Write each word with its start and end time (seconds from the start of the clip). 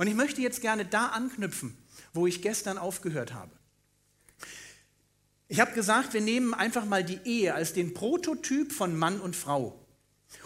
Und 0.00 0.06
ich 0.06 0.14
möchte 0.14 0.40
jetzt 0.40 0.62
gerne 0.62 0.86
da 0.86 1.08
anknüpfen, 1.08 1.76
wo 2.14 2.26
ich 2.26 2.40
gestern 2.40 2.78
aufgehört 2.78 3.34
habe. 3.34 3.50
Ich 5.46 5.60
habe 5.60 5.74
gesagt, 5.74 6.14
wir 6.14 6.22
nehmen 6.22 6.54
einfach 6.54 6.86
mal 6.86 7.04
die 7.04 7.20
Ehe 7.26 7.52
als 7.52 7.74
den 7.74 7.92
Prototyp 7.92 8.72
von 8.72 8.96
Mann 8.96 9.20
und 9.20 9.36
Frau. 9.36 9.78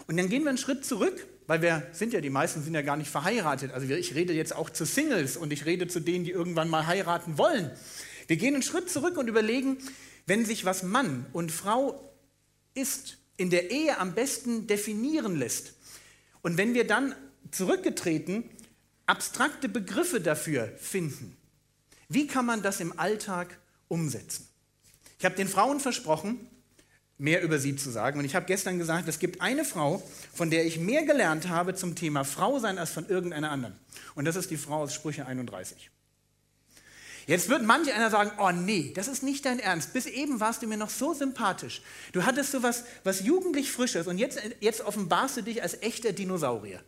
Und 0.09 0.17
dann 0.17 0.29
gehen 0.29 0.43
wir 0.43 0.49
einen 0.49 0.59
Schritt 0.59 0.85
zurück, 0.85 1.25
weil 1.47 1.63
wir 1.63 1.87
sind 1.93 2.13
ja, 2.13 2.21
die 2.21 2.31
meisten 2.31 2.65
sind 2.65 2.75
ja 2.75 2.83
gar 2.83 2.97
nicht 2.97 3.09
verheiratet. 3.09 3.71
Also 3.71 3.87
ich 3.87 4.17
rede 4.17 4.33
jetzt 4.33 4.57
auch 4.57 4.71
zu 4.71 4.85
Singles 4.85 5.37
und 5.37 5.53
ich 5.53 5.67
rede 5.67 5.87
zu 5.87 6.01
denen, 6.01 6.25
die 6.25 6.33
irgendwann 6.33 6.69
mal 6.69 6.89
heiraten 6.89 7.39
wollen. 7.39 7.71
Wir 8.27 8.37
gehen 8.37 8.55
einen 8.55 8.65
Schritt 8.65 8.91
zurück 8.91 9.17
und 9.17 9.29
überlegen, 9.29 9.79
wenn 10.27 10.45
sich 10.45 10.65
was 10.65 10.83
Mann 10.83 11.27
und 11.33 11.53
Frau 11.53 12.13
ist, 12.75 13.19
in 13.37 13.51
der 13.51 13.71
Ehe 13.71 13.99
am 13.99 14.17
besten 14.17 14.67
definieren 14.67 15.37
lässt. 15.37 15.75
Und 16.43 16.57
wenn 16.57 16.75
wir 16.75 16.89
dann 16.89 17.15
zurückgetreten 17.53 18.51
abstrakte 19.07 19.69
Begriffe 19.69 20.21
dafür 20.21 20.73
finden, 20.79 21.37
wie 22.09 22.27
kann 22.27 22.47
man 22.47 22.63
das 22.63 22.81
im 22.81 22.99
Alltag 22.99 23.59
umsetzen? 23.89 24.49
Ich 25.19 25.25
habe 25.25 25.37
den 25.37 25.49
Frauen 25.49 25.81
versprochen, 25.81 26.47
mehr 27.19 27.43
über 27.43 27.59
sie 27.59 27.77
zu 27.77 27.91
sagen. 27.91 28.19
Und 28.19 28.25
ich 28.25 28.35
habe 28.35 28.47
gestern 28.47 28.79
gesagt, 28.79 29.09
es 29.09 29.19
gibt 29.19 29.41
eine 29.41 29.65
Frau, 29.65 30.03
von 30.33 30.51
der 30.51 30.67
ich 30.67 30.79
mehr 30.79 31.05
gelernt 31.05 31.49
habe 31.49 31.75
zum 31.75 31.95
Thema 31.95 32.25
Frau 32.25 32.59
sein 32.59 32.79
als 32.79 32.91
von 32.91 33.09
irgendeiner 33.09 33.51
anderen. 33.51 33.79
Und 34.15 34.25
das 34.25 34.37
ist 34.37 34.51
die 34.51 34.57
Frau 34.57 34.83
aus 34.83 34.95
Sprüche 34.95 35.27
31. 35.27 35.91
Jetzt 37.27 37.49
wird 37.49 37.63
manch 37.63 37.91
einer 37.93 38.11
sagen, 38.11 38.33
oh 38.39 38.51
nee, 38.51 38.93
das 38.95 39.09
ist 39.09 39.23
nicht 39.23 39.47
dein 39.47 39.59
Ernst. 39.59 39.95
Bis 39.95 40.07
eben 40.07 40.41
warst 40.41 40.63
du 40.63 40.67
mir 40.67 40.77
noch 40.77 40.91
so 40.91 41.15
sympathisch. 41.15 41.81
Du 42.13 42.25
hattest 42.25 42.53
so 42.53 42.63
was, 42.63 42.85
was 43.03 43.21
jugendlich 43.21 43.71
Frisches 43.71 44.07
und 44.07 44.19
jetzt, 44.19 44.39
jetzt 44.61 44.83
offenbarst 44.83 45.39
du 45.39 45.43
dich 45.43 45.63
als 45.63 45.81
echter 45.81 46.13
Dinosaurier. 46.13 46.83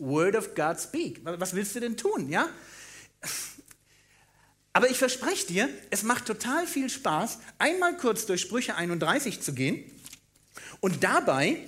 Word 0.00 0.34
of 0.36 0.54
God 0.54 0.80
speak. 0.80 1.20
Was 1.24 1.54
willst 1.54 1.76
du 1.76 1.80
denn 1.80 1.96
tun, 1.96 2.28
ja? 2.28 2.48
Aber 4.72 4.90
ich 4.90 4.98
verspreche 4.98 5.46
dir, 5.46 5.68
es 5.90 6.02
macht 6.02 6.26
total 6.26 6.66
viel 6.66 6.88
Spaß, 6.88 7.38
einmal 7.58 7.96
kurz 7.96 8.26
durch 8.26 8.40
Sprüche 8.40 8.76
31 8.76 9.40
zu 9.40 9.52
gehen 9.52 9.84
und 10.80 11.02
dabei 11.02 11.58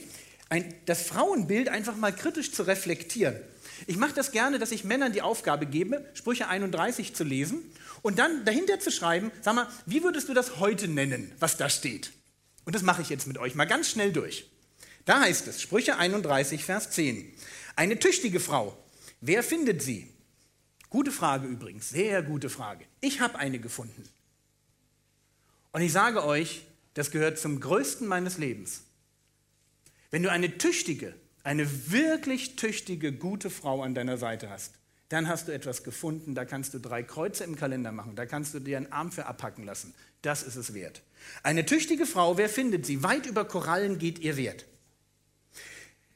ein, 0.49 0.75
das 0.87 1.03
Frauenbild 1.03 1.69
einfach 1.69 1.97
mal 1.97 2.15
kritisch 2.15 2.53
zu 2.53 2.63
reflektieren. 2.63 3.37
Ich 3.87 3.97
mache 3.97 4.15
das 4.15 4.31
gerne, 4.31 4.59
dass 4.59 4.71
ich 4.71 4.85
Männern 4.85 5.13
die 5.13 5.23
Aufgabe 5.23 5.67
gebe, 5.67 6.09
Sprüche 6.15 6.49
31 6.49 7.15
zu 7.15 7.25
lesen 7.25 7.59
und 8.03 8.19
dann 8.19 8.45
dahinter 8.45 8.79
zu 8.79 8.93
schreiben, 8.93 9.33
sag 9.41 9.55
mal, 9.55 9.69
wie 9.87 10.05
würdest 10.05 10.29
du 10.29 10.35
das 10.35 10.59
heute 10.59 10.89
nennen, 10.89 11.33
was 11.41 11.57
da 11.57 11.69
steht? 11.69 12.13
Und 12.65 12.75
das 12.75 12.83
mache 12.83 13.03
ich 13.03 13.09
jetzt 13.09 13.27
mit 13.27 13.39
euch 13.39 13.55
mal 13.55 13.65
ganz 13.65 13.91
schnell 13.91 14.13
durch. 14.13 14.49
Da 15.05 15.21
heißt 15.21 15.49
es, 15.49 15.61
Sprüche 15.61 15.97
31, 15.97 16.65
Vers 16.65 16.91
10, 16.91 17.33
eine 17.77 17.99
tüchtige 17.99 18.41
Frau, 18.41 18.77
wer 19.21 19.43
findet 19.43 19.83
sie? 19.83 20.09
Gute 20.91 21.11
Frage 21.11 21.47
übrigens, 21.47 21.89
sehr 21.89 22.23
gute 22.23 22.51
Frage. 22.51 22.85
Ich 23.01 23.21
habe 23.21 23.39
eine 23.39 23.59
gefunden. 23.59 24.09
Und 25.73 25.81
ich 25.81 25.93
sage 25.93 26.25
euch, 26.25 26.67
das 26.95 27.11
gehört 27.11 27.39
zum 27.39 27.61
Größten 27.61 28.07
meines 28.07 28.37
Lebens. 28.37 28.83
Wenn 30.11 30.23
du 30.23 30.31
eine 30.31 30.59
tüchtige, 30.59 31.15
eine 31.43 31.91
wirklich 31.91 32.57
tüchtige, 32.57 33.13
gute 33.13 33.49
Frau 33.49 33.83
an 33.83 33.95
deiner 33.95 34.19
Seite 34.19 34.51
hast, 34.51 34.75
dann 35.09 35.29
hast 35.29 35.49
du 35.49 35.53
etwas 35.53 35.85
gefunden, 35.85 36.35
da 36.35 36.45
kannst 36.45 36.75
du 36.75 36.79
drei 36.79 37.03
Kreuze 37.03 37.45
im 37.45 37.57
Kalender 37.57 37.93
machen, 37.93 38.17
da 38.17 38.27
kannst 38.27 38.55
du 38.55 38.61
dir 38.61 38.77
einen 38.77 38.93
Arm 38.93 39.13
für 39.13 39.27
abhacken 39.27 39.65
lassen. 39.65 39.95
Das 40.23 40.43
ist 40.43 40.57
es 40.57 40.75
wert. 40.75 41.03
Eine 41.43 41.67
tüchtige 41.67 42.07
Frau, 42.07 42.37
wer 42.37 42.49
findet 42.49 42.87
sie? 42.87 43.03
Weit 43.03 43.27
über 43.27 43.45
Korallen 43.45 43.99
geht 43.99 44.19
ihr 44.19 44.37
Wert. 44.37 44.67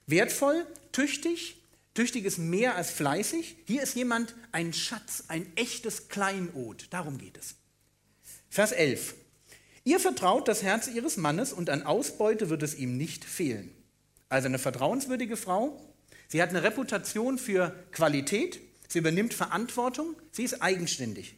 Wertvoll, 0.06 0.64
tüchtig, 0.92 1.56
tüchtig 1.94 2.24
ist 2.24 2.38
mehr 2.38 2.76
als 2.76 2.90
fleißig. 2.90 3.56
Hier 3.66 3.82
ist 3.82 3.96
jemand 3.96 4.36
ein 4.52 4.72
Schatz, 4.72 5.24
ein 5.26 5.50
echtes 5.56 6.08
Kleinod. 6.08 6.86
Darum 6.90 7.18
geht 7.18 7.36
es. 7.36 7.56
Vers 8.48 8.70
11. 8.70 9.14
Ihr 9.82 9.98
vertraut 9.98 10.46
das 10.46 10.62
Herz 10.62 10.86
ihres 10.86 11.16
Mannes 11.16 11.52
und 11.52 11.70
an 11.70 11.82
Ausbeute 11.82 12.50
wird 12.50 12.62
es 12.62 12.76
ihm 12.76 12.96
nicht 12.96 13.24
fehlen. 13.24 13.72
Also 14.28 14.46
eine 14.46 14.60
vertrauenswürdige 14.60 15.36
Frau. 15.36 15.80
Sie 16.28 16.40
hat 16.40 16.50
eine 16.50 16.62
Reputation 16.62 17.38
für 17.38 17.74
Qualität. 17.90 18.60
Sie 18.88 19.00
übernimmt 19.00 19.34
Verantwortung. 19.34 20.14
Sie 20.30 20.44
ist 20.44 20.62
eigenständig. 20.62 21.36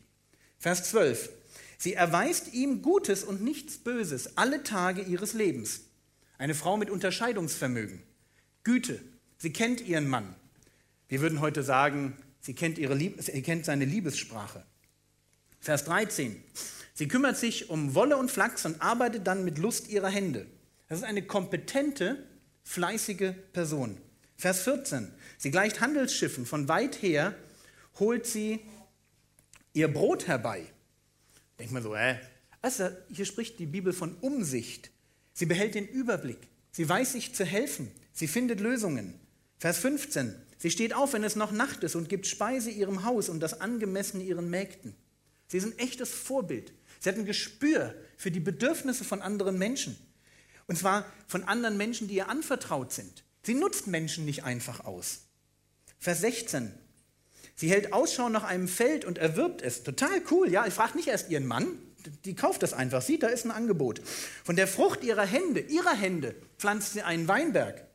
Vers 0.58 0.84
12. 0.90 1.30
Sie 1.78 1.94
erweist 1.94 2.52
ihm 2.52 2.82
Gutes 2.82 3.24
und 3.24 3.42
nichts 3.42 3.78
Böses 3.78 4.36
alle 4.36 4.62
Tage 4.62 5.02
ihres 5.02 5.32
Lebens. 5.32 5.82
Eine 6.36 6.54
Frau 6.54 6.76
mit 6.76 6.90
Unterscheidungsvermögen. 6.90 8.02
Güte. 8.68 9.00
Sie 9.38 9.50
kennt 9.50 9.80
ihren 9.80 10.06
Mann. 10.06 10.34
Wir 11.08 11.22
würden 11.22 11.40
heute 11.40 11.62
sagen, 11.62 12.18
sie 12.38 12.52
kennt, 12.52 12.76
ihre 12.76 12.94
Lieb 12.94 13.16
sie 13.18 13.40
kennt 13.40 13.64
seine 13.64 13.86
Liebessprache. 13.86 14.62
Vers 15.58 15.84
13. 15.84 16.36
Sie 16.92 17.08
kümmert 17.08 17.38
sich 17.38 17.70
um 17.70 17.94
Wolle 17.94 18.18
und 18.18 18.30
Flachs 18.30 18.66
und 18.66 18.82
arbeitet 18.82 19.26
dann 19.26 19.42
mit 19.42 19.56
Lust 19.56 19.88
ihrer 19.88 20.10
Hände. 20.10 20.46
Das 20.86 20.98
ist 20.98 21.04
eine 21.04 21.22
kompetente 21.22 22.22
fleißige 22.62 23.32
Person. 23.54 23.96
Vers 24.36 24.60
14. 24.64 25.10
Sie 25.38 25.50
gleicht 25.50 25.80
Handelsschiffen. 25.80 26.44
Von 26.44 26.68
weit 26.68 27.00
her 27.00 27.34
holt 27.98 28.26
sie 28.26 28.60
ihr 29.72 29.88
Brot 29.88 30.26
herbei. 30.26 30.66
Denkt 31.58 31.72
man 31.72 31.82
so, 31.82 31.94
äh. 31.94 32.16
Also 32.60 32.90
hier 33.10 33.24
spricht 33.24 33.58
die 33.60 33.66
Bibel 33.66 33.94
von 33.94 34.14
Umsicht. 34.16 34.90
Sie 35.32 35.46
behält 35.46 35.74
den 35.74 35.88
Überblick. 35.88 36.48
Sie 36.70 36.86
weiß 36.86 37.12
sich 37.12 37.34
zu 37.34 37.46
helfen. 37.46 37.90
Sie 38.18 38.26
findet 38.26 38.58
Lösungen. 38.58 39.14
Vers 39.58 39.78
15. 39.78 40.34
Sie 40.58 40.72
steht 40.72 40.92
auf, 40.92 41.12
wenn 41.12 41.22
es 41.22 41.36
noch 41.36 41.52
Nacht 41.52 41.84
ist 41.84 41.94
und 41.94 42.08
gibt 42.08 42.26
Speise 42.26 42.68
ihrem 42.68 43.04
Haus 43.04 43.28
und 43.28 43.38
das 43.38 43.60
Angemessene 43.60 44.24
ihren 44.24 44.50
Mägden. 44.50 44.96
Sie 45.46 45.58
ist 45.58 45.66
ein 45.66 45.78
echtes 45.78 46.10
Vorbild. 46.10 46.72
Sie 46.98 47.08
hat 47.08 47.16
ein 47.16 47.26
Gespür 47.26 47.94
für 48.16 48.32
die 48.32 48.40
Bedürfnisse 48.40 49.04
von 49.04 49.22
anderen 49.22 49.56
Menschen. 49.56 49.96
Und 50.66 50.76
zwar 50.76 51.06
von 51.28 51.44
anderen 51.44 51.76
Menschen, 51.76 52.08
die 52.08 52.16
ihr 52.16 52.28
anvertraut 52.28 52.92
sind. 52.92 53.22
Sie 53.44 53.54
nutzt 53.54 53.86
Menschen 53.86 54.24
nicht 54.24 54.42
einfach 54.42 54.84
aus. 54.84 55.20
Vers 56.00 56.20
16. 56.22 56.72
Sie 57.54 57.70
hält 57.70 57.92
Ausschau 57.92 58.28
nach 58.30 58.42
einem 58.42 58.66
Feld 58.66 59.04
und 59.04 59.18
erwirbt 59.18 59.62
es. 59.62 59.84
Total 59.84 60.22
cool, 60.32 60.50
ja. 60.50 60.66
Ich 60.66 60.74
frage 60.74 60.96
nicht 60.96 61.06
erst 61.06 61.30
ihren 61.30 61.46
Mann, 61.46 61.68
die 62.24 62.34
kauft 62.34 62.64
das 62.64 62.72
einfach. 62.72 63.00
Sieht, 63.00 63.22
da 63.22 63.28
ist 63.28 63.44
ein 63.44 63.52
Angebot. 63.52 64.02
Von 64.42 64.56
der 64.56 64.66
Frucht 64.66 65.04
ihrer 65.04 65.24
Hände, 65.24 65.60
ihrer 65.60 65.94
Hände, 65.94 66.34
pflanzt 66.58 66.94
sie 66.94 67.02
einen 67.02 67.28
Weinberg. 67.28 67.87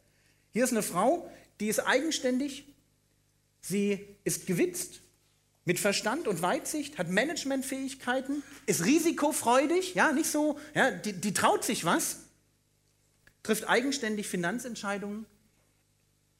Hier 0.53 0.63
ist 0.63 0.71
eine 0.71 0.83
Frau, 0.83 1.29
die 1.59 1.67
ist 1.67 1.79
eigenständig, 1.79 2.65
sie 3.61 4.05
ist 4.23 4.47
gewitzt, 4.47 5.01
mit 5.65 5.79
Verstand 5.79 6.27
und 6.27 6.41
Weitsicht, 6.41 6.97
hat 6.97 7.09
Managementfähigkeiten, 7.09 8.43
ist 8.65 8.85
risikofreudig, 8.85 9.95
ja, 9.95 10.11
nicht 10.11 10.29
so, 10.29 10.59
ja, 10.73 10.91
die, 10.91 11.13
die 11.13 11.33
traut 11.33 11.63
sich 11.63 11.85
was 11.85 12.17
trifft 13.43 13.67
eigenständig 13.67 14.27
Finanzentscheidungen, 14.27 15.25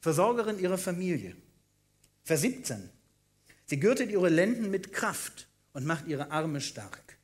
Versorgerin 0.00 0.58
ihrer 0.58 0.78
Familie. 0.78 1.36
Vers 2.24 2.40
17. 2.40 2.90
Sie 3.66 3.80
gürtet 3.80 4.10
ihre 4.10 4.28
Lenden 4.28 4.70
mit 4.70 4.92
Kraft 4.92 5.46
und 5.72 5.86
macht 5.86 6.06
ihre 6.06 6.30
Arme 6.30 6.60
stark. 6.60 7.18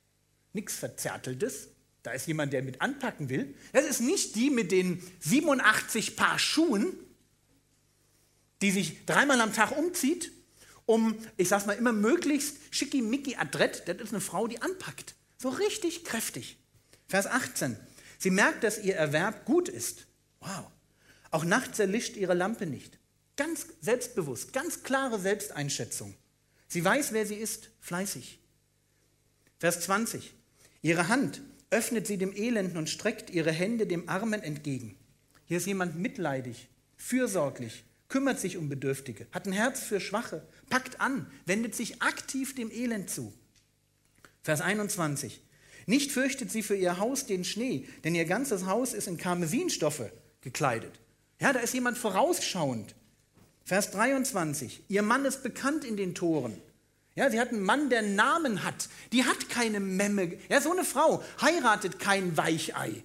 Nichts 0.53 0.75
Verzärteltes. 0.75 1.69
Da 2.03 2.11
ist 2.11 2.27
jemand, 2.27 2.53
der 2.53 2.63
mit 2.63 2.81
anpacken 2.81 3.29
will. 3.29 3.53
Das 3.73 3.85
ist 3.85 4.01
nicht 4.01 4.35
die 4.35 4.49
mit 4.49 4.71
den 4.71 5.01
87 5.19 6.15
Paar 6.15 6.39
Schuhen, 6.39 6.93
die 8.61 8.71
sich 8.71 9.05
dreimal 9.05 9.39
am 9.41 9.53
Tag 9.53 9.75
umzieht, 9.77 10.31
um, 10.85 11.15
ich 11.37 11.47
sag's 11.47 11.65
mal, 11.65 11.73
immer 11.73 11.93
möglichst 11.93 12.57
schickimicki 12.71 13.35
adrett. 13.35 13.83
Das 13.87 13.97
ist 13.97 14.11
eine 14.11 14.21
Frau, 14.21 14.47
die 14.47 14.61
anpackt. 14.61 15.15
So 15.37 15.49
richtig 15.49 16.03
kräftig. 16.03 16.57
Vers 17.07 17.27
18. 17.27 17.77
Sie 18.17 18.29
merkt, 18.29 18.63
dass 18.63 18.79
ihr 18.79 18.95
Erwerb 18.95 19.45
gut 19.45 19.69
ist. 19.69 20.07
Wow. 20.39 20.65
Auch 21.29 21.45
nachts 21.45 21.79
erlischt 21.79 22.17
ihre 22.17 22.33
Lampe 22.33 22.65
nicht. 22.65 22.99
Ganz 23.37 23.67
selbstbewusst, 23.79 24.53
ganz 24.53 24.83
klare 24.83 25.19
Selbsteinschätzung. 25.19 26.15
Sie 26.67 26.83
weiß, 26.83 27.13
wer 27.13 27.25
sie 27.25 27.35
ist, 27.35 27.69
fleißig. 27.79 28.39
Vers 29.59 29.81
20. 29.81 30.33
Ihre 30.81 31.07
Hand 31.07 31.41
öffnet 31.71 32.05
sie 32.05 32.17
dem 32.17 32.33
Elenden 32.33 32.77
und 32.77 32.89
streckt 32.89 33.29
ihre 33.29 33.51
Hände 33.51 33.87
dem 33.87 34.07
Armen 34.07 34.43
entgegen. 34.43 34.95
Hier 35.45 35.57
ist 35.57 35.67
jemand 35.67 35.97
mitleidig, 35.97 36.67
fürsorglich, 36.97 37.83
kümmert 38.09 38.39
sich 38.39 38.57
um 38.57 38.69
Bedürftige, 38.69 39.25
hat 39.31 39.47
ein 39.47 39.53
Herz 39.53 39.79
für 39.79 39.99
Schwache, 39.99 40.45
packt 40.69 41.01
an, 41.01 41.25
wendet 41.45 41.73
sich 41.73 42.01
aktiv 42.01 42.53
dem 42.55 42.69
Elend 42.69 43.09
zu. 43.09 43.33
Vers 44.43 44.61
21. 44.61 45.41
Nicht 45.87 46.11
fürchtet 46.11 46.51
sie 46.51 46.61
für 46.61 46.75
ihr 46.75 46.99
Haus 46.99 47.25
den 47.25 47.43
Schnee, 47.43 47.87
denn 48.03 48.15
ihr 48.15 48.25
ganzes 48.25 48.65
Haus 48.65 48.93
ist 48.93 49.07
in 49.07 49.17
Karmesinstoffe 49.17 50.11
gekleidet. 50.41 50.99
Ja, 51.39 51.53
da 51.53 51.59
ist 51.59 51.73
jemand 51.73 51.97
vorausschauend. 51.97 52.95
Vers 53.63 53.91
23. 53.91 54.83
Ihr 54.89 55.01
Mann 55.01 55.25
ist 55.25 55.43
bekannt 55.43 55.85
in 55.85 55.97
den 55.97 56.13
Toren. 56.13 56.57
Ja, 57.15 57.29
sie 57.29 57.39
hat 57.39 57.49
einen 57.49 57.61
Mann, 57.61 57.89
der 57.89 58.01
Namen 58.01 58.63
hat. 58.63 58.87
Die 59.11 59.25
hat 59.25 59.49
keine 59.49 59.79
Memme. 59.79 60.37
Ja, 60.49 60.61
so 60.61 60.71
eine 60.71 60.85
Frau 60.85 61.23
heiratet 61.41 61.99
kein 61.99 62.37
Weichei. 62.37 63.03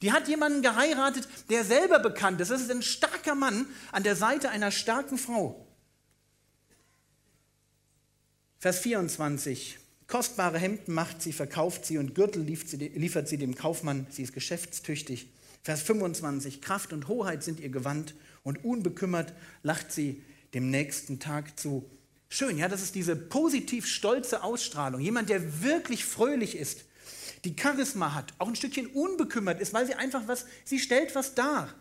Die 0.00 0.12
hat 0.12 0.28
jemanden 0.28 0.62
geheiratet, 0.62 1.26
der 1.50 1.64
selber 1.64 1.98
bekannt 1.98 2.40
ist. 2.40 2.50
Das 2.50 2.60
ist 2.60 2.70
ein 2.70 2.82
starker 2.82 3.34
Mann 3.34 3.66
an 3.90 4.04
der 4.04 4.14
Seite 4.14 4.50
einer 4.50 4.70
starken 4.70 5.18
Frau. 5.18 5.66
Vers 8.60 8.78
24. 8.78 9.78
Kostbare 10.06 10.58
Hemden 10.58 10.94
macht 10.94 11.20
sie, 11.20 11.32
verkauft 11.32 11.84
sie 11.84 11.98
und 11.98 12.14
Gürtel 12.14 12.42
liefert 12.42 13.28
sie 13.28 13.38
dem 13.38 13.56
Kaufmann. 13.56 14.06
Sie 14.10 14.22
ist 14.22 14.32
geschäftstüchtig. 14.32 15.28
Vers 15.62 15.82
25. 15.82 16.62
Kraft 16.62 16.92
und 16.92 17.08
Hoheit 17.08 17.42
sind 17.42 17.60
ihr 17.60 17.68
Gewand 17.68 18.14
und 18.42 18.64
unbekümmert 18.64 19.34
lacht 19.62 19.92
sie 19.92 20.22
dem 20.54 20.70
nächsten 20.70 21.18
Tag 21.18 21.58
zu. 21.58 21.90
Schön, 22.28 22.58
ja, 22.58 22.68
das 22.68 22.82
ist 22.82 22.94
diese 22.94 23.16
positiv 23.16 23.86
stolze 23.86 24.42
Ausstrahlung. 24.42 25.00
Jemand, 25.00 25.30
der 25.30 25.62
wirklich 25.62 26.04
fröhlich 26.04 26.56
ist, 26.56 26.84
die 27.44 27.56
Charisma 27.58 28.14
hat, 28.14 28.34
auch 28.38 28.48
ein 28.48 28.56
Stückchen 28.56 28.86
unbekümmert 28.88 29.60
ist, 29.60 29.72
weil 29.72 29.86
sie 29.86 29.94
einfach 29.94 30.22
was, 30.26 30.46
sie 30.64 30.78
stellt 30.78 31.14
was 31.14 31.34
dar. 31.34 31.74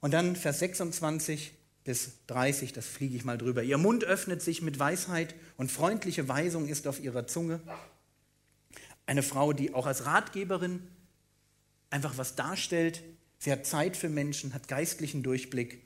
Und 0.00 0.12
dann 0.12 0.36
Vers 0.36 0.58
26 0.58 1.52
bis 1.84 2.12
30, 2.26 2.72
das 2.72 2.86
fliege 2.86 3.16
ich 3.16 3.24
mal 3.24 3.38
drüber. 3.38 3.62
Ihr 3.62 3.78
Mund 3.78 4.04
öffnet 4.04 4.42
sich 4.42 4.62
mit 4.62 4.78
Weisheit 4.78 5.34
und 5.56 5.70
freundliche 5.70 6.28
Weisung 6.28 6.68
ist 6.68 6.86
auf 6.86 7.00
ihrer 7.00 7.26
Zunge. 7.26 7.60
Eine 9.06 9.22
Frau, 9.22 9.52
die 9.52 9.74
auch 9.74 9.86
als 9.86 10.04
Ratgeberin 10.06 10.86
einfach 11.90 12.18
was 12.18 12.36
darstellt. 12.36 13.02
Sie 13.38 13.50
hat 13.50 13.66
Zeit 13.66 13.96
für 13.96 14.08
Menschen, 14.08 14.54
hat 14.54 14.68
geistlichen 14.68 15.22
Durchblick. 15.22 15.82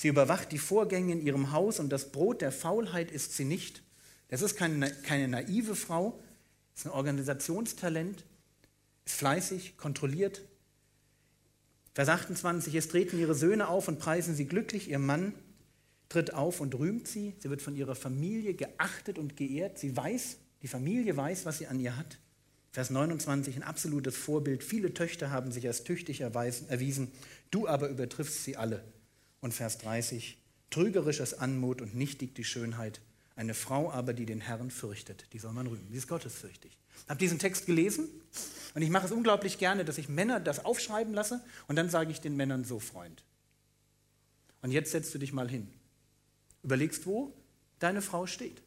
Sie 0.00 0.06
überwacht 0.06 0.52
die 0.52 0.58
Vorgänge 0.58 1.12
in 1.12 1.26
ihrem 1.26 1.50
Haus 1.50 1.80
und 1.80 1.88
das 1.90 2.12
Brot 2.12 2.40
der 2.40 2.52
Faulheit 2.52 3.10
ist 3.10 3.36
sie 3.36 3.44
nicht. 3.44 3.82
Das 4.28 4.42
ist 4.42 4.54
keine, 4.54 4.92
keine 4.92 5.26
naive 5.26 5.74
Frau, 5.74 6.22
ist 6.76 6.86
ein 6.86 6.92
Organisationstalent, 6.92 8.24
ist 9.04 9.16
fleißig, 9.16 9.76
kontrolliert. 9.76 10.42
Vers 11.94 12.10
28, 12.10 12.76
es 12.76 12.86
treten 12.86 13.18
ihre 13.18 13.34
Söhne 13.34 13.66
auf 13.66 13.88
und 13.88 13.98
preisen 13.98 14.36
sie 14.36 14.46
glücklich, 14.46 14.88
ihr 14.88 15.00
Mann 15.00 15.32
tritt 16.08 16.32
auf 16.32 16.60
und 16.60 16.78
rühmt 16.78 17.08
sie, 17.08 17.34
sie 17.40 17.50
wird 17.50 17.60
von 17.60 17.74
ihrer 17.74 17.96
Familie 17.96 18.54
geachtet 18.54 19.18
und 19.18 19.36
geehrt, 19.36 19.80
sie 19.80 19.96
weiß, 19.96 20.36
die 20.62 20.68
Familie 20.68 21.16
weiß, 21.16 21.44
was 21.44 21.58
sie 21.58 21.66
an 21.66 21.80
ihr 21.80 21.96
hat. 21.96 22.20
Vers 22.70 22.90
29, 22.90 23.56
ein 23.56 23.64
absolutes 23.64 24.16
Vorbild, 24.16 24.62
viele 24.62 24.94
Töchter 24.94 25.32
haben 25.32 25.50
sich 25.50 25.66
als 25.66 25.82
tüchtig 25.82 26.20
erwiesen, 26.20 27.10
du 27.50 27.66
aber 27.66 27.88
übertriffst 27.88 28.44
sie 28.44 28.56
alle. 28.56 28.84
Und 29.40 29.54
Vers 29.54 29.78
30, 29.78 30.38
trügerisches 30.70 31.34
Anmut 31.34 31.80
und 31.80 31.94
nichtig 31.94 32.34
die 32.34 32.44
Schönheit, 32.44 33.00
eine 33.36 33.54
Frau 33.54 33.90
aber, 33.90 34.12
die 34.12 34.26
den 34.26 34.40
Herrn 34.40 34.70
fürchtet, 34.70 35.26
die 35.32 35.38
soll 35.38 35.52
man 35.52 35.68
rühmen. 35.68 35.86
Sie 35.90 35.98
ist 35.98 36.08
gottesfürchtig. 36.08 36.76
Ich 37.04 37.08
habe 37.08 37.20
diesen 37.20 37.38
Text 37.38 37.66
gelesen 37.66 38.08
und 38.74 38.82
ich 38.82 38.90
mache 38.90 39.06
es 39.06 39.12
unglaublich 39.12 39.58
gerne, 39.58 39.84
dass 39.84 39.98
ich 39.98 40.08
Männer 40.08 40.40
das 40.40 40.64
aufschreiben 40.64 41.14
lasse 41.14 41.44
und 41.68 41.76
dann 41.76 41.88
sage 41.88 42.10
ich 42.10 42.20
den 42.20 42.36
Männern 42.36 42.64
so, 42.64 42.80
Freund. 42.80 43.22
Und 44.60 44.72
jetzt 44.72 44.90
setzt 44.90 45.14
du 45.14 45.18
dich 45.18 45.32
mal 45.32 45.48
hin. 45.48 45.68
Überlegst, 46.64 47.06
wo 47.06 47.32
deine 47.78 48.02
Frau 48.02 48.26
steht 48.26 48.60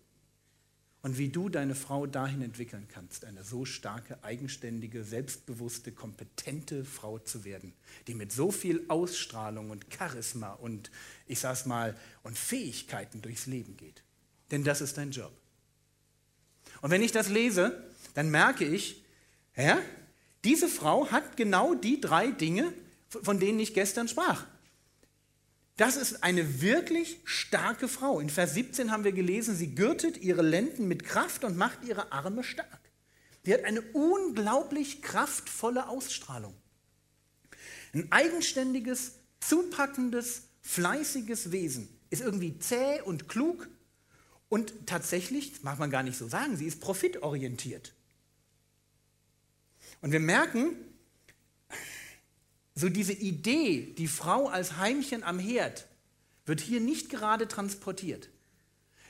und 1.04 1.18
wie 1.18 1.30
du 1.30 1.50
deine 1.50 1.74
Frau 1.74 2.06
dahin 2.06 2.42
entwickeln 2.42 2.88
kannst, 2.88 3.26
eine 3.26 3.44
so 3.44 3.66
starke, 3.66 4.24
eigenständige, 4.24 5.04
selbstbewusste, 5.04 5.92
kompetente 5.92 6.86
Frau 6.86 7.18
zu 7.18 7.44
werden, 7.44 7.74
die 8.08 8.14
mit 8.14 8.32
so 8.32 8.52
viel 8.52 8.86
Ausstrahlung 8.88 9.72
und 9.72 9.86
Charisma 9.96 10.54
und 10.54 10.92
ich 11.28 11.40
sag's 11.40 11.66
mal 11.66 11.98
und 12.24 12.38
Fähigkeiten 12.38 13.22
durchs 13.22 13.48
Leben 13.48 13.78
geht. 13.78 14.04
Denn 14.52 14.64
das 14.64 14.82
ist 14.82 14.98
dein 14.98 15.12
Job. 15.12 15.32
Und 16.82 16.92
wenn 16.92 17.02
ich 17.02 17.12
das 17.12 17.30
lese, 17.30 17.84
dann 18.14 18.30
merke 18.30 18.66
ich, 18.66 19.04
ja, 19.56 19.80
diese 20.44 20.68
Frau 20.68 21.10
hat 21.12 21.36
genau 21.36 21.74
die 21.74 22.00
drei 22.00 22.32
Dinge, 22.32 22.74
von 23.10 23.40
denen 23.40 23.60
ich 23.60 23.74
gestern 23.74 24.08
sprach. 24.08 24.46
Das 25.82 25.96
ist 25.96 26.22
eine 26.24 26.62
wirklich 26.62 27.22
starke 27.24 27.88
Frau. 27.88 28.20
In 28.20 28.30
Vers 28.30 28.54
17 28.54 28.92
haben 28.92 29.04
wir 29.04 29.14
gelesen, 29.14 29.56
sie 29.56 29.74
gürtet 29.74 30.16
ihre 30.18 30.44
Lenden 30.44 30.88
mit 30.88 31.04
Kraft 31.04 31.44
und 31.44 31.58
macht 31.58 31.84
ihre 31.84 32.12
Arme 32.12 32.44
stark. 32.44 32.92
Sie 33.44 33.52
hat 33.52 33.64
eine 33.64 33.82
unglaublich 33.82 35.02
kraftvolle 35.02 35.90
Ausstrahlung. 35.90 36.54
Ein 37.96 38.12
eigenständiges, 38.12 39.14
zupackendes, 39.40 40.44
fleißiges 40.62 41.52
Wesen 41.52 41.90
ist 42.12 42.22
irgendwie 42.22 42.60
zäh 42.60 43.02
und 43.02 43.28
klug 43.28 43.68
und 44.50 44.86
tatsächlich, 44.86 45.64
mag 45.64 45.80
man 45.80 45.90
gar 45.90 46.04
nicht 46.04 46.20
so 46.20 46.28
sagen, 46.28 46.58
sie 46.58 46.68
ist 46.68 46.80
profitorientiert. 46.80 47.96
Und 50.02 50.12
wir 50.12 50.20
merken, 50.20 50.76
so 52.82 52.90
diese 52.90 53.14
Idee, 53.14 53.94
die 53.98 54.08
Frau 54.08 54.48
als 54.48 54.78
Heimchen 54.78 55.24
am 55.24 55.40
Herd, 55.40 55.88
wird 56.46 56.60
hier 56.60 56.82
nicht 56.82 57.10
gerade 57.10 57.48
transportiert. 57.48 58.30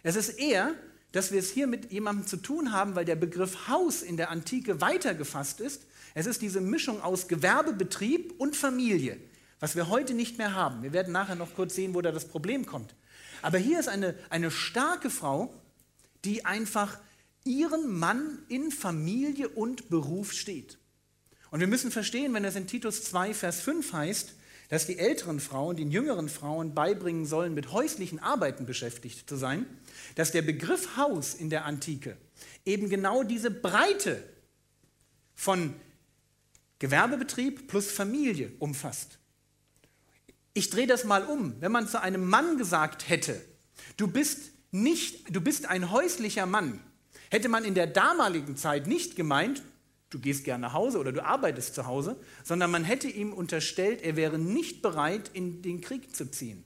Es 0.03 0.15
ist 0.15 0.38
eher, 0.38 0.75
dass 1.13 1.31
wir 1.31 1.39
es 1.39 1.51
hier 1.51 1.68
mit 1.68 1.91
jemandem 1.91 2.27
zu 2.27 2.38
tun 2.38 2.73
haben, 2.73 2.95
weil 2.95 3.06
der 3.06 3.15
Begriff 3.15 3.69
Haus 3.69 4.01
in 4.01 4.18
der 4.18 4.29
Antike 4.29 4.81
weitergefasst 4.81 5.62
ist. 5.62 5.83
Es 6.13 6.25
ist 6.25 6.41
diese 6.41 6.59
Mischung 6.59 7.01
aus 7.01 7.29
Gewerbebetrieb 7.29 8.33
und 8.38 8.56
Familie, 8.56 9.18
was 9.59 9.75
wir 9.75 9.88
heute 9.88 10.13
nicht 10.13 10.38
mehr 10.38 10.53
haben. 10.53 10.83
Wir 10.83 10.91
werden 10.91 11.13
nachher 11.13 11.35
noch 11.35 11.56
kurz 11.56 11.73
sehen, 11.73 11.94
wo 11.94 12.01
da 12.01 12.12
das 12.12 12.27
Problem 12.27 12.65
kommt. 12.65 12.94
Aber 13.41 13.57
hier 13.57 13.79
ist 13.79 13.88
eine, 13.88 14.15
eine 14.29 14.51
starke 14.51 15.09
Frau, 15.09 15.53
die 16.25 16.45
einfach 16.45 17.00
ihren 17.45 17.97
Mann 17.97 18.39
in 18.50 18.69
Familie 18.69 19.47
und 19.47 19.89
Beruf 19.89 20.33
steht. 20.33 20.77
Und 21.51 21.59
wir 21.59 21.68
müssen 21.68 21.92
verstehen, 21.92 22.33
wenn 22.33 22.45
es 22.45 22.56
in 22.56 22.65
Titus 22.65 23.03
2, 23.03 23.33
Vers 23.33 23.59
5 23.59 23.94
heißt, 23.94 24.33
dass 24.69 24.88
die 24.88 24.98
älteren 24.98 25.42
Frauen 25.42 25.75
den 25.75 25.92
jüngeren 25.92 26.30
Frauen 26.30 26.74
beibringen 26.74 27.25
sollen, 27.25 27.53
mit 27.53 27.74
häuslichen 27.74 28.19
Arbeiten 28.19 28.65
beschäftigt 28.65 29.27
zu 29.27 29.36
sein, 29.36 29.65
dass 30.15 30.31
der 30.31 30.44
Begriff 30.44 30.95
Haus 30.95 31.33
in 31.33 31.50
der 31.50 31.65
Antike 31.65 32.15
eben 32.65 32.89
genau 32.89 33.24
diese 33.24 33.51
Breite 33.51 34.24
von 35.36 35.75
Gewerbebetrieb 36.80 37.68
plus 37.68 37.92
Familie 37.92 38.54
umfasst. 38.59 39.19
Ich 40.54 40.69
drehe 40.69 40.88
das 40.88 41.04
mal 41.04 41.25
um. 41.25 41.59
Wenn 41.59 41.74
man 41.74 41.88
zu 41.88 42.01
einem 42.01 42.30
Mann 42.30 42.57
gesagt 42.57 43.09
hätte, 43.09 43.42
du 43.97 44.07
bist 44.07 44.51
nicht, 44.71 45.36
du 45.36 45.42
bist 45.42 45.65
ein 45.65 45.92
häuslicher 45.92 46.45
Mann, 46.45 46.80
hätte 47.30 47.50
man 47.50 47.65
in 47.65 47.75
der 47.75 47.88
damaligen 47.88 48.56
Zeit 48.56 48.88
nicht 48.88 49.18
gemeint, 49.18 49.62
du 50.12 50.19
gehst 50.19 50.44
gerne 50.44 50.62
nach 50.62 50.74
Hause 50.74 51.00
oder 51.00 51.12
du 51.12 51.25
arbeitest 51.25 51.74
zu 51.74 51.88
Hause, 51.88 52.16
sondern 52.44 52.69
man 52.69 52.84
hätte 52.84 53.08
ihm 53.08 53.34
unterstellt, 53.34 54.04
er 54.04 54.16
wäre 54.16 54.38
nicht 54.38 54.81
bereit, 54.84 55.31
in 55.34 55.63
den 55.63 55.81
Krieg 55.81 56.16
zu 56.16 56.30
ziehen. 56.30 56.63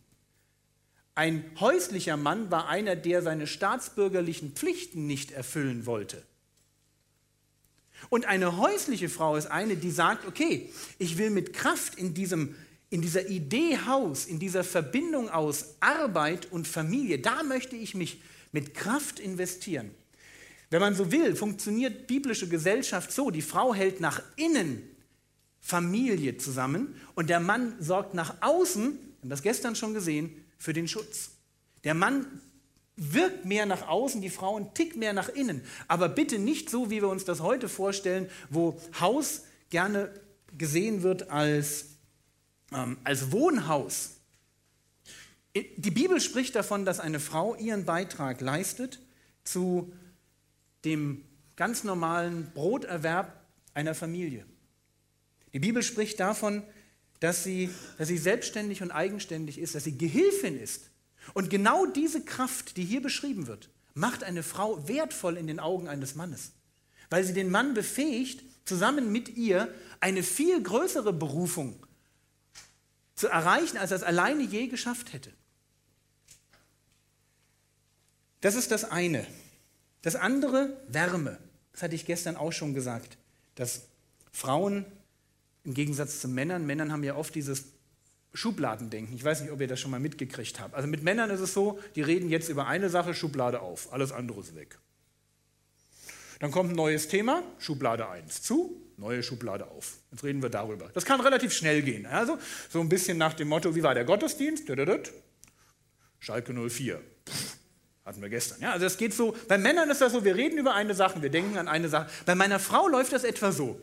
Ein 1.13 1.45
häuslicher 1.61 2.17
Mann 2.17 2.51
war 2.51 2.67
einer, 2.67 2.97
der 2.97 3.21
seine 3.21 3.47
staatsbürgerlichen 3.47 4.51
Pflichten 4.51 5.07
nicht 5.07 5.31
erfüllen 5.31 5.85
wollte. 5.85 6.21
Und 8.09 8.25
eine 8.25 8.57
häusliche 8.57 9.07
Frau 9.07 9.37
ist 9.37 9.47
eine, 9.47 9.77
die 9.77 9.91
sagt, 9.91 10.27
okay, 10.27 10.69
ich 10.97 11.17
will 11.17 11.29
mit 11.29 11.53
Kraft 11.53 11.95
in, 11.95 12.13
diesem, 12.13 12.55
in 12.89 13.01
dieser 13.01 13.29
Idee 13.29 13.77
Haus, 13.85 14.25
in 14.25 14.39
dieser 14.39 14.65
Verbindung 14.65 15.29
aus 15.29 15.75
Arbeit 15.79 16.51
und 16.51 16.67
Familie, 16.67 17.19
da 17.19 17.43
möchte 17.43 17.77
ich 17.77 17.95
mich 17.95 18.21
mit 18.51 18.73
Kraft 18.73 19.19
investieren. 19.19 19.91
Wenn 20.69 20.81
man 20.81 20.95
so 20.95 21.11
will, 21.11 21.35
funktioniert 21.35 22.07
biblische 22.07 22.47
Gesellschaft 22.47 23.11
so, 23.11 23.31
die 23.31 23.41
Frau 23.41 23.73
hält 23.73 23.99
nach 23.99 24.21
innen 24.35 24.83
Familie 25.61 26.37
zusammen 26.37 26.95
und 27.15 27.29
der 27.29 27.39
Mann 27.39 27.75
sorgt 27.79 28.13
nach 28.13 28.35
außen, 28.41 28.93
wir 28.93 29.21
haben 29.21 29.29
das 29.29 29.41
gestern 29.41 29.75
schon 29.75 29.93
gesehen, 29.93 30.45
für 30.57 30.73
den 30.73 30.87
Schutz. 30.87 31.31
Der 31.83 31.93
Mann 31.93 32.25
wirkt 32.95 33.45
mehr 33.45 33.65
nach 33.65 33.87
außen, 33.87 34.21
die 34.21 34.29
Frau 34.29 34.55
einen 34.55 34.73
Tick 34.73 34.95
mehr 34.95 35.13
nach 35.13 35.29
innen. 35.29 35.61
Aber 35.87 36.09
bitte 36.09 36.39
nicht 36.39 36.69
so, 36.69 36.89
wie 36.89 37.01
wir 37.01 37.09
uns 37.09 37.25
das 37.25 37.41
heute 37.41 37.67
vorstellen, 37.67 38.29
wo 38.49 38.79
Haus 38.99 39.43
gerne 39.69 40.11
gesehen 40.57 41.03
wird 41.03 41.29
als, 41.29 41.85
ähm, 42.71 42.97
als 43.03 43.31
Wohnhaus. 43.31 44.11
Die 45.55 45.91
Bibel 45.91 46.19
spricht 46.19 46.55
davon, 46.55 46.85
dass 46.85 46.99
eine 46.99 47.19
Frau 47.19 47.55
ihren 47.55 47.85
Beitrag 47.85 48.41
leistet 48.41 48.99
zu 49.43 49.93
dem 50.85 51.25
ganz 51.55 51.83
normalen 51.83 52.51
Broterwerb 52.53 53.45
einer 53.73 53.95
Familie. 53.95 54.45
Die 55.53 55.59
Bibel 55.59 55.83
spricht 55.83 56.19
davon, 56.19 56.63
dass 57.19 57.43
sie, 57.43 57.69
dass 57.97 58.07
sie 58.07 58.17
selbstständig 58.17 58.81
und 58.81 58.91
eigenständig 58.91 59.57
ist, 59.57 59.75
dass 59.75 59.85
sie 59.85 59.97
Gehilfin 59.97 60.59
ist. 60.59 60.89
Und 61.33 61.49
genau 61.49 61.85
diese 61.85 62.23
Kraft, 62.23 62.77
die 62.77 62.83
hier 62.83 63.01
beschrieben 63.01 63.47
wird, 63.47 63.69
macht 63.93 64.23
eine 64.23 64.43
Frau 64.43 64.87
wertvoll 64.87 65.37
in 65.37 65.47
den 65.47 65.59
Augen 65.59 65.87
eines 65.87 66.15
Mannes, 66.15 66.51
weil 67.09 67.23
sie 67.23 67.33
den 67.33 67.49
Mann 67.49 67.73
befähigt, 67.73 68.43
zusammen 68.65 69.11
mit 69.11 69.29
ihr 69.29 69.73
eine 69.99 70.23
viel 70.23 70.61
größere 70.61 71.13
Berufung 71.13 71.85
zu 73.15 73.27
erreichen, 73.27 73.77
als 73.77 73.91
er 73.91 73.97
es 73.97 74.03
alleine 74.03 74.43
je 74.43 74.67
geschafft 74.67 75.13
hätte. 75.13 75.31
Das 78.41 78.55
ist 78.55 78.71
das 78.71 78.83
eine. 78.83 79.25
Das 80.05 80.15
andere, 80.15 80.69
Wärme. 80.87 81.39
Das 81.71 81.81
hatte 81.81 81.95
ich 81.95 82.05
gestern 82.05 82.35
auch 82.35 82.51
schon 82.51 82.75
gesagt, 82.75 83.17
dass 83.55 83.87
Frauen 84.31 84.85
im 85.63 85.73
Gegensatz 85.73 86.21
zu 86.21 86.27
Männern. 86.27 86.63
Männern 86.67 86.91
haben 86.91 87.03
ja 87.03 87.15
oft 87.15 87.33
dieses 87.33 87.63
Schubladendenken. 88.31 89.15
Ich 89.15 89.23
weiß 89.23 89.41
nicht, 89.41 89.51
ob 89.51 89.59
ihr 89.61 89.67
das 89.67 89.79
schon 89.79 89.89
mal 89.89 89.99
mitgekriegt 89.99 90.59
habt. 90.59 90.75
Also 90.75 90.87
mit 90.87 91.01
Männern 91.01 91.31
ist 91.31 91.39
es 91.39 91.55
so, 91.55 91.79
die 91.95 92.03
reden 92.03 92.29
jetzt 92.29 92.49
über 92.49 92.67
eine 92.67 92.91
Sache, 92.91 93.15
Schublade 93.15 93.61
auf, 93.61 93.91
alles 93.91 94.11
andere 94.11 94.41
ist 94.41 94.55
weg. 94.55 94.77
Dann 96.39 96.51
kommt 96.51 96.73
ein 96.73 96.75
neues 96.75 97.07
Thema, 97.07 97.41
Schublade 97.57 98.07
1 98.07 98.43
zu, 98.43 98.79
neue 98.97 99.23
Schublade 99.23 99.65
auf. 99.65 99.97
Jetzt 100.11 100.23
reden 100.23 100.43
wir 100.43 100.51
darüber. 100.51 100.87
Das 100.93 101.05
kann 101.05 101.19
relativ 101.19 101.51
schnell 101.51 101.81
gehen. 101.81 102.05
Also 102.05 102.37
so 102.69 102.79
ein 102.79 102.89
bisschen 102.89 103.17
nach 103.17 103.33
dem 103.33 103.47
Motto, 103.47 103.73
wie 103.75 103.81
war 103.81 103.95
der 103.95 104.05
Gottesdienst? 104.05 104.67
Schalke 106.19 106.53
04. 106.53 107.01
Hatten 108.05 108.21
wir 108.21 108.29
gestern. 108.29 108.61
Ja, 108.61 108.71
also 108.71 108.85
es 108.85 108.97
geht 108.97 109.15
so, 109.15 109.35
bei 109.47 109.57
Männern 109.57 109.89
ist 109.89 109.99
das 109.99 110.13
so, 110.13 110.23
wir 110.23 110.35
reden 110.35 110.59
über 110.59 110.75
eine 110.75 110.93
Sache, 110.93 111.21
wir 111.23 111.31
denken 111.31 111.57
an 111.57 111.67
eine 111.67 111.89
Sache. 111.89 112.07
Bei 112.27 112.35
meiner 112.35 112.59
Frau 112.59 112.87
läuft 112.87 113.13
das 113.13 113.23
etwa 113.23 113.51
so. 113.51 113.81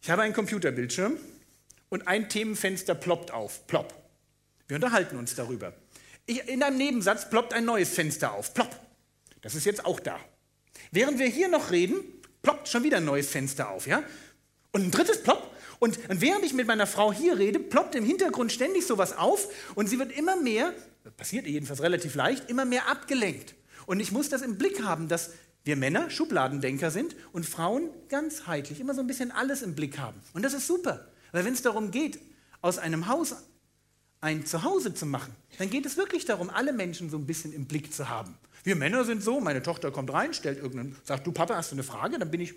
Ich 0.00 0.08
habe 0.08 0.22
einen 0.22 0.32
Computerbildschirm 0.32 1.18
und 1.88 2.06
ein 2.06 2.28
Themenfenster 2.28 2.94
ploppt 2.94 3.32
auf. 3.32 3.66
Plopp. 3.66 3.92
Wir 4.68 4.76
unterhalten 4.76 5.16
uns 5.16 5.34
darüber. 5.34 5.74
Ich, 6.26 6.48
in 6.48 6.62
einem 6.62 6.78
Nebensatz 6.78 7.28
ploppt 7.28 7.52
ein 7.52 7.64
neues 7.64 7.90
Fenster 7.90 8.32
auf. 8.32 8.54
Plopp. 8.54 8.78
Das 9.42 9.56
ist 9.56 9.66
jetzt 9.66 9.84
auch 9.84 9.98
da. 9.98 10.18
Während 10.92 11.18
wir 11.18 11.26
hier 11.26 11.48
noch 11.48 11.72
reden, 11.72 12.04
ploppt 12.42 12.68
schon 12.68 12.84
wieder 12.84 12.98
ein 12.98 13.04
neues 13.04 13.28
Fenster 13.28 13.70
auf. 13.70 13.88
Ja? 13.88 14.04
Und 14.70 14.84
ein 14.84 14.90
drittes 14.92 15.24
plopp. 15.24 15.50
Und, 15.80 15.98
und 16.08 16.20
während 16.20 16.44
ich 16.44 16.52
mit 16.52 16.68
meiner 16.68 16.86
Frau 16.86 17.12
hier 17.12 17.36
rede, 17.36 17.58
ploppt 17.58 17.96
im 17.96 18.04
Hintergrund 18.04 18.52
ständig 18.52 18.86
sowas 18.86 19.16
auf 19.16 19.48
und 19.74 19.88
sie 19.88 19.98
wird 19.98 20.12
immer 20.12 20.36
mehr, 20.36 20.72
passiert 21.16 21.46
jedenfalls 21.46 21.82
relativ 21.82 22.14
leicht, 22.14 22.50
immer 22.50 22.64
mehr 22.64 22.88
abgelenkt. 22.88 23.54
Und 23.86 24.00
ich 24.00 24.12
muss 24.12 24.28
das 24.28 24.42
im 24.42 24.58
Blick 24.58 24.82
haben, 24.82 25.08
dass 25.08 25.30
wir 25.64 25.76
Männer 25.76 26.10
Schubladendenker 26.10 26.90
sind 26.90 27.14
und 27.32 27.44
Frauen 27.44 27.90
ganzheitlich, 28.08 28.80
immer 28.80 28.94
so 28.94 29.00
ein 29.00 29.06
bisschen 29.06 29.30
alles 29.30 29.62
im 29.62 29.74
Blick 29.74 29.98
haben. 29.98 30.20
Und 30.32 30.42
das 30.42 30.54
ist 30.54 30.66
super. 30.66 31.08
Weil 31.32 31.44
wenn 31.44 31.52
es 31.52 31.62
darum 31.62 31.90
geht, 31.90 32.18
aus 32.62 32.78
einem 32.78 33.08
Haus 33.08 33.34
ein 34.20 34.44
Zuhause 34.44 34.94
zu 34.94 35.06
machen, 35.06 35.34
dann 35.58 35.70
geht 35.70 35.86
es 35.86 35.96
wirklich 35.96 36.24
darum, 36.24 36.50
alle 36.50 36.72
Menschen 36.72 37.10
so 37.10 37.16
ein 37.16 37.26
bisschen 37.26 37.52
im 37.52 37.66
Blick 37.66 37.92
zu 37.92 38.08
haben. 38.08 38.36
Wir 38.64 38.76
Männer 38.76 39.04
sind 39.04 39.22
so, 39.22 39.40
meine 39.40 39.62
Tochter 39.62 39.90
kommt 39.90 40.12
rein, 40.12 40.34
stellt 40.34 40.58
irgendeinen, 40.58 40.96
sagt, 41.04 41.26
du 41.26 41.32
Papa, 41.32 41.56
hast 41.56 41.70
du 41.70 41.76
eine 41.76 41.82
Frage? 41.82 42.18
Dann 42.18 42.30
bin 42.30 42.40
ich 42.40 42.54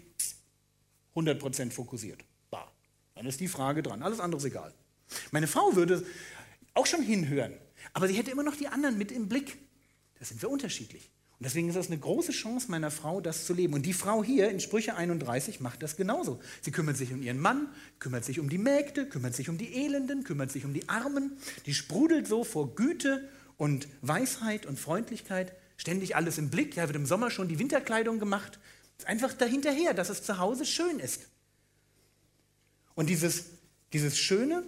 100% 1.16 1.72
fokussiert. 1.72 2.20
Bah. 2.50 2.70
Dann 3.16 3.26
ist 3.26 3.40
die 3.40 3.48
Frage 3.48 3.84
dran, 3.84 4.04
alles 4.04 4.20
andere 4.20 4.40
ist 4.40 4.46
egal. 4.46 4.74
Meine 5.32 5.48
Frau 5.48 5.76
würde 5.76 6.06
auch 6.74 6.86
schon 6.86 7.02
hinhören, 7.02 7.54
aber 7.94 8.08
sie 8.08 8.16
hätte 8.16 8.32
immer 8.32 8.44
noch 8.44 8.56
die 8.56 8.68
anderen 8.68 8.98
mit 8.98 9.12
im 9.12 9.30
Blick. 9.30 9.58
Da 10.20 10.26
sind 10.26 10.42
wir 10.42 10.50
unterschiedlich. 10.50 11.10
Und 11.40 11.46
deswegen 11.46 11.68
ist 11.68 11.76
das 11.76 11.88
eine 11.88 11.98
große 11.98 12.32
Chance 12.32 12.70
meiner 12.70 12.92
Frau, 12.92 13.20
das 13.20 13.46
zu 13.46 13.54
leben. 13.54 13.74
Und 13.74 13.86
die 13.86 13.94
Frau 13.94 14.24
hier 14.24 14.50
in 14.50 14.60
Sprüche 14.60 14.96
31 14.96 15.60
macht 15.60 15.84
das 15.84 15.96
genauso. 15.96 16.40
Sie 16.62 16.72
kümmert 16.72 16.96
sich 16.96 17.12
um 17.12 17.22
ihren 17.22 17.40
Mann, 17.40 17.68
kümmert 18.00 18.24
sich 18.24 18.40
um 18.40 18.50
die 18.50 18.58
Mägde, 18.58 19.08
kümmert 19.08 19.36
sich 19.36 19.50
um 19.50 19.58
die 19.58 19.74
Elenden, 19.74 20.24
kümmert 20.24 20.52
sich 20.52 20.64
um 20.64 20.74
die 20.74 20.88
Armen. 20.90 21.38
Die 21.66 21.74
sprudelt 21.74 22.28
so 22.28 22.44
vor 22.44 22.76
Güte 22.76 23.28
und 23.58 23.88
Weisheit 24.02 24.66
und 24.66 24.80
Freundlichkeit. 24.80 25.54
Ständig 25.76 26.16
alles 26.16 26.38
im 26.38 26.50
Blick. 26.50 26.76
Ja, 26.76 26.88
wird 26.88 26.96
im 26.96 27.06
Sommer 27.06 27.30
schon 27.30 27.48
die 27.48 27.60
Winterkleidung 27.60 28.20
gemacht. 28.20 28.60
Ist 28.98 29.08
einfach 29.08 29.34
dahinterher, 29.34 29.94
dass 29.94 30.10
es 30.10 30.24
zu 30.24 30.38
Hause 30.38 30.66
schön 30.66 31.00
ist. 31.00 31.28
Und 32.96 33.10
dieses, 33.10 33.48
dieses 33.92 34.18
Schöne, 34.18 34.64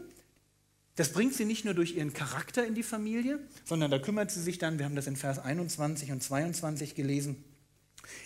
das 0.95 1.11
bringt 1.11 1.33
sie 1.33 1.45
nicht 1.45 1.65
nur 1.65 1.73
durch 1.73 1.95
ihren 1.95 2.13
Charakter 2.13 2.65
in 2.65 2.73
die 2.73 2.83
Familie, 2.83 3.39
sondern 3.65 3.91
da 3.91 3.99
kümmert 3.99 4.31
sie 4.31 4.41
sich 4.41 4.57
dann, 4.57 4.79
wir 4.79 4.85
haben 4.85 4.95
das 4.95 5.07
in 5.07 5.17
Vers 5.17 5.39
21 5.39 6.11
und 6.11 6.23
22 6.23 6.95
gelesen, 6.95 7.43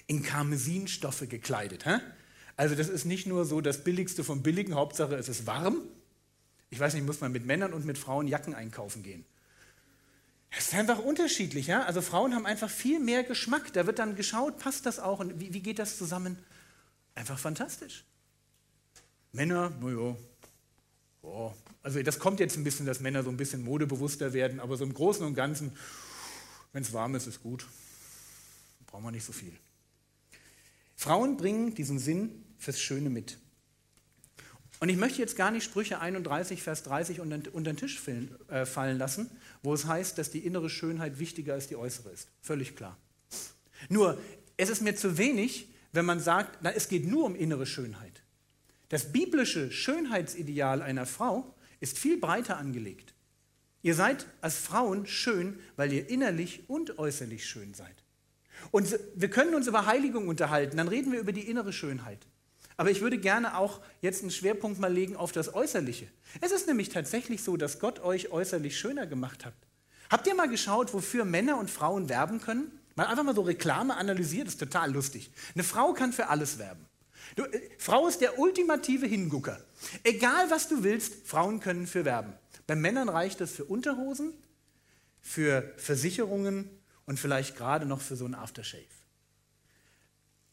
in 0.08 0.22
Karmesinstoffe 0.22 1.28
gekleidet. 1.28 1.86
Hä? 1.86 2.00
Also 2.56 2.76
das 2.76 2.90
ist 2.90 3.06
nicht 3.06 3.26
nur 3.26 3.46
so 3.46 3.62
das 3.62 3.84
Billigste 3.84 4.24
vom 4.24 4.44
Billigen, 4.44 4.76
Hauptsache 4.76 5.16
es 5.16 5.30
ist 5.30 5.48
warm. 5.48 5.82
Ich 6.70 6.80
weiß 6.80 6.94
nicht, 6.94 7.06
muss 7.06 7.22
man 7.22 7.32
mit 7.32 7.46
Männern 7.46 7.74
und 7.74 7.86
mit 7.86 7.98
Frauen 7.98 8.28
Jacken 8.28 8.54
einkaufen 8.54 9.02
gehen. 9.02 9.26
Es 10.52 10.68
ist 10.68 10.76
einfach 10.76 11.00
unterschiedlich. 11.00 11.68
Ja? 11.68 11.84
Also 11.84 12.02
Frauen 12.02 12.36
haben 12.36 12.46
einfach 12.46 12.70
viel 12.70 13.00
mehr 13.00 13.24
Geschmack. 13.24 13.74
Da 13.74 13.88
wird 13.88 14.00
dann 14.00 14.16
geschaut, 14.16 14.60
passt 14.60 14.86
das 14.86 15.00
auch 15.00 15.20
und 15.20 15.40
wie, 15.40 15.54
wie 15.54 15.62
geht 15.62 15.80
das 15.80 15.98
zusammen? 15.98 16.38
Einfach 17.16 17.40
fantastisch. 17.40 18.04
Männer, 19.32 19.72
naja, 19.80 20.16
oh, 21.30 21.54
also 21.84 22.02
das 22.02 22.20
kommt 22.20 22.40
jetzt 22.40 22.58
ein 22.58 22.64
bisschen, 22.64 22.86
dass 22.86 23.00
Männer 23.00 23.24
so 23.24 23.30
ein 23.30 23.38
bisschen 23.38 23.64
modebewusster 23.64 24.34
werden, 24.34 24.60
aber 24.60 24.78
so 24.78 24.84
im 24.84 24.94
Großen 24.94 25.26
und 25.26 25.34
Ganzen, 25.34 25.72
wenn 26.74 26.84
es 26.84 26.94
warm 26.94 27.16
ist, 27.16 27.28
ist 27.28 27.42
gut. 27.42 27.66
Brauchen 28.88 29.04
wir 29.04 29.12
nicht 29.12 29.26
so 29.26 29.34
viel. 29.34 29.54
Frauen 30.96 31.38
bringen 31.38 31.76
diesen 31.76 32.00
Sinn 32.00 32.44
fürs 32.58 32.80
Schöne 32.80 33.10
mit. 33.10 33.38
Und 34.80 34.90
ich 34.90 34.98
möchte 34.98 35.20
jetzt 35.20 35.36
gar 35.36 35.52
nicht 35.52 35.64
Sprüche 35.64 36.00
31, 36.00 36.64
Vers 36.64 36.84
30 36.84 37.20
unter, 37.20 37.38
den 37.38 37.78
Tisch 37.78 38.00
fallen, 38.00 38.36
äh, 38.50 38.66
fallen 38.66 38.98
lassen, 38.98 39.30
wo 39.62 39.74
es 39.74 39.86
heißt, 39.86 40.18
dass 40.18 40.32
die 40.32 40.46
innere 40.46 40.70
Schönheit 40.70 41.20
wichtiger 41.20 41.54
als 41.54 41.68
die 41.68 41.76
äußere 41.76 42.10
ist. 42.12 42.30
Völlig 42.42 42.76
klar. 42.76 42.98
Nur, 43.90 44.18
es 44.58 44.70
ist 44.70 44.82
mir 44.82 44.96
zu 44.96 45.18
wenig, 45.18 45.70
wenn 45.92 46.06
man 46.06 46.20
sagt, 46.20 46.60
na, 46.62 46.72
es 46.72 46.88
geht 46.88 47.06
nur 47.06 47.26
um 47.26 47.36
innere 47.36 47.66
Schönheit. 47.66 48.19
Das 48.90 49.12
biblische 49.12 49.72
Schönheitsideal 49.72 50.82
einer 50.82 51.06
Frau 51.06 51.56
ist 51.80 51.98
viel 51.98 52.18
breiter 52.18 52.58
angelegt. 52.58 53.14
Ihr 53.82 53.96
seid 53.96 54.26
als 54.42 54.58
Frauen 54.58 55.06
schön, 55.06 55.60
weil 55.78 55.94
ihr 55.94 56.10
innerlich 56.10 56.64
und 56.68 57.00
äußerlich 57.00 57.48
schön 57.48 57.74
seid. 57.74 58.04
Und 58.72 59.00
wir 59.16 59.30
können 59.30 59.56
uns 59.56 59.68
über 59.68 59.86
Heiligung 59.86 60.28
unterhalten, 60.28 60.78
dann 60.78 60.90
reden 60.90 61.12
wir 61.14 61.20
über 61.20 61.32
die 61.32 61.50
innere 61.50 61.72
Schönheit. 61.72 62.28
Aber 62.76 62.92
ich 62.92 63.02
würde 63.02 63.18
gerne 63.18 63.58
auch 63.58 63.82
jetzt 64.02 64.22
einen 64.22 64.32
Schwerpunkt 64.32 64.80
mal 64.80 64.92
legen 64.92 65.16
auf 65.16 65.32
das 65.32 65.54
Äußerliche. 65.54 66.08
Es 66.42 66.52
ist 66.52 66.68
nämlich 66.68 66.90
tatsächlich 66.90 67.44
so, 67.44 67.58
dass 67.58 67.80
Gott 67.80 68.00
euch 68.00 68.32
äußerlich 68.32 68.78
schöner 68.78 69.06
gemacht 69.06 69.46
hat. 69.46 69.54
Habt 70.10 70.28
ihr 70.28 70.36
mal 70.36 70.50
geschaut, 70.50 70.94
wofür 70.94 71.24
Männer 71.26 71.58
und 71.58 71.70
Frauen 71.70 72.10
werben 72.10 72.42
können? 72.42 72.72
Mal 72.96 73.06
einfach 73.06 73.24
mal 73.24 73.36
so 73.36 73.42
Reklame 73.42 73.96
analysiert, 73.96 74.48
ist 74.48 74.60
total 74.60 74.92
lustig. 74.92 75.32
Eine 75.54 75.64
Frau 75.64 75.94
kann 75.94 76.12
für 76.12 76.28
alles 76.28 76.58
werben. 76.58 76.89
Du, 77.36 77.44
äh, 77.44 77.70
Frau 77.78 78.08
ist 78.08 78.22
der 78.22 78.40
ultimative 78.40 79.06
Hingucker. 79.06 79.64
Egal 80.04 80.50
was 80.50 80.68
du 80.68 80.84
willst, 80.84 81.28
Frauen 81.28 81.60
können 81.60 81.88
für 81.88 82.06
werben. 82.06 82.34
Bei 82.68 82.76
Männern 82.76 83.10
reicht 83.10 83.42
es 83.42 83.52
für 83.52 83.66
Unterhosen, 83.66 84.34
für 85.22 85.74
Versicherungen 85.78 86.70
und 87.06 87.20
vielleicht 87.20 87.56
gerade 87.56 87.86
noch 87.86 88.02
für 88.02 88.16
so 88.16 88.26
ein 88.26 88.36
Aftershave. 88.36 88.84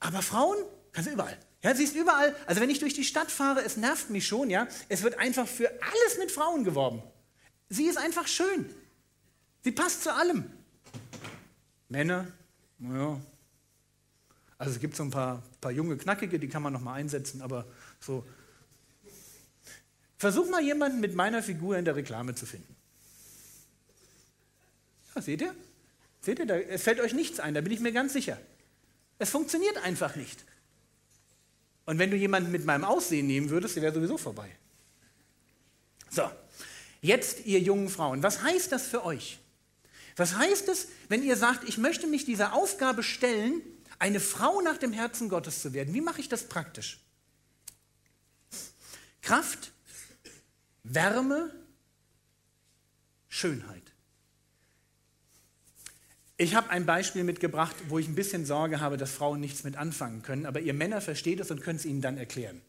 Aber 0.01 0.23
Frauen 0.23 0.57
kannst 0.93 1.09
du 1.09 1.15
überall. 1.15 1.39
Ja, 1.63 1.75
siehst 1.75 1.97
überall. 1.97 2.35
Also 2.47 2.61
wenn 2.61 2.71
ich 2.71 2.79
durch 2.79 2.95
die 2.95 3.05
Stadt 3.05 3.31
fahre, 3.31 3.63
es 3.63 3.77
nervt 3.77 4.11
mich 4.11 4.27
schon, 4.27 4.51
ja. 4.51 4.69
Es 4.89 5.03
wird 5.03 5.19
einfach 5.19 5.47
für 5.47 5.69
alles 5.69 6.19
mit 6.19 6.31
Frauen 6.31 6.65
geworben. 6.65 7.03
Sie 7.69 7.87
ist 7.87 7.99
einfach 7.99 8.29
schön. 8.29 8.71
Sie 9.63 9.73
passt 9.73 10.05
zu 10.05 10.15
allem. 10.15 10.51
Männer, 11.89 12.29
naja, 12.79 13.21
also 14.59 14.73
es 14.73 14.81
gibt 14.81 14.97
so 14.97 15.03
ein 15.03 15.11
paar, 15.11 15.43
paar 15.61 15.73
junge 15.73 15.97
Knackige, 15.97 16.39
die 16.39 16.49
kann 16.49 16.63
man 16.63 16.73
noch 16.73 16.81
mal 16.81 16.95
einsetzen, 16.95 17.43
aber 17.43 17.67
so. 18.01 18.25
Versuch 20.19 20.49
mal 20.49 20.63
jemanden 20.63 21.01
mit 21.01 21.15
meiner 21.15 21.43
Figur 21.43 21.77
in 21.77 21.85
der 21.85 21.95
Reklame 21.95 22.35
zu 22.35 22.47
finden. 22.47 22.75
Ja, 25.15 25.21
seht 25.21 25.43
ihr? 25.43 25.55
Seht 26.23 26.39
ihr, 26.39 26.47
da, 26.47 26.57
es 26.57 26.83
fällt 26.83 27.01
euch 27.01 27.13
nichts 27.13 27.39
ein, 27.39 27.55
da 27.55 27.61
bin 27.61 27.73
ich 27.73 27.81
mir 27.81 27.93
ganz 27.93 28.15
sicher. 28.15 28.39
Es 29.19 29.31
funktioniert 29.31 29.77
einfach 29.79 30.17
nicht. 30.17 30.45
Und 31.85 31.99
wenn 31.99 32.11
du 32.11 32.17
jemanden 32.17 32.51
mit 32.51 32.65
meinem 32.65 32.85
Aussehen 32.85 33.27
nehmen 33.27 33.51
würdest, 33.51 33.77
der 33.77 33.83
wäre 33.83 33.95
sowieso 33.95 34.19
vorbei. 34.19 34.51
So, 36.11 36.29
jetzt 37.03 37.45
ihr 37.45 37.61
jungen 37.61 37.89
Frauen, 37.91 38.23
was 38.23 38.43
heißt 38.43 38.73
das 38.73 38.87
für 38.87 39.05
euch? 39.05 39.39
Was 40.17 40.35
heißt 40.35 40.69
es, 40.69 40.89
wenn 41.09 41.23
ihr 41.23 41.37
sagt, 41.37 41.69
ich 41.69 41.77
möchte 41.77 42.07
mich 42.07 42.25
dieser 42.25 42.55
Aufgabe 42.55 43.03
stellen, 43.03 43.61
eine 43.99 44.21
Frau 44.21 44.61
nach 44.61 44.77
dem 44.77 44.93
Herzen 44.93 45.29
Gottes 45.29 45.63
zu 45.63 45.73
werden. 45.73 45.95
Wie 45.95 46.01
mache 46.01 46.21
ich 46.21 46.29
das 46.29 46.45
praktisch? 46.45 47.01
Kraft, 49.23 49.73
Wärme, 50.85 51.53
Schönheit. 53.29 53.83
Ich 56.39 56.55
habe 56.55 56.71
ein 56.71 56.85
Beispiel 56.85 57.25
mitgebracht, 57.25 57.75
wo 57.89 57.99
ich 57.99 58.09
ein 58.09 58.15
bisschen 58.15 58.45
Sorge 58.45 58.81
habe, 58.81 58.99
dass 58.99 59.11
Frauen 59.11 59.41
nichts 59.41 59.65
mit 59.65 59.77
anfangen 59.77 60.23
können, 60.23 60.45
aber 60.45 60.61
ihr 60.61 60.75
Männer 60.75 61.01
versteht 61.01 61.41
es 61.41 61.51
und 61.51 61.63
könnt 61.63 61.81
es 61.81 61.87
ihnen 61.87 62.03
dann 62.03 62.19
erklären. 62.19 62.61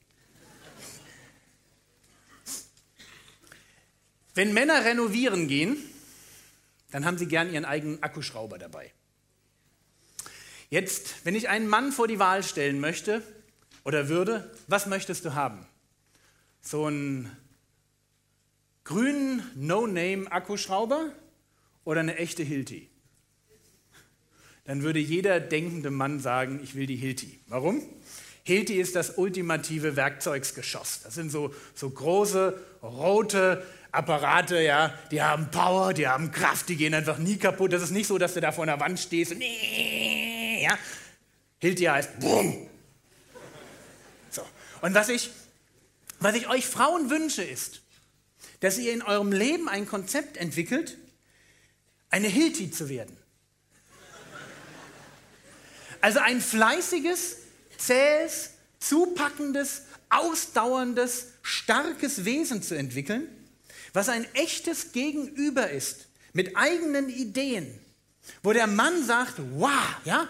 Wenn 4.33 4.53
Männer 4.53 4.85
renovieren 4.85 5.47
gehen, 5.47 5.77
dann 6.91 7.05
haben 7.05 7.17
sie 7.17 7.27
gern 7.27 7.51
ihren 7.51 7.65
eigenen 7.65 8.01
Akkuschrauber 8.03 8.57
dabei. 8.57 8.93
Jetzt, 10.69 11.25
wenn 11.25 11.35
ich 11.35 11.47
einen 11.47 11.67
Mann 11.67 11.91
vor 11.91 12.07
die 12.07 12.19
Wahl 12.19 12.43
stellen 12.43 12.79
möchte 12.79 13.21
oder 13.83 14.09
würde, 14.09 14.51
was 14.67 14.85
möchtest 14.85 15.23
du 15.23 15.33
haben? 15.33 15.65
So 16.61 16.85
einen 16.85 17.31
grünen 18.83 19.49
No-Name-Akkuschrauber 19.55 21.11
oder 21.85 22.01
eine 22.01 22.17
echte 22.17 22.43
Hilti? 22.43 22.89
Dann 24.65 24.83
würde 24.83 24.99
jeder 24.99 25.39
denkende 25.39 25.89
Mann 25.89 26.19
sagen, 26.19 26.59
ich 26.61 26.75
will 26.75 26.85
die 26.85 26.97
Hilti. 26.97 27.39
Warum? 27.47 27.81
Hilti 28.43 28.75
ist 28.75 28.97
das 28.97 29.17
ultimative 29.17 29.95
Werkzeugsgeschoss. 29.95 31.01
Das 31.03 31.15
sind 31.15 31.31
so, 31.31 31.53
so 31.73 31.89
große, 31.89 32.61
rote 32.83 33.65
Apparate, 33.93 34.61
ja, 34.61 34.93
die 35.11 35.21
haben 35.21 35.49
Power, 35.49 35.93
die 35.93 36.07
haben 36.07 36.31
Kraft, 36.31 36.67
die 36.67 36.75
gehen 36.75 36.93
einfach 36.93 37.17
nie 37.17 37.37
kaputt. 37.37 37.71
Das 37.71 37.81
ist 37.81 37.91
nicht 37.91 38.07
so, 38.07 38.17
dass 38.17 38.33
du 38.33 38.41
da 38.41 38.51
vor 38.51 38.63
einer 38.63 38.79
Wand 38.79 38.99
stehst 38.99 39.31
und 39.31 39.41
ja. 40.57 40.77
Hilti 41.59 41.85
heißt 41.85 42.19
Brumm. 42.19 42.69
So. 44.29 44.41
Und 44.81 44.93
was 44.93 45.09
ich, 45.09 45.31
was 46.19 46.35
ich 46.35 46.47
euch 46.47 46.65
Frauen 46.65 47.09
wünsche, 47.09 47.43
ist, 47.43 47.81
dass 48.59 48.77
ihr 48.77 48.93
in 48.93 49.01
eurem 49.01 49.31
Leben 49.31 49.69
ein 49.69 49.87
Konzept 49.87 50.37
entwickelt, 50.37 50.97
eine 52.09 52.27
Hilti 52.27 52.71
zu 52.71 52.89
werden. 52.89 53.15
Also 56.01 56.19
ein 56.19 56.41
fleißiges, 56.41 57.37
zähes, 57.77 58.51
zupackendes, 58.79 59.83
ausdauerndes, 60.09 61.27
starkes 61.41 62.25
Wesen 62.25 62.61
zu 62.61 62.75
entwickeln, 62.75 63.27
was 63.93 64.09
ein 64.09 64.25
echtes 64.35 64.91
Gegenüber 64.91 65.69
ist, 65.69 66.07
mit 66.33 66.55
eigenen 66.55 67.09
Ideen, 67.09 67.79
wo 68.43 68.53
der 68.53 68.67
Mann 68.67 69.03
sagt, 69.03 69.35
wow, 69.55 69.71
ja, 70.05 70.27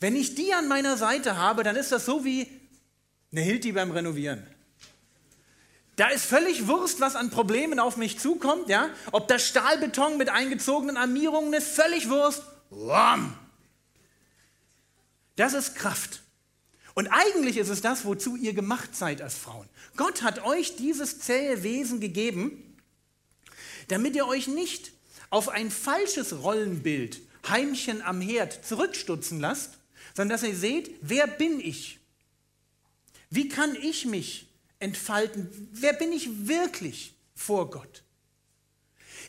wenn 0.00 0.16
ich 0.16 0.34
die 0.34 0.52
an 0.52 0.68
meiner 0.68 0.96
Seite 0.96 1.36
habe, 1.36 1.62
dann 1.62 1.76
ist 1.76 1.92
das 1.92 2.04
so 2.04 2.24
wie 2.24 2.48
eine 3.32 3.40
Hilti 3.40 3.72
beim 3.72 3.90
Renovieren. 3.90 4.46
Da 5.96 6.08
ist 6.08 6.26
völlig 6.26 6.66
Wurst, 6.68 7.00
was 7.00 7.16
an 7.16 7.30
Problemen 7.30 7.78
auf 7.78 7.96
mich 7.96 8.18
zukommt, 8.18 8.68
ja? 8.68 8.90
Ob 9.12 9.28
das 9.28 9.46
Stahlbeton 9.46 10.18
mit 10.18 10.28
eingezogenen 10.28 10.98
Armierungen 10.98 11.54
ist, 11.54 11.68
völlig 11.68 12.10
Wurst. 12.10 12.42
Wham! 12.68 13.36
Das 15.36 15.54
ist 15.54 15.74
Kraft. 15.74 16.22
Und 16.94 17.08
eigentlich 17.08 17.56
ist 17.56 17.68
es 17.68 17.80
das, 17.80 18.04
wozu 18.04 18.36
ihr 18.36 18.52
gemacht 18.52 18.94
seid 18.94 19.22
als 19.22 19.34
Frauen. 19.34 19.68
Gott 19.96 20.22
hat 20.22 20.44
euch 20.44 20.76
dieses 20.76 21.18
zähe 21.20 21.62
Wesen 21.62 22.00
gegeben, 22.00 22.76
damit 23.88 24.16
ihr 24.16 24.26
euch 24.26 24.48
nicht 24.48 24.92
auf 25.30 25.48
ein 25.48 25.70
falsches 25.70 26.42
Rollenbild, 26.42 27.20
Heimchen 27.48 28.02
am 28.02 28.20
Herd, 28.20 28.64
zurückstutzen 28.64 29.40
lasst, 29.40 29.75
sondern 30.16 30.36
dass 30.36 30.48
ihr 30.48 30.56
seht, 30.56 30.90
wer 31.02 31.26
bin 31.26 31.60
ich? 31.60 32.00
Wie 33.30 33.48
kann 33.48 33.76
ich 33.76 34.06
mich 34.06 34.46
entfalten. 34.78 35.48
Wer 35.72 35.92
bin 35.92 36.12
ich 36.12 36.48
wirklich 36.48 37.14
vor 37.34 37.70
Gott? 37.70 38.02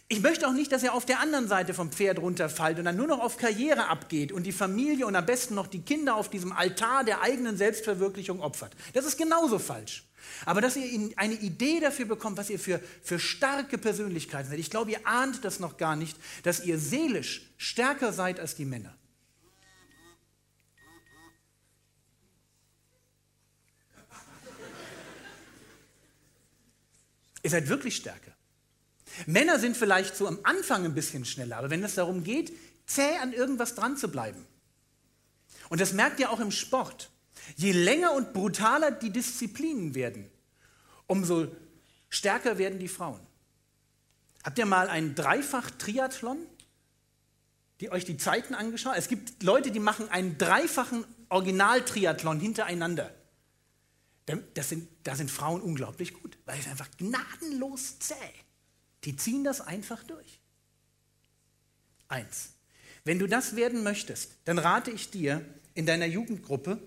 Ich 0.09 0.21
möchte 0.21 0.47
auch 0.47 0.53
nicht, 0.53 0.71
dass 0.71 0.83
er 0.83 0.93
auf 0.93 1.05
der 1.05 1.19
anderen 1.19 1.49
Seite 1.49 1.73
vom 1.73 1.91
Pferd 1.91 2.19
runterfällt 2.19 2.79
und 2.79 2.85
dann 2.85 2.95
nur 2.95 3.07
noch 3.07 3.19
auf 3.19 3.35
Karriere 3.35 3.87
abgeht 3.87 4.31
und 4.31 4.43
die 4.43 4.53
Familie 4.53 5.05
und 5.05 5.15
am 5.15 5.25
besten 5.25 5.55
noch 5.55 5.67
die 5.67 5.81
Kinder 5.81 6.15
auf 6.15 6.29
diesem 6.29 6.53
Altar 6.53 7.03
der 7.03 7.21
eigenen 7.21 7.57
Selbstverwirklichung 7.57 8.41
opfert. 8.41 8.73
Das 8.93 9.05
ist 9.05 9.17
genauso 9.17 9.59
falsch. 9.59 10.05
Aber 10.45 10.61
dass 10.61 10.77
ihr 10.77 11.11
eine 11.17 11.33
Idee 11.35 11.79
dafür 11.81 12.05
bekommt, 12.05 12.37
was 12.37 12.49
ihr 12.49 12.59
für, 12.59 12.81
für 13.01 13.19
starke 13.19 13.77
Persönlichkeiten 13.77 14.49
seid. 14.49 14.59
Ich 14.59 14.69
glaube, 14.69 14.91
ihr 14.91 15.05
ahnt 15.05 15.43
das 15.43 15.59
noch 15.59 15.77
gar 15.77 15.95
nicht, 15.95 16.17
dass 16.43 16.63
ihr 16.63 16.79
seelisch 16.79 17.49
stärker 17.57 18.13
seid 18.13 18.39
als 18.39 18.55
die 18.55 18.65
Männer. 18.65 18.95
Ihr 27.47 27.51
seid 27.51 27.69
wirklich 27.69 27.95
stärker. 27.95 28.33
Männer 29.25 29.57
sind 29.57 29.77
vielleicht 29.77 30.17
so 30.17 30.27
am 30.27 30.37
Anfang 30.43 30.83
ein 30.83 30.93
bisschen 30.93 31.23
schneller, 31.23 31.55
aber 31.55 31.69
wenn 31.69 31.81
es 31.81 31.95
darum 31.95 32.25
geht, 32.25 32.51
zäh 32.85 33.15
an 33.21 33.31
irgendwas 33.31 33.73
dran 33.73 33.95
zu 33.95 34.09
bleiben. 34.09 34.45
Und 35.69 35.79
das 35.79 35.93
merkt 35.93 36.19
ihr 36.19 36.29
auch 36.29 36.41
im 36.41 36.51
Sport. 36.51 37.09
Je 37.55 37.71
länger 37.71 38.11
und 38.11 38.33
brutaler 38.33 38.91
die 38.91 39.11
Disziplinen 39.11 39.95
werden, 39.95 40.29
umso 41.05 41.47
stärker 42.09 42.57
werden 42.57 42.79
die 42.79 42.89
Frauen. 42.89 43.21
Habt 44.43 44.59
ihr 44.59 44.65
mal 44.65 44.89
einen 44.89 45.15
Dreifach-Triathlon, 45.15 46.39
die 47.79 47.93
euch 47.93 48.03
die 48.03 48.17
Zeiten 48.17 48.55
angeschaut? 48.55 48.95
Es 48.97 49.07
gibt 49.07 49.41
Leute, 49.41 49.71
die 49.71 49.79
machen 49.79 50.09
einen 50.09 50.37
dreifachen 50.37 51.05
Original-Triathlon 51.29 52.41
hintereinander. 52.41 53.09
Das 54.53 54.69
sind, 54.69 54.89
da 55.03 55.15
sind 55.15 55.31
Frauen 55.31 55.61
unglaublich 55.61 56.13
gut, 56.13 56.37
weil 56.45 56.59
es 56.59 56.67
einfach 56.67 56.89
gnadenlos 56.97 57.97
zäh. 57.99 58.15
Die 59.05 59.15
ziehen 59.15 59.43
das 59.43 59.61
einfach 59.61 60.03
durch. 60.03 60.41
Eins. 62.09 62.51
Wenn 63.05 63.19
du 63.19 63.27
das 63.27 63.55
werden 63.55 63.83
möchtest, 63.83 64.33
dann 64.43 64.59
rate 64.59 64.91
ich 64.91 65.09
dir, 65.09 65.45
in 65.75 65.85
deiner 65.85 66.07
Jugendgruppe 66.07 66.81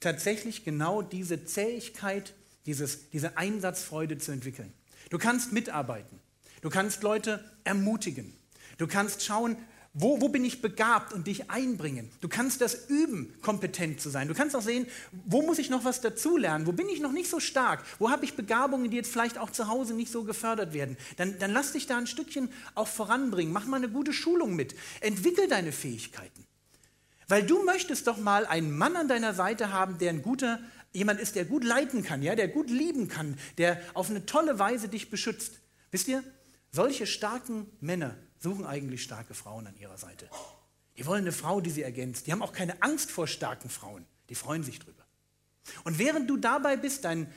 tatsächlich 0.00 0.64
genau 0.64 1.02
diese 1.02 1.44
Zähigkeit, 1.44 2.34
dieses, 2.66 3.10
diese 3.10 3.36
Einsatzfreude 3.36 4.18
zu 4.18 4.32
entwickeln. 4.32 4.72
Du 5.10 5.18
kannst 5.18 5.52
mitarbeiten. 5.52 6.18
Du 6.62 6.70
kannst 6.70 7.02
Leute 7.02 7.44
ermutigen. 7.64 8.32
Du 8.78 8.86
kannst 8.86 9.22
schauen, 9.22 9.56
wo, 9.94 10.22
wo 10.22 10.30
bin 10.30 10.42
ich 10.42 10.62
begabt 10.62 11.12
und 11.12 11.26
dich 11.26 11.50
einbringen? 11.50 12.10
Du 12.22 12.28
kannst 12.28 12.62
das 12.62 12.88
üben, 12.88 13.34
kompetent 13.42 14.00
zu 14.00 14.08
sein. 14.08 14.26
Du 14.26 14.32
kannst 14.34 14.56
auch 14.56 14.62
sehen, 14.62 14.86
wo 15.26 15.42
muss 15.42 15.58
ich 15.58 15.68
noch 15.68 15.84
was 15.84 16.00
dazulernen? 16.00 16.66
Wo 16.66 16.72
bin 16.72 16.88
ich 16.88 17.00
noch 17.00 17.12
nicht 17.12 17.28
so 17.28 17.40
stark? 17.40 17.84
Wo 17.98 18.08
habe 18.08 18.24
ich 18.24 18.34
Begabungen, 18.34 18.90
die 18.90 18.96
jetzt 18.96 19.12
vielleicht 19.12 19.36
auch 19.36 19.50
zu 19.50 19.68
Hause 19.68 19.92
nicht 19.92 20.10
so 20.10 20.24
gefördert 20.24 20.72
werden? 20.72 20.96
Dann, 21.18 21.38
dann 21.38 21.52
lass 21.52 21.72
dich 21.72 21.86
da 21.86 21.98
ein 21.98 22.06
Stückchen 22.06 22.48
auch 22.74 22.88
voranbringen. 22.88 23.52
Mach 23.52 23.66
mal 23.66 23.76
eine 23.76 23.90
gute 23.90 24.14
Schulung 24.14 24.56
mit. 24.56 24.74
Entwickel 25.00 25.46
deine 25.46 25.72
Fähigkeiten. 25.72 26.46
Weil 27.28 27.42
du 27.42 27.62
möchtest 27.62 28.06
doch 28.06 28.16
mal 28.16 28.46
einen 28.46 28.76
Mann 28.76 28.96
an 28.96 29.08
deiner 29.08 29.34
Seite 29.34 29.74
haben, 29.74 29.98
der 29.98 30.08
ein 30.08 30.22
guter, 30.22 30.58
jemand 30.92 31.20
ist, 31.20 31.36
der 31.36 31.44
gut 31.44 31.64
leiten 31.64 32.02
kann, 32.02 32.22
ja, 32.22 32.34
der 32.34 32.48
gut 32.48 32.70
lieben 32.70 33.08
kann, 33.08 33.36
der 33.58 33.78
auf 33.92 34.08
eine 34.08 34.24
tolle 34.24 34.58
Weise 34.58 34.88
dich 34.88 35.10
beschützt. 35.10 35.60
Wisst 35.90 36.08
ihr, 36.08 36.24
solche 36.70 37.06
starken 37.06 37.66
Männer 37.80 38.16
suchen 38.42 38.66
eigentlich 38.66 39.02
starke 39.02 39.34
Frauen 39.34 39.66
an 39.66 39.76
ihrer 39.78 39.98
Seite. 39.98 40.28
Die 40.96 41.06
wollen 41.06 41.22
eine 41.22 41.32
Frau, 41.32 41.60
die 41.60 41.70
sie 41.70 41.82
ergänzt. 41.82 42.26
Die 42.26 42.32
haben 42.32 42.42
auch 42.42 42.52
keine 42.52 42.82
Angst 42.82 43.10
vor 43.10 43.26
starken 43.26 43.70
Frauen. 43.70 44.04
Die 44.28 44.34
freuen 44.34 44.64
sich 44.64 44.78
drüber. 44.78 45.04
Und 45.84 45.98
während 45.98 46.28
du 46.28 46.36
dabei 46.36 46.76
bist, 46.76 47.04
dein, 47.04 47.32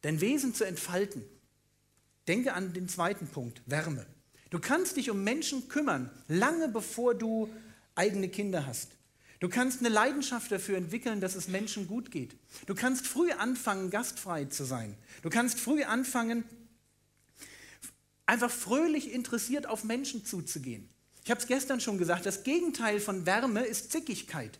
dein 0.00 0.20
Wesen 0.20 0.54
zu 0.54 0.64
entfalten, 0.64 1.22
denke 2.26 2.54
an 2.54 2.72
den 2.72 2.88
zweiten 2.88 3.26
Punkt, 3.28 3.62
Wärme. 3.66 4.06
Du 4.50 4.58
kannst 4.58 4.96
dich 4.96 5.10
um 5.10 5.22
Menschen 5.22 5.68
kümmern, 5.68 6.10
lange 6.28 6.68
bevor 6.68 7.14
du 7.14 7.48
eigene 7.94 8.28
Kinder 8.28 8.66
hast. 8.66 8.92
Du 9.40 9.48
kannst 9.48 9.80
eine 9.80 9.88
Leidenschaft 9.88 10.52
dafür 10.52 10.76
entwickeln, 10.76 11.20
dass 11.20 11.34
es 11.34 11.48
Menschen 11.48 11.88
gut 11.88 12.10
geht. 12.10 12.36
Du 12.66 12.74
kannst 12.74 13.06
früh 13.06 13.32
anfangen, 13.32 13.90
gastfrei 13.90 14.44
zu 14.44 14.64
sein. 14.64 14.96
Du 15.22 15.30
kannst 15.30 15.58
früh 15.58 15.82
anfangen, 15.82 16.44
einfach 18.26 18.50
fröhlich 18.50 19.12
interessiert 19.12 19.66
auf 19.66 19.84
Menschen 19.84 20.24
zuzugehen. 20.24 20.88
Ich 21.24 21.30
habe 21.30 21.40
es 21.40 21.46
gestern 21.46 21.80
schon 21.80 21.98
gesagt, 21.98 22.26
das 22.26 22.42
Gegenteil 22.42 22.98
von 22.98 23.26
Wärme 23.26 23.64
ist 23.64 23.92
Zickigkeit. 23.92 24.58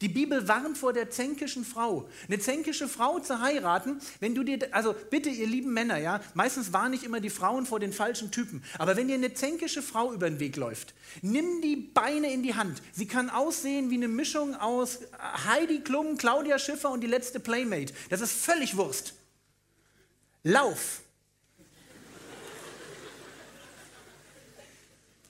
Die 0.00 0.08
Bibel 0.08 0.46
warnt 0.46 0.76
vor 0.76 0.92
der 0.92 1.10
zänkischen 1.10 1.64
Frau. 1.64 2.08
Eine 2.28 2.38
zänkische 2.38 2.88
Frau 2.88 3.18
zu 3.18 3.40
heiraten, 3.40 4.00
wenn 4.20 4.34
du 4.34 4.44
dir, 4.44 4.58
also 4.72 4.94
bitte 5.10 5.28
ihr 5.30 5.46
lieben 5.46 5.72
Männer, 5.72 5.96
ja, 5.96 6.20
meistens 6.34 6.72
warne 6.72 6.94
ich 6.94 7.04
immer 7.04 7.20
die 7.20 7.30
Frauen 7.30 7.66
vor 7.66 7.80
den 7.80 7.92
falschen 7.92 8.30
Typen, 8.30 8.62
aber 8.78 8.96
wenn 8.96 9.08
dir 9.08 9.14
eine 9.14 9.32
zänkische 9.32 9.82
Frau 9.82 10.12
über 10.12 10.28
den 10.28 10.40
Weg 10.40 10.56
läuft, 10.56 10.94
nimm 11.22 11.62
die 11.62 11.76
Beine 11.76 12.32
in 12.32 12.42
die 12.42 12.54
Hand. 12.54 12.82
Sie 12.92 13.06
kann 13.06 13.30
aussehen 13.30 13.90
wie 13.90 13.96
eine 13.96 14.08
Mischung 14.08 14.54
aus 14.54 15.00
Heidi 15.46 15.80
Klum, 15.80 16.16
Claudia 16.18 16.58
Schiffer 16.58 16.90
und 16.90 17.00
die 17.00 17.08
letzte 17.08 17.40
Playmate. 17.40 17.94
Das 18.10 18.20
ist 18.20 18.32
völlig 18.32 18.76
Wurst. 18.76 19.14
Lauf, 20.44 21.00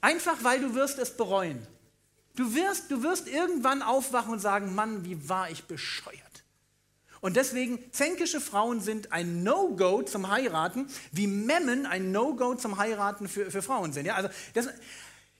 Einfach 0.01 0.43
weil 0.43 0.61
du 0.61 0.75
wirst 0.75 0.99
es 0.99 1.15
bereuen. 1.15 1.65
Du 2.35 2.55
wirst, 2.55 2.89
du 2.89 3.03
wirst 3.03 3.27
irgendwann 3.27 3.81
aufwachen 3.81 4.31
und 4.31 4.39
sagen, 4.39 4.73
Mann, 4.73 5.03
wie 5.03 5.27
war 5.27 5.49
ich 5.49 5.65
bescheuert. 5.65 6.19
Und 7.21 7.35
deswegen, 7.35 7.79
zänkische 7.91 8.39
Frauen 8.39 8.79
sind 8.79 9.11
ein 9.11 9.43
No-Go 9.43 10.03
zum 10.03 10.29
Heiraten, 10.29 10.87
wie 11.11 11.27
Memmen 11.27 11.85
ein 11.85 12.11
No-Go 12.11 12.55
zum 12.55 12.77
Heiraten 12.77 13.27
für, 13.27 13.51
für 13.51 13.61
Frauen 13.61 13.91
sind. 13.91 14.05
Ja, 14.05 14.15
also 14.15 14.29
das, 14.53 14.69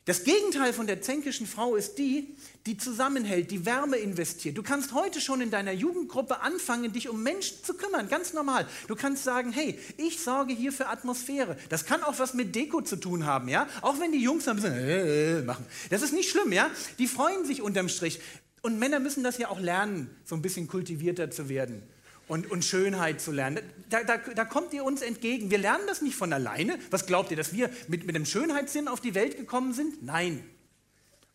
das 0.10 0.24
Gegenteil 0.24 0.74
von 0.74 0.88
der 0.88 1.04
zänkischen 1.04 1.46
Frau 1.46 1.76
ist 1.76 2.00
die, 2.00 2.36
die 2.66 2.78
zusammenhält, 2.78 3.52
die 3.52 3.68
Wärme 3.68 3.98
investiert. 3.98 4.58
Du 4.58 4.64
kannst 4.64 4.92
heute 4.92 5.22
schon 5.22 5.40
in 5.40 5.52
deiner 5.52 5.72
Jugendgruppe 5.72 6.42
anfangen, 6.42 6.92
dich 6.92 7.10
um 7.10 7.22
Menschen 7.22 7.64
zu 7.64 7.76
kümmern, 7.76 8.10
ganz 8.10 8.34
normal. 8.34 8.66
Du 8.88 8.96
kannst 8.96 9.24
sagen, 9.24 9.52
hey, 9.52 9.78
ich 9.98 10.20
sorge 10.20 10.52
hier 10.52 10.72
für 10.72 10.88
Atmosphäre. 10.88 11.58
Das 11.70 11.86
kann 11.86 12.02
auch 12.02 12.18
was 12.18 12.34
mit 12.34 12.56
Deko 12.56 12.82
zu 12.82 12.96
tun 12.96 13.28
haben, 13.28 13.50
ja? 13.50 13.68
Auch 13.82 14.00
wenn 14.00 14.12
die 14.12 14.18
Jungs 14.24 14.48
ein 14.48 14.56
bisschen 14.56 14.74
äh, 14.74 15.42
machen. 15.44 15.64
Das 15.92 16.02
ist 16.02 16.12
nicht 16.12 16.32
schlimm, 16.32 16.54
ja? 16.54 16.72
Die 16.98 17.06
freuen 17.06 17.46
sich 17.46 17.62
unterm 17.62 17.88
Strich. 17.88 18.20
Und 18.64 18.80
Männer 18.80 19.00
müssen 19.00 19.24
das 19.24 19.38
ja 19.38 19.50
auch 19.50 19.60
lernen, 19.60 20.10
so 20.26 20.34
ein 20.34 20.42
bisschen 20.42 20.68
kultivierter 20.68 21.30
zu 21.30 21.50
werden 21.50 21.84
und, 22.30 22.50
und 22.50 22.64
Schönheit 22.64 23.20
zu 23.20 23.32
lernen. 23.32 23.60
Da, 23.90 24.04
da, 24.04 24.18
da, 24.18 24.46
kommt 24.46 24.72
ihr 24.74 24.84
uns 24.84 25.02
entgegen. 25.02 25.50
Wir 25.50 25.58
lernen 25.58 25.86
das 25.88 26.02
nicht 26.02 26.16
von 26.16 26.32
alleine. 26.32 26.78
Was 26.92 27.08
glaubt 27.08 27.32
ihr, 27.32 27.38
dass 27.38 27.54
wir 27.54 27.70
mit, 27.88 28.06
mit 28.06 28.16
dem 28.16 28.26
Schönheitssinn 28.26 28.88
auf 28.88 29.02
die 29.02 29.16
Welt 29.16 29.36
gekommen 29.36 29.74
sind? 29.74 30.04
Nein. 30.04 30.48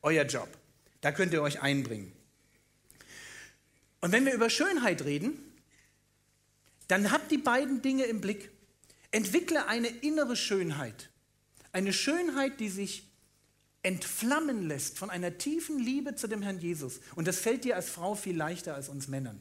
Euer 0.02 0.24
Job. 0.24 0.48
Da 1.00 1.10
könnt 1.10 1.32
ihr 1.32 1.42
euch 1.42 1.60
einbringen. 1.60 2.12
Und 4.00 4.12
wenn 4.12 4.24
wir 4.24 4.34
über 4.34 4.48
Schönheit 4.48 5.04
reden, 5.04 5.36
dann 6.86 7.10
habt 7.10 7.30
die 7.32 7.38
beiden 7.38 7.82
Dinge 7.82 8.04
im 8.04 8.20
Blick. 8.20 8.50
Entwickle 9.10 9.66
eine 9.66 9.88
innere 9.88 10.36
Schönheit. 10.36 11.10
Eine 11.72 11.92
Schönheit, 11.92 12.60
die 12.60 12.68
sich 12.68 13.04
entflammen 13.82 14.68
lässt 14.68 14.96
von 14.96 15.10
einer 15.10 15.38
tiefen 15.38 15.80
Liebe 15.80 16.14
zu 16.14 16.28
dem 16.28 16.40
Herrn 16.40 16.60
Jesus. 16.60 17.00
Und 17.16 17.26
das 17.26 17.40
fällt 17.40 17.64
dir 17.64 17.74
als 17.74 17.90
Frau 17.90 18.14
viel 18.14 18.36
leichter 18.36 18.76
als 18.76 18.88
uns 18.88 19.08
Männern. 19.08 19.40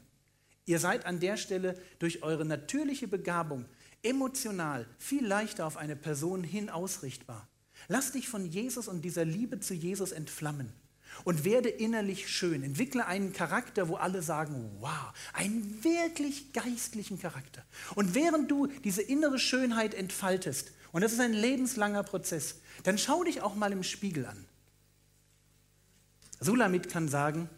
Ihr 0.66 0.78
seid 0.78 1.06
an 1.06 1.20
der 1.20 1.36
Stelle 1.36 1.78
durch 1.98 2.22
eure 2.22 2.44
natürliche 2.44 3.08
Begabung 3.08 3.66
emotional 4.02 4.86
viel 4.98 5.26
leichter 5.26 5.66
auf 5.66 5.76
eine 5.76 5.96
Person 5.96 6.42
hin 6.42 6.70
ausrichtbar. 6.70 7.48
Lass 7.88 8.12
dich 8.12 8.28
von 8.28 8.46
Jesus 8.46 8.88
und 8.88 9.02
dieser 9.02 9.24
Liebe 9.24 9.60
zu 9.60 9.74
Jesus 9.74 10.12
entflammen 10.12 10.72
und 11.24 11.44
werde 11.44 11.68
innerlich 11.68 12.28
schön. 12.28 12.62
Entwickle 12.62 13.06
einen 13.06 13.32
Charakter, 13.32 13.88
wo 13.88 13.96
alle 13.96 14.22
sagen, 14.22 14.70
wow, 14.80 15.12
einen 15.32 15.84
wirklich 15.84 16.52
geistlichen 16.52 17.18
Charakter. 17.18 17.64
Und 17.94 18.14
während 18.14 18.50
du 18.50 18.66
diese 18.66 19.02
innere 19.02 19.38
Schönheit 19.38 19.94
entfaltest, 19.94 20.72
und 20.92 21.02
das 21.02 21.12
ist 21.12 21.20
ein 21.20 21.32
lebenslanger 21.32 22.04
Prozess, 22.04 22.60
dann 22.84 22.98
schau 22.98 23.24
dich 23.24 23.42
auch 23.42 23.54
mal 23.54 23.72
im 23.72 23.82
Spiegel 23.82 24.26
an. 24.26 24.44
Sulamit 26.40 26.88
kann 26.88 27.08
sagen, 27.08 27.48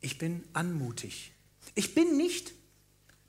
ich 0.00 0.18
bin 0.18 0.44
anmutig. 0.52 1.32
Ich 1.76 1.94
bin 1.94 2.16
nicht 2.16 2.52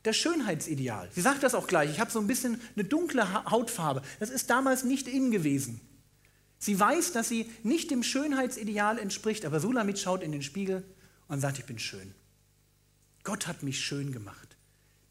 das 0.01 0.15
Schönheitsideal. 0.15 1.09
Sie 1.13 1.21
sagt 1.21 1.43
das 1.43 1.53
auch 1.53 1.67
gleich. 1.67 1.91
Ich 1.91 1.99
habe 1.99 2.09
so 2.09 2.19
ein 2.19 2.27
bisschen 2.27 2.59
eine 2.75 2.85
dunkle 2.85 3.45
Hautfarbe. 3.51 4.01
Das 4.19 4.29
ist 4.31 4.49
damals 4.49 4.83
nicht 4.83 5.07
in 5.07 5.29
gewesen. 5.29 5.81
Sie 6.57 6.79
weiß, 6.79 7.11
dass 7.11 7.29
sie 7.29 7.51
nicht 7.63 7.91
dem 7.91 8.01
Schönheitsideal 8.01 8.97
entspricht, 8.97 9.45
aber 9.45 9.59
Sulamit 9.59 9.99
schaut 9.99 10.23
in 10.23 10.31
den 10.31 10.41
Spiegel 10.41 10.83
und 11.27 11.41
sagt, 11.41 11.59
ich 11.59 11.65
bin 11.65 11.77
schön. 11.77 12.15
Gott 13.23 13.47
hat 13.47 13.61
mich 13.61 13.79
schön 13.81 14.11
gemacht. 14.11 14.55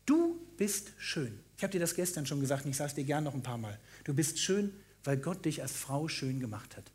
Du 0.07 0.41
bist 0.57 0.93
schön. 0.97 1.39
Ich 1.57 1.63
habe 1.63 1.73
dir 1.73 1.81
das 1.81 1.95
gestern 1.95 2.27
schon 2.27 2.41
gesagt 2.41 2.65
und 2.65 2.71
ich 2.71 2.77
sage 2.77 2.89
es 2.89 2.95
dir 2.95 3.05
gern 3.05 3.25
noch 3.25 3.35
ein 3.35 3.43
paar 3.43 3.59
Mal. 3.59 3.79
Du 4.05 4.15
bist 4.15 4.39
schön, 4.39 4.73
weil 5.05 5.19
Gott 5.19 5.45
dich 5.45 5.63
als 5.63 5.73
Frau 5.73 6.09
schön 6.09 6.41
gemacht 6.41 6.77
hat. 6.77 6.91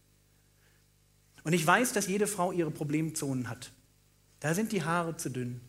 Und 1.43 1.53
ich 1.53 1.65
weiß, 1.65 1.93
dass 1.93 2.07
jede 2.07 2.27
Frau 2.27 2.51
ihre 2.51 2.71
Problemzonen 2.71 3.47
hat. 3.47 3.71
Da 4.39 4.53
sind 4.53 4.71
die 4.71 4.83
Haare 4.83 5.17
zu 5.17 5.29
dünn, 5.29 5.61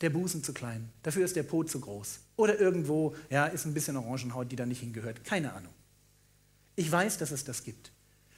der 0.00 0.10
Busen 0.10 0.44
zu 0.44 0.52
klein, 0.52 0.88
dafür 1.02 1.24
ist 1.24 1.36
der 1.36 1.42
Po 1.42 1.64
zu 1.64 1.80
groß. 1.80 2.20
Oder 2.36 2.58
irgendwo 2.58 3.16
ja, 3.30 3.46
ist 3.46 3.64
ein 3.64 3.74
bisschen 3.74 3.96
Orangenhaut, 3.96 4.50
die 4.52 4.56
da 4.56 4.66
nicht 4.66 4.80
hingehört. 4.80 5.24
Keine 5.24 5.52
Ahnung. 5.52 5.72
Ich 6.76 6.90
weiß, 6.90 7.18
dass 7.18 7.32
es 7.32 7.44
das 7.44 7.64
gibt. 7.64 7.90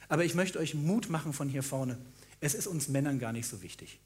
Aber 0.09 0.25
ich 0.25 0.35
möchte 0.35 0.59
euch 0.59 0.73
Mut 0.73 1.09
machen 1.09 1.33
von 1.33 1.47
hier 1.47 1.63
vorne. 1.63 1.97
Es 2.39 2.55
ist 2.55 2.67
uns 2.67 2.87
Männern 2.87 3.19
gar 3.19 3.31
nicht 3.31 3.47
so 3.47 3.61
wichtig. 3.61 3.99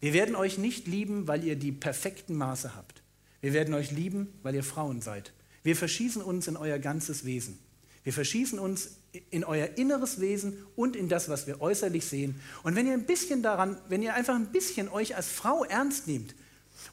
Wir 0.00 0.12
werden 0.12 0.34
euch 0.34 0.58
nicht 0.58 0.88
lieben, 0.88 1.28
weil 1.28 1.44
ihr 1.44 1.54
die 1.54 1.70
perfekten 1.70 2.34
Maße 2.34 2.74
habt. 2.74 3.02
Wir 3.40 3.52
werden 3.52 3.72
euch 3.72 3.92
lieben, 3.92 4.28
weil 4.42 4.54
ihr 4.54 4.64
Frauen 4.64 5.00
seid. 5.00 5.32
Wir 5.62 5.76
verschießen 5.76 6.20
uns 6.20 6.48
in 6.48 6.56
euer 6.56 6.80
ganzes 6.80 7.24
Wesen. 7.24 7.58
Wir 8.02 8.12
verschießen 8.12 8.58
uns 8.58 8.96
in 9.30 9.44
euer 9.44 9.68
inneres 9.76 10.20
Wesen 10.20 10.64
und 10.74 10.96
in 10.96 11.08
das, 11.08 11.28
was 11.28 11.46
wir 11.46 11.60
äußerlich 11.60 12.06
sehen. 12.06 12.40
Und 12.62 12.76
wenn 12.76 12.86
ihr 12.86 12.94
ein 12.94 13.04
bisschen 13.04 13.42
daran, 13.42 13.76
wenn 13.88 14.02
ihr 14.02 14.14
einfach 14.14 14.34
ein 14.34 14.46
bisschen 14.46 14.88
euch 14.88 15.16
als 15.16 15.28
Frau 15.28 15.64
ernst 15.64 16.06
nehmt, 16.06 16.34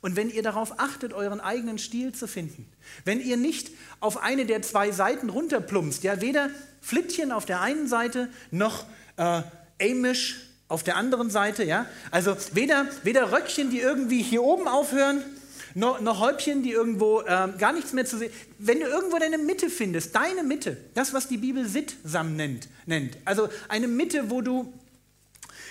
und 0.01 0.15
wenn 0.15 0.29
ihr 0.29 0.43
darauf 0.43 0.79
achtet, 0.79 1.13
euren 1.13 1.39
eigenen 1.39 1.77
Stil 1.77 2.13
zu 2.13 2.27
finden, 2.27 2.65
wenn 3.05 3.19
ihr 3.19 3.37
nicht 3.37 3.71
auf 3.99 4.17
eine 4.21 4.45
der 4.45 4.61
zwei 4.61 4.91
Seiten 4.91 5.29
runterplumpst, 5.29 6.03
ja, 6.03 6.21
weder 6.21 6.49
Flittchen 6.79 7.31
auf 7.31 7.45
der 7.45 7.61
einen 7.61 7.87
Seite 7.87 8.29
noch 8.51 8.85
äh, 9.17 9.41
Amish 9.81 10.41
auf 10.67 10.83
der 10.83 10.95
anderen 10.95 11.29
Seite, 11.29 11.63
ja, 11.63 11.85
also 12.11 12.35
weder, 12.53 12.85
weder 13.03 13.31
Röckchen, 13.31 13.71
die 13.71 13.79
irgendwie 13.79 14.21
hier 14.21 14.43
oben 14.43 14.67
aufhören, 14.67 15.23
noch, 15.79 16.01
noch 16.01 16.19
Häubchen, 16.19 16.61
die 16.61 16.71
irgendwo 16.71 17.21
äh, 17.21 17.49
gar 17.57 17.71
nichts 17.71 17.93
mehr 17.93 18.05
zu 18.05 18.17
sehen. 18.17 18.31
Wenn 18.57 18.79
du 18.79 18.85
irgendwo 18.85 19.17
deine 19.17 19.37
Mitte 19.37 19.69
findest, 19.69 20.13
deine 20.13 20.43
Mitte, 20.43 20.77
das, 20.93 21.13
was 21.13 21.27
die 21.27 21.37
Bibel 21.37 21.67
Sittsam 21.67 22.35
nennt, 22.35 22.67
nennt 22.85 23.17
also 23.25 23.47
eine 23.69 23.87
Mitte, 23.87 24.29
wo 24.29 24.41
du, 24.41 24.73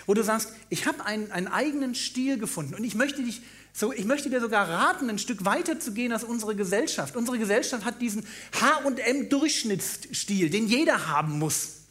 wo 0.06 0.14
du 0.14 0.24
sagst, 0.24 0.52
ich 0.70 0.86
habe 0.86 1.04
einen, 1.04 1.30
einen 1.30 1.48
eigenen 1.48 1.94
Stil 1.94 2.38
gefunden 2.38 2.74
und 2.74 2.84
ich 2.84 2.94
möchte 2.94 3.22
dich 3.22 3.42
so, 3.74 3.92
ich 3.92 4.06
möchte 4.06 4.30
dir 4.30 4.40
sogar 4.40 4.68
raten, 4.68 5.08
ein 5.08 5.18
Stück 5.18 5.44
weiter 5.44 5.78
zu 5.78 5.92
gehen 5.92 6.10
als 6.10 6.24
unsere 6.24 6.56
Gesellschaft. 6.56 7.14
Unsere 7.14 7.38
Gesellschaft 7.38 7.84
hat 7.84 8.00
diesen 8.00 8.26
H&M-Durchschnittsstil, 8.60 10.50
den 10.50 10.66
jeder 10.66 11.06
haben 11.06 11.38
muss. 11.38 11.82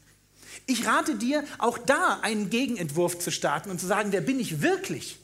Ich 0.65 0.85
rate 0.85 1.15
dir, 1.15 1.45
auch 1.59 1.77
da 1.77 2.19
einen 2.23 2.49
Gegenentwurf 2.49 3.19
zu 3.19 3.31
starten 3.31 3.69
und 3.69 3.79
zu 3.79 3.85
sagen, 3.85 4.11
wer 4.11 4.19
bin 4.19 4.37
ich 4.37 4.61
wirklich? 4.61 5.19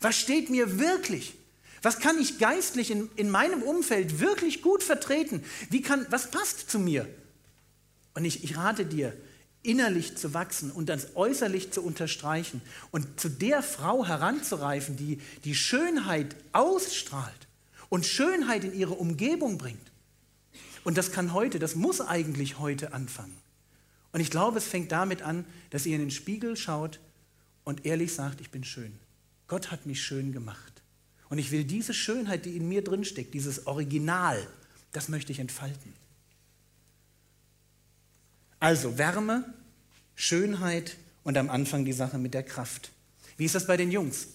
Was 0.00 0.18
steht 0.18 0.50
mir 0.50 0.78
wirklich? 0.78 1.37
Was 1.82 2.00
kann 2.00 2.18
ich 2.18 2.38
geistlich 2.38 2.90
in, 2.90 3.08
in 3.16 3.30
meinem 3.30 3.62
Umfeld 3.62 4.20
wirklich 4.20 4.62
gut 4.62 4.82
vertreten? 4.82 5.44
Wie 5.70 5.82
kann, 5.82 6.06
was 6.10 6.30
passt 6.30 6.70
zu 6.70 6.78
mir? 6.78 7.08
Und 8.14 8.24
ich, 8.24 8.42
ich 8.42 8.56
rate 8.56 8.84
dir, 8.84 9.12
innerlich 9.62 10.16
zu 10.16 10.34
wachsen 10.34 10.70
und 10.70 10.88
das 10.88 11.16
äußerlich 11.16 11.72
zu 11.72 11.82
unterstreichen 11.82 12.62
und 12.90 13.20
zu 13.20 13.28
der 13.28 13.62
Frau 13.62 14.06
heranzureifen, 14.06 14.96
die 14.96 15.20
die 15.44 15.54
Schönheit 15.54 16.36
ausstrahlt 16.52 17.48
und 17.88 18.06
Schönheit 18.06 18.64
in 18.64 18.74
ihre 18.74 18.94
Umgebung 18.94 19.58
bringt. 19.58 19.78
Und 20.84 20.96
das 20.96 21.12
kann 21.12 21.32
heute, 21.32 21.58
das 21.58 21.74
muss 21.74 22.00
eigentlich 22.00 22.58
heute 22.58 22.92
anfangen. 22.92 23.36
Und 24.12 24.20
ich 24.20 24.30
glaube, 24.30 24.58
es 24.58 24.66
fängt 24.66 24.90
damit 24.90 25.22
an, 25.22 25.44
dass 25.70 25.86
ihr 25.86 25.94
in 25.94 26.00
den 26.00 26.10
Spiegel 26.10 26.56
schaut 26.56 26.98
und 27.64 27.84
ehrlich 27.84 28.14
sagt, 28.14 28.40
ich 28.40 28.50
bin 28.50 28.64
schön. 28.64 28.92
Gott 29.48 29.70
hat 29.70 29.86
mich 29.86 30.02
schön 30.02 30.32
gemacht. 30.32 30.77
Und 31.28 31.38
ich 31.38 31.50
will 31.50 31.64
diese 31.64 31.92
Schönheit, 31.92 32.46
die 32.46 32.56
in 32.56 32.68
mir 32.68 32.82
drinsteckt, 32.82 33.34
dieses 33.34 33.66
Original, 33.66 34.46
das 34.92 35.08
möchte 35.08 35.32
ich 35.32 35.38
entfalten. 35.38 35.92
Also 38.60 38.98
Wärme, 38.98 39.44
Schönheit 40.14 40.96
und 41.22 41.36
am 41.36 41.50
Anfang 41.50 41.84
die 41.84 41.92
Sache 41.92 42.18
mit 42.18 42.34
der 42.34 42.42
Kraft. 42.42 42.90
Wie 43.36 43.44
ist 43.44 43.54
das 43.54 43.66
bei 43.66 43.76
den 43.76 43.90
Jungs? 43.90 44.28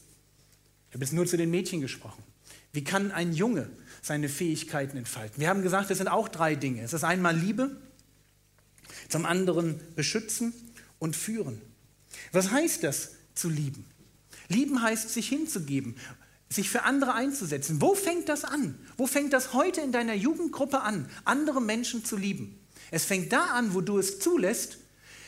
Ich 0.89 0.95
habe 0.95 1.03
jetzt 1.03 1.13
nur 1.13 1.25
zu 1.25 1.38
den 1.38 1.49
Mädchen 1.49 1.82
gesprochen. 1.82 2.23
Wie 2.71 2.84
kann 2.84 3.12
ein 3.12 3.34
Junge 3.34 3.69
seine 4.01 4.29
Fähigkeiten 4.29 4.97
entfalten? 4.97 5.41
Wir 5.41 5.49
haben 5.49 5.62
gesagt, 5.62 5.91
es 5.91 5.97
sind 5.97 6.08
auch 6.08 6.27
drei 6.27 6.56
Dinge. 6.56 6.82
Es 6.82 6.93
ist 6.93 7.03
einmal 7.03 7.36
Liebe, 7.36 7.75
zum 9.10 9.25
anderen 9.25 9.79
beschützen 9.95 10.53
und 10.99 11.15
führen. 11.15 11.62
Was 12.32 12.51
heißt 12.51 12.84
das 12.84 13.12
zu 13.36 13.49
lieben? 13.49 13.86
Lieben 14.47 14.82
heißt, 14.82 15.10
sich 15.10 15.27
hinzugeben, 15.29 15.95
sich 16.53 16.69
für 16.69 16.83
andere 16.83 17.13
einzusetzen. 17.13 17.81
Wo 17.81 17.95
fängt 17.95 18.29
das 18.29 18.43
an? 18.43 18.77
Wo 18.97 19.07
fängt 19.07 19.33
das 19.33 19.53
heute 19.53 19.81
in 19.81 19.91
deiner 19.91 20.13
Jugendgruppe 20.13 20.81
an, 20.81 21.09
andere 21.25 21.61
Menschen 21.61 22.05
zu 22.05 22.15
lieben? 22.15 22.59
Es 22.91 23.05
fängt 23.05 23.33
da 23.33 23.45
an, 23.45 23.73
wo 23.73 23.81
du 23.81 23.97
es 23.97 24.19
zulässt, 24.19 24.77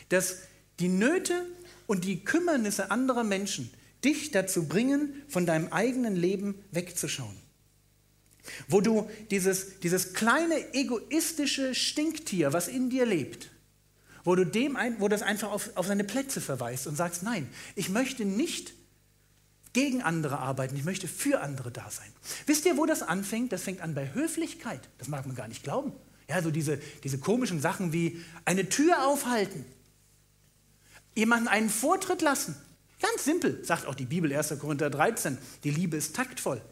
dass 0.08 0.38
die 0.78 0.88
Nöte 0.88 1.44
und 1.86 2.04
die 2.04 2.24
Kümmernisse 2.24 2.90
anderer 2.90 3.24
Menschen 3.24 3.70
dich 4.04 4.30
dazu 4.30 4.68
bringen, 4.68 5.22
von 5.28 5.46
deinem 5.46 5.72
eigenen 5.72 6.14
Leben 6.14 6.62
wegzuschauen. 6.70 7.36
Wo 8.68 8.80
du 8.80 9.10
dieses, 9.30 9.80
dieses 9.80 10.12
kleine 10.12 10.74
egoistische 10.74 11.74
Stinktier, 11.74 12.52
was 12.52 12.68
in 12.68 12.90
dir 12.90 13.04
lebt, 13.04 13.50
wo 14.22 14.36
du 14.36 14.44
dem 14.44 14.76
ein, 14.76 15.00
wo 15.00 15.08
das 15.08 15.22
einfach 15.22 15.50
auf, 15.50 15.70
auf 15.76 15.86
seine 15.86 16.04
Plätze 16.04 16.40
verweist 16.40 16.86
und 16.86 16.96
sagst, 16.96 17.24
nein, 17.24 17.48
ich 17.74 17.88
möchte 17.88 18.24
nicht 18.24 18.75
gegen 19.76 20.00
andere 20.00 20.38
arbeiten, 20.38 20.74
ich 20.74 20.84
möchte 20.84 21.06
für 21.06 21.42
andere 21.42 21.70
da 21.70 21.90
sein. 21.90 22.10
Wisst 22.46 22.64
ihr, 22.64 22.78
wo 22.78 22.86
das 22.86 23.02
anfängt? 23.02 23.52
Das 23.52 23.62
fängt 23.62 23.82
an 23.82 23.94
bei 23.94 24.10
Höflichkeit. 24.14 24.80
Das 24.96 25.08
mag 25.08 25.26
man 25.26 25.36
gar 25.36 25.48
nicht 25.48 25.62
glauben. 25.62 25.92
Ja, 26.30 26.40
so 26.40 26.50
diese, 26.50 26.78
diese 27.04 27.18
komischen 27.18 27.60
Sachen 27.60 27.92
wie 27.92 28.24
eine 28.46 28.70
Tür 28.70 29.06
aufhalten, 29.06 29.66
jemanden 31.14 31.46
einen 31.46 31.68
Vortritt 31.68 32.22
lassen. 32.22 32.56
Ganz 33.02 33.26
simpel, 33.26 33.62
sagt 33.66 33.84
auch 33.84 33.94
die 33.94 34.06
Bibel 34.06 34.34
1. 34.34 34.58
Korinther 34.58 34.88
13. 34.88 35.36
Die 35.62 35.70
Liebe 35.70 35.98
ist 35.98 36.16
taktvoll. 36.16 36.62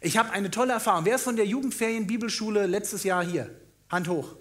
Ich 0.00 0.16
habe 0.16 0.30
eine 0.30 0.52
tolle 0.52 0.74
Erfahrung. 0.74 1.04
Wer 1.04 1.16
ist 1.16 1.24
von 1.24 1.34
der 1.34 1.46
Jugendferien-Bibelschule 1.46 2.66
letztes 2.66 3.02
Jahr 3.02 3.24
hier? 3.24 3.50
Hand 3.90 4.06
hoch. 4.06 4.36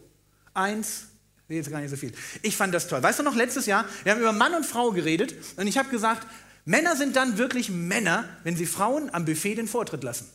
Eins, 0.54 1.08
nee, 1.48 1.56
jetzt 1.56 1.72
gar 1.72 1.82
nicht 1.82 1.90
so 1.90 1.96
viel. 1.96 2.12
Ich 2.44 2.56
fand 2.56 2.76
das 2.76 2.88
toll. 2.88 3.02
Weißt 3.02 3.18
du 3.18 3.24
noch, 3.24 3.36
letztes 3.36 3.66
Jahr, 3.66 3.86
wir 4.04 4.12
haben 4.12 4.22
über 4.22 4.34
Mann 4.34 4.54
und 4.54 4.68
Frau 4.68 4.92
geredet 4.92 5.34
und 5.58 5.66
ich 5.66 5.80
habe 5.80 5.90
gesagt, 5.90 6.28
Männer 6.66 6.96
sind 6.96 7.16
dann 7.16 7.38
wirklich 7.38 7.70
Männer, 7.70 8.26
wenn 8.44 8.56
sie 8.56 8.66
Frauen 8.66 9.14
am 9.14 9.26
Buffet 9.26 9.56
den 9.56 9.68
Vortritt 9.68 10.04
lassen. 10.04 10.30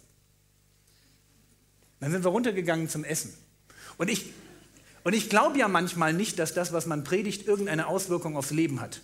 Dann 2.00 2.10
sind 2.10 2.24
wir 2.24 2.30
runtergegangen 2.30 2.88
zum 2.88 3.04
Essen. 3.04 3.32
Und 3.96 4.10
ich, 4.10 4.32
und 5.04 5.12
ich 5.12 5.30
glaube 5.30 5.58
ja 5.58 5.68
manchmal 5.68 6.12
nicht, 6.12 6.38
dass 6.38 6.52
das, 6.52 6.72
was 6.72 6.86
man 6.86 7.04
predigt, 7.04 7.46
irgendeine 7.46 7.86
Auswirkung 7.86 8.36
aufs 8.36 8.50
Leben 8.50 8.80
hat. 8.80 9.00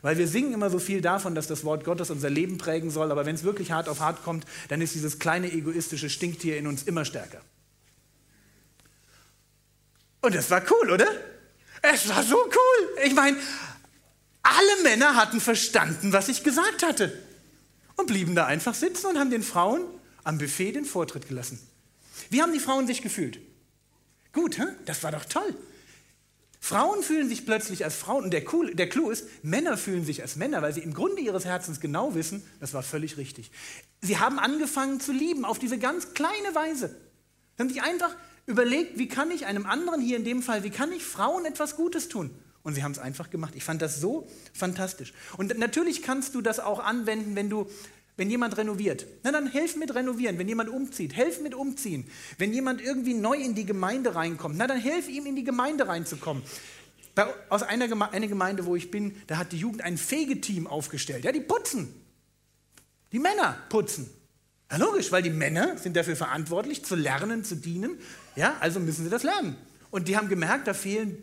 Weil 0.00 0.18
wir 0.18 0.26
singen 0.26 0.52
immer 0.52 0.68
so 0.68 0.80
viel 0.80 1.00
davon, 1.00 1.36
dass 1.36 1.46
das 1.46 1.64
Wort 1.64 1.84
Gottes 1.84 2.10
unser 2.10 2.28
Leben 2.28 2.58
prägen 2.58 2.90
soll, 2.90 3.12
aber 3.12 3.24
wenn 3.24 3.36
es 3.36 3.44
wirklich 3.44 3.70
hart 3.70 3.88
auf 3.88 4.00
hart 4.00 4.24
kommt, 4.24 4.44
dann 4.68 4.80
ist 4.80 4.94
dieses 4.94 5.20
kleine 5.20 5.52
egoistische 5.52 6.10
Stinktier 6.10 6.58
in 6.58 6.66
uns 6.66 6.82
immer 6.82 7.04
stärker. 7.04 7.40
Und 10.20 10.34
es 10.34 10.50
war 10.50 10.62
cool, 10.70 10.90
oder? 10.90 11.06
Es 11.82 12.08
war 12.08 12.22
so 12.22 12.36
cool. 12.36 13.04
Ich 13.04 13.14
meine, 13.14 13.36
alle 14.42 14.82
Männer 14.82 15.16
hatten 15.16 15.40
verstanden, 15.40 16.12
was 16.12 16.28
ich 16.28 16.42
gesagt 16.42 16.82
hatte. 16.82 17.16
und 17.96 18.06
blieben 18.06 18.34
da 18.34 18.46
einfach 18.46 18.74
sitzen 18.74 19.06
und 19.06 19.18
haben 19.18 19.30
den 19.30 19.42
Frauen 19.42 19.84
am 20.24 20.38
Buffet 20.38 20.72
den 20.72 20.84
Vortritt 20.84 21.28
gelassen. 21.28 21.60
Wie 22.30 22.42
haben 22.42 22.52
die 22.52 22.58
Frauen 22.58 22.86
sich 22.86 23.02
gefühlt? 23.02 23.38
Gut, 24.32 24.58
hä? 24.58 24.64
das 24.86 25.02
war 25.02 25.12
doch 25.12 25.24
toll. 25.26 25.54
Frauen 26.58 27.02
fühlen 27.02 27.28
sich 27.28 27.44
plötzlich 27.44 27.84
als 27.84 27.96
Frauen 27.96 28.24
und 28.24 28.30
der, 28.30 28.44
cool, 28.54 28.72
der 28.74 28.88
Clou 28.88 29.10
ist, 29.10 29.26
Männer 29.42 29.76
fühlen 29.76 30.04
sich 30.04 30.22
als 30.22 30.36
Männer, 30.36 30.62
weil 30.62 30.72
sie 30.72 30.80
im 30.80 30.94
Grunde 30.94 31.20
ihres 31.20 31.44
Herzens 31.44 31.80
genau 31.80 32.14
wissen, 32.14 32.42
das 32.60 32.72
war 32.72 32.84
völlig 32.84 33.16
richtig. 33.16 33.50
Sie 34.00 34.18
haben 34.18 34.38
angefangen 34.38 35.00
zu 35.00 35.12
lieben 35.12 35.44
auf 35.44 35.58
diese 35.58 35.76
ganz 35.76 36.14
kleine 36.14 36.54
Weise. 36.54 36.94
Sie 37.56 37.62
haben 37.62 37.68
sich 37.68 37.82
einfach 37.82 38.14
überlegt, 38.46 38.96
wie 38.96 39.08
kann 39.08 39.32
ich 39.32 39.44
einem 39.46 39.66
anderen, 39.66 40.00
hier 40.00 40.16
in 40.16 40.24
dem 40.24 40.42
Fall, 40.42 40.62
wie 40.62 40.70
kann 40.70 40.92
ich 40.92 41.04
Frauen 41.04 41.44
etwas 41.46 41.76
Gutes 41.76 42.08
tun? 42.08 42.30
Und 42.62 42.74
sie 42.74 42.84
haben 42.84 42.92
es 42.92 42.98
einfach 42.98 43.30
gemacht. 43.30 43.54
Ich 43.56 43.64
fand 43.64 43.82
das 43.82 44.00
so 44.00 44.28
fantastisch. 44.52 45.12
Und 45.36 45.58
natürlich 45.58 46.02
kannst 46.02 46.34
du 46.34 46.40
das 46.40 46.60
auch 46.60 46.78
anwenden, 46.78 47.34
wenn 47.34 47.50
du 47.50 47.68
wenn 48.16 48.28
jemand 48.28 48.58
renoviert, 48.58 49.06
na 49.22 49.32
dann 49.32 49.50
helf 49.50 49.74
mit 49.76 49.94
renovieren. 49.94 50.38
Wenn 50.38 50.46
jemand 50.46 50.68
umzieht, 50.68 51.16
helf 51.16 51.40
mit 51.40 51.54
umziehen. 51.54 52.06
Wenn 52.36 52.52
jemand 52.52 52.82
irgendwie 52.82 53.14
neu 53.14 53.36
in 53.36 53.54
die 53.54 53.64
Gemeinde 53.64 54.14
reinkommt, 54.14 54.56
na 54.58 54.66
dann 54.66 54.78
helf 54.78 55.08
ihm 55.08 55.24
in 55.24 55.34
die 55.34 55.44
Gemeinde 55.44 55.88
reinzukommen. 55.88 56.42
Bei, 57.14 57.26
aus 57.48 57.62
einer 57.62 57.88
Geme 57.88 58.12
eine 58.12 58.28
Gemeinde, 58.28 58.66
wo 58.66 58.76
ich 58.76 58.90
bin, 58.90 59.16
da 59.26 59.38
hat 59.38 59.52
die 59.52 59.58
Jugend 59.58 59.82
ein 59.82 59.96
Fegeteam 59.96 60.66
aufgestellt. 60.66 61.24
Ja, 61.24 61.32
die 61.32 61.40
putzen. 61.40 61.94
Die 63.12 63.18
Männer 63.18 63.56
putzen. 63.70 64.10
Ja, 64.70 64.76
logisch, 64.78 65.10
weil 65.10 65.22
die 65.22 65.30
Männer 65.30 65.76
sind 65.76 65.96
dafür 65.96 66.16
verantwortlich, 66.16 66.84
zu 66.84 66.94
lernen, 66.94 67.44
zu 67.44 67.56
dienen. 67.56 67.98
Ja, 68.36 68.56
also 68.60 68.78
müssen 68.80 69.04
sie 69.04 69.10
das 69.10 69.22
lernen. 69.22 69.56
Und 69.90 70.08
die 70.08 70.16
haben 70.16 70.28
gemerkt, 70.28 70.66
da 70.66 70.74
fehlen 70.74 71.22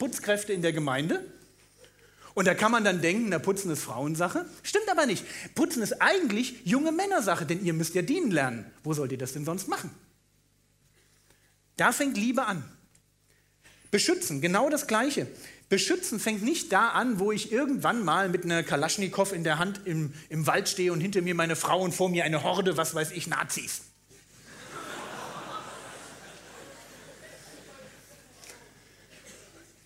Putzkräfte 0.00 0.52
in 0.52 0.62
der 0.62 0.72
Gemeinde. 0.72 1.24
Und 2.34 2.46
da 2.46 2.54
kann 2.54 2.72
man 2.72 2.82
dann 2.84 3.02
denken, 3.02 3.28
na, 3.28 3.38
Putzen 3.38 3.70
ist 3.70 3.82
Frauensache. 3.82 4.46
Stimmt 4.62 4.88
aber 4.90 5.06
nicht. 5.06 5.24
Putzen 5.54 5.82
ist 5.82 6.00
eigentlich 6.00 6.62
junge 6.64 6.90
Männersache, 6.90 7.44
denn 7.44 7.64
ihr 7.64 7.74
müsst 7.74 7.94
ja 7.94 8.02
dienen 8.02 8.30
lernen. 8.30 8.64
Wo 8.82 8.94
sollt 8.94 9.12
ihr 9.12 9.18
das 9.18 9.34
denn 9.34 9.44
sonst 9.44 9.68
machen? 9.68 9.90
Da 11.76 11.92
fängt 11.92 12.16
Liebe 12.16 12.46
an. 12.46 12.64
Beschützen, 13.90 14.40
genau 14.40 14.70
das 14.70 14.86
Gleiche. 14.86 15.26
Beschützen 15.68 16.18
fängt 16.18 16.42
nicht 16.42 16.72
da 16.72 16.88
an, 16.90 17.18
wo 17.18 17.30
ich 17.30 17.52
irgendwann 17.52 18.02
mal 18.02 18.28
mit 18.28 18.44
einer 18.44 18.62
Kalaschnikow 18.62 19.32
in 19.32 19.44
der 19.44 19.58
Hand 19.58 19.82
im, 19.84 20.14
im 20.30 20.46
Wald 20.46 20.68
stehe 20.68 20.92
und 20.92 21.00
hinter 21.00 21.20
mir 21.20 21.34
meine 21.34 21.56
Frau 21.56 21.82
und 21.82 21.94
vor 21.94 22.08
mir 22.08 22.24
eine 22.24 22.42
Horde, 22.42 22.76
was 22.76 22.94
weiß 22.94 23.10
ich, 23.12 23.26
Nazis. 23.26 23.82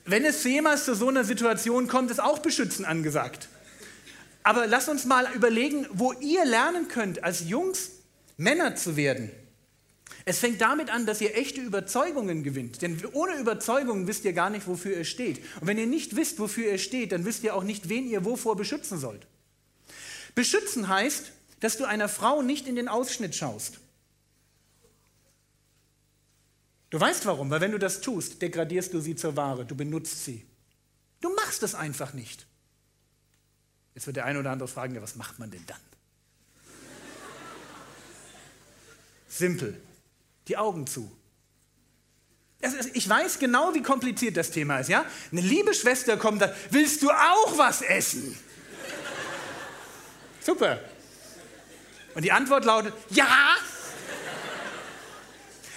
Wenn 0.05 0.25
es 0.25 0.45
jemals 0.45 0.85
zu 0.85 0.95
so 0.95 1.09
einer 1.09 1.25
Situation 1.25 1.88
kommt, 1.88 2.11
ist 2.11 2.21
auch 2.21 2.40
Beschützen 2.40 2.85
angesagt. 2.85 3.49
Aber 4.43 4.67
lasst 4.67 4.90
uns 4.90 5.07
mal 5.07 5.33
überlegen, 5.35 5.87
wo 5.93 6.12
ihr 6.12 6.45
lernen 6.45 6.88
könnt, 6.88 7.25
als 7.25 7.49
Jungs 7.49 7.90
Männer 8.37 8.77
zu 8.77 8.97
werden. 8.97 9.31
Es 10.27 10.38
fängt 10.38 10.61
damit 10.61 10.90
an, 10.90 11.07
dass 11.07 11.21
ihr 11.21 11.37
echte 11.37 11.61
Überzeugungen 11.61 12.43
gewinnt. 12.43 12.83
Denn 12.83 13.03
ohne 13.12 13.35
Überzeugungen 13.37 14.07
wisst 14.07 14.25
ihr 14.25 14.33
gar 14.33 14.51
nicht, 14.51 14.67
wofür 14.67 14.97
ihr 14.97 15.05
steht. 15.05 15.38
Und 15.61 15.67
wenn 15.67 15.79
ihr 15.79 15.87
nicht 15.87 16.17
wisst, 16.17 16.38
wofür 16.38 16.71
ihr 16.73 16.79
steht, 16.79 17.12
dann 17.12 17.25
wisst 17.25 17.43
ihr 17.45 17.55
auch 17.55 17.64
nicht, 17.64 17.88
wen 17.88 18.07
ihr 18.07 18.25
wovor 18.25 18.57
beschützen 18.57 18.99
sollt. 18.99 19.27
Beschützen 20.35 20.88
heißt, 20.88 21.33
dass 21.61 21.79
du 21.79 21.85
einer 21.85 22.09
Frau 22.09 22.43
nicht 22.43 22.67
in 22.67 22.77
den 22.77 22.88
Ausschnitt 22.88 23.35
schaust. 23.35 23.79
Du 26.95 27.01
weißt 27.01 27.27
warum, 27.27 27.51
weil 27.51 27.61
wenn 27.61 27.73
du 27.73 27.79
das 27.81 28.03
tust, 28.03 28.41
degradierst 28.41 28.95
du 28.95 29.01
sie 29.01 29.17
zur 29.17 29.35
Ware, 29.35 29.65
du 29.65 29.75
benutzt 29.75 30.25
sie. 30.25 30.47
Du 31.21 31.35
machst 31.35 31.65
es 31.65 31.75
einfach 31.75 32.13
nicht. 32.13 32.47
Jetzt 33.97 34.07
wird 34.07 34.15
der 34.15 34.27
eine 34.27 34.39
oder 34.39 34.53
andere 34.53 34.69
fragen, 34.69 34.95
ja, 34.95 35.03
was 35.03 35.17
macht 35.17 35.41
man 35.41 35.51
denn 35.51 35.67
dann? 35.67 35.81
Simpel. 39.27 39.81
Die 40.47 40.57
Augen 40.57 40.87
zu. 40.87 41.11
Ich 42.93 43.09
weiß 43.09 43.41
genau, 43.41 43.75
wie 43.75 43.83
kompliziert 43.83 44.37
das 44.37 44.53
Thema 44.53 44.79
ist, 44.79 44.89
ja? 44.89 45.05
Eine 45.33 45.41
liebe 45.41 45.75
Schwester 45.75 46.17
kommt 46.17 46.43
da, 46.43 46.55
willst 46.71 47.03
du 47.03 47.11
auch 47.11 47.59
was 47.59 47.83
essen? 47.83 48.39
Super. 50.41 50.79
Und 52.15 52.23
die 52.23 52.31
Antwort 52.31 52.65
lautet, 52.65 52.95
ja, 53.11 53.54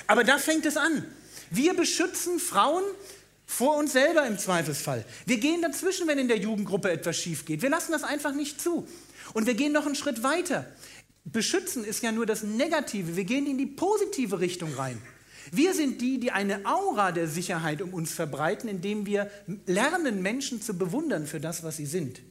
aber 0.07 0.23
da 0.23 0.37
fängt 0.37 0.65
es 0.65 0.77
an. 0.77 1.05
Wir 1.49 1.73
beschützen 1.73 2.39
Frauen 2.39 2.83
vor 3.45 3.77
uns 3.77 3.93
selber 3.93 4.27
im 4.27 4.37
Zweifelsfall. 4.37 5.05
Wir 5.25 5.37
gehen 5.37 5.61
dazwischen, 5.61 6.07
wenn 6.07 6.17
in 6.17 6.27
der 6.27 6.37
Jugendgruppe 6.37 6.91
etwas 6.91 7.17
schief 7.17 7.45
geht. 7.45 7.61
Wir 7.61 7.69
lassen 7.69 7.91
das 7.91 8.03
einfach 8.03 8.33
nicht 8.33 8.59
zu. 8.59 8.87
Und 9.33 9.45
wir 9.45 9.53
gehen 9.53 9.71
noch 9.71 9.85
einen 9.85 9.95
Schritt 9.95 10.23
weiter. 10.23 10.65
Beschützen 11.23 11.83
ist 11.83 12.03
ja 12.03 12.11
nur 12.11 12.25
das 12.25 12.43
Negative. 12.43 13.15
Wir 13.15 13.23
gehen 13.23 13.47
in 13.47 13.57
die 13.57 13.65
positive 13.65 14.39
Richtung 14.39 14.73
rein. 14.75 15.01
Wir 15.51 15.73
sind 15.73 16.01
die, 16.01 16.19
die 16.19 16.31
eine 16.31 16.65
Aura 16.65 17.11
der 17.11 17.27
Sicherheit 17.27 17.81
um 17.81 17.93
uns 17.93 18.11
verbreiten, 18.11 18.69
indem 18.69 19.05
wir 19.05 19.31
lernen, 19.65 20.21
Menschen 20.21 20.61
zu 20.61 20.77
bewundern 20.77 21.25
für 21.25 21.39
das, 21.39 21.63
was 21.63 21.77
sie 21.77 21.85
sind. 21.85 22.21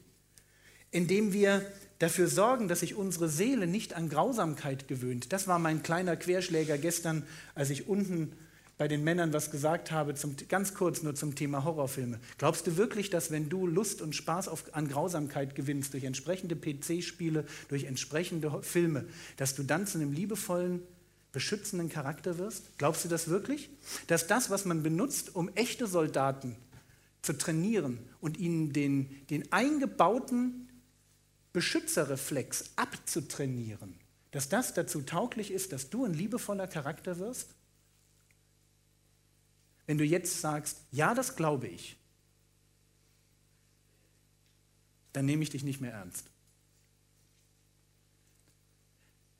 Indem 0.91 1.33
wir 1.33 1.65
dafür 1.99 2.27
sorgen, 2.27 2.67
dass 2.67 2.81
sich 2.81 2.95
unsere 2.95 3.29
Seele 3.29 3.67
nicht 3.67 3.95
an 3.95 4.09
Grausamkeit 4.09 4.87
gewöhnt. 4.87 5.33
Das 5.33 5.47
war 5.47 5.59
mein 5.59 5.83
kleiner 5.83 6.15
Querschläger 6.15 6.77
gestern, 6.77 7.23
als 7.55 7.69
ich 7.69 7.87
unten 7.87 8.33
bei 8.77 8.87
den 8.87 9.03
Männern 9.03 9.33
was 9.33 9.49
gesagt 9.49 9.91
habe, 9.91 10.13
zum, 10.13 10.35
ganz 10.49 10.75
kurz 10.75 11.01
nur 11.01 11.15
zum 11.15 11.33
Thema 11.33 11.63
Horrorfilme. 11.63 12.19
Glaubst 12.37 12.67
du 12.67 12.77
wirklich, 12.77 13.09
dass 13.09 13.31
wenn 13.31 13.49
du 13.49 13.65
Lust 13.65 14.01
und 14.01 14.15
Spaß 14.15 14.47
auf, 14.47 14.75
an 14.75 14.87
Grausamkeit 14.87 15.55
gewinnst 15.55 15.93
durch 15.93 16.03
entsprechende 16.03 16.55
PC-Spiele, 16.55 17.45
durch 17.69 17.85
entsprechende 17.85 18.61
Filme, 18.61 19.05
dass 19.37 19.55
du 19.55 19.63
dann 19.63 19.87
zu 19.87 19.97
einem 19.97 20.13
liebevollen, 20.13 20.81
beschützenden 21.31 21.89
Charakter 21.89 22.37
wirst? 22.37 22.77
Glaubst 22.77 23.03
du 23.03 23.09
das 23.09 23.27
wirklich? 23.27 23.69
Dass 24.07 24.27
das, 24.27 24.49
was 24.49 24.65
man 24.65 24.83
benutzt, 24.83 25.35
um 25.35 25.49
echte 25.55 25.87
Soldaten 25.87 26.55
zu 27.23 27.33
trainieren 27.33 27.99
und 28.21 28.37
ihnen 28.37 28.73
den, 28.73 29.09
den 29.29 29.51
eingebauten 29.51 30.66
Beschützerreflex 31.53 32.71
abzutrainieren, 32.75 33.99
dass 34.31 34.49
das 34.49 34.73
dazu 34.73 35.01
tauglich 35.01 35.51
ist, 35.51 35.71
dass 35.71 35.89
du 35.89 36.05
ein 36.05 36.13
liebevoller 36.13 36.67
Charakter 36.67 37.17
wirst? 37.19 37.55
Wenn 39.85 39.97
du 39.97 40.03
jetzt 40.03 40.41
sagst, 40.41 40.81
ja, 40.91 41.13
das 41.13 41.35
glaube 41.35 41.67
ich, 41.67 41.97
dann 45.13 45.25
nehme 45.25 45.41
ich 45.41 45.49
dich 45.49 45.63
nicht 45.63 45.81
mehr 45.81 45.93
ernst. 45.93 46.29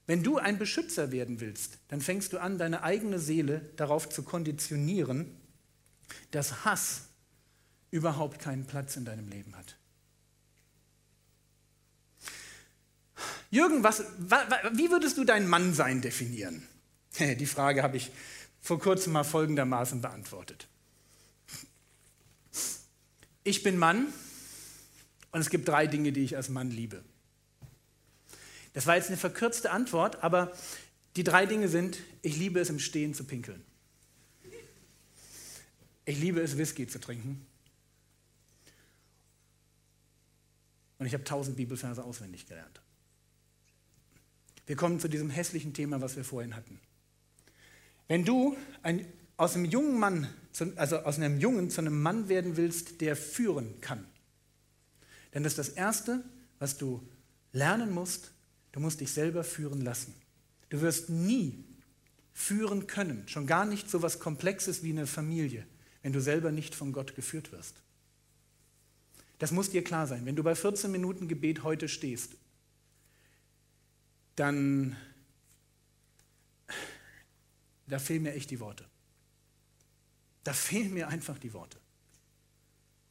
Wenn 0.07 0.23
du 0.23 0.37
ein 0.37 0.57
Beschützer 0.57 1.11
werden 1.11 1.41
willst, 1.41 1.79
dann 1.89 1.99
fängst 1.99 2.31
du 2.31 2.39
an, 2.39 2.57
deine 2.57 2.81
eigene 2.81 3.19
Seele 3.19 3.59
darauf 3.75 4.07
zu 4.07 4.23
konditionieren, 4.23 5.35
dass 6.31 6.63
Hass 6.63 7.09
überhaupt 7.91 8.39
keinen 8.39 8.65
Platz 8.65 8.95
in 8.95 9.03
deinem 9.03 9.27
Leben 9.27 9.55
hat. 9.55 9.76
Jürgen, 13.49 13.83
was, 13.83 14.03
wie 14.73 14.91
würdest 14.91 15.17
du 15.17 15.23
dein 15.23 15.47
Mannsein 15.47 16.01
definieren? 16.01 16.67
Die 17.19 17.45
Frage 17.45 17.83
habe 17.83 17.97
ich 17.97 18.11
vor 18.61 18.79
kurzem 18.79 19.13
mal 19.13 19.23
folgendermaßen 19.23 20.01
beantwortet. 20.01 20.67
Ich 23.43 23.63
bin 23.63 23.77
Mann 23.77 24.07
und 25.31 25.39
es 25.39 25.49
gibt 25.49 25.67
drei 25.67 25.87
Dinge, 25.87 26.11
die 26.11 26.23
ich 26.23 26.35
als 26.35 26.49
Mann 26.49 26.69
liebe. 26.69 27.03
Das 28.73 28.85
war 28.85 28.95
jetzt 28.95 29.07
eine 29.07 29.17
verkürzte 29.17 29.71
Antwort, 29.71 30.21
aber 30.23 30.51
die 31.15 31.23
drei 31.23 31.45
Dinge 31.45 31.69
sind, 31.69 31.97
ich 32.21 32.37
liebe 32.37 32.59
es 32.59 32.69
im 32.69 32.79
Stehen 32.79 33.13
zu 33.13 33.23
pinkeln. 33.23 33.63
Ich 36.05 36.19
liebe 36.19 36.41
es, 36.41 36.57
Whisky 36.57 36.87
zu 36.87 36.99
trinken. 36.99 37.45
Und 40.99 41.05
ich 41.05 41.13
habe 41.13 41.23
tausend 41.23 41.57
Bibelverse 41.57 42.03
auswendig 42.03 42.47
gelernt. 42.47 42.81
Wir 44.67 44.75
kommen 44.75 44.99
zu 44.99 45.07
diesem 45.07 45.29
hässlichen 45.29 45.73
Thema, 45.73 46.01
was 46.01 46.17
wir 46.17 46.25
vorhin 46.25 46.55
hatten. 46.55 46.79
Wenn 48.09 48.25
du 48.25 48.55
ein, 48.83 49.05
aus 49.37 49.55
einem 49.55 49.65
jungen 49.65 49.97
Mann, 49.97 50.27
also 50.75 50.97
aus 50.99 51.17
einem 51.17 51.39
Jungen 51.39 51.69
zu 51.69 51.81
einem 51.81 52.01
Mann 52.01 52.29
werden 52.29 52.57
willst, 52.57 53.01
der 53.01 53.15
führen 53.15 53.79
kann, 53.81 54.05
dann 55.31 55.45
ist 55.45 55.57
das 55.57 55.69
Erste, 55.69 56.23
was 56.59 56.77
du 56.77 57.01
lernen 57.53 57.93
musst, 57.93 58.31
du 58.73 58.81
musst 58.81 58.99
dich 58.99 59.11
selber 59.11 59.43
führen 59.43 59.81
lassen. 59.81 60.13
Du 60.69 60.81
wirst 60.81 61.09
nie 61.09 61.63
führen 62.33 62.87
können, 62.87 63.23
schon 63.27 63.47
gar 63.47 63.65
nicht 63.65 63.89
so 63.89 63.99
etwas 63.99 64.19
Komplexes 64.19 64.83
wie 64.83 64.91
eine 64.91 65.07
Familie, 65.07 65.65
wenn 66.01 66.11
du 66.11 66.21
selber 66.21 66.51
nicht 66.51 66.75
von 66.75 66.91
Gott 66.91 67.15
geführt 67.15 67.53
wirst. 67.53 67.81
Das 69.39 69.51
muss 69.51 69.69
dir 69.69 69.83
klar 69.83 70.07
sein. 70.07 70.25
Wenn 70.25 70.35
du 70.35 70.43
bei 70.43 70.55
14 70.55 70.91
Minuten 70.91 71.27
Gebet 71.27 71.63
heute 71.63 71.87
stehst 71.87 72.35
dann 74.37 74.95
da 77.87 77.99
fehlen 77.99 78.23
mir 78.23 78.33
echt 78.33 78.51
die 78.51 78.59
Worte. 78.59 78.85
Da 80.43 80.53
fehlen 80.53 80.93
mir 80.93 81.07
einfach 81.07 81.37
die 81.37 81.53
Worte. 81.53 81.77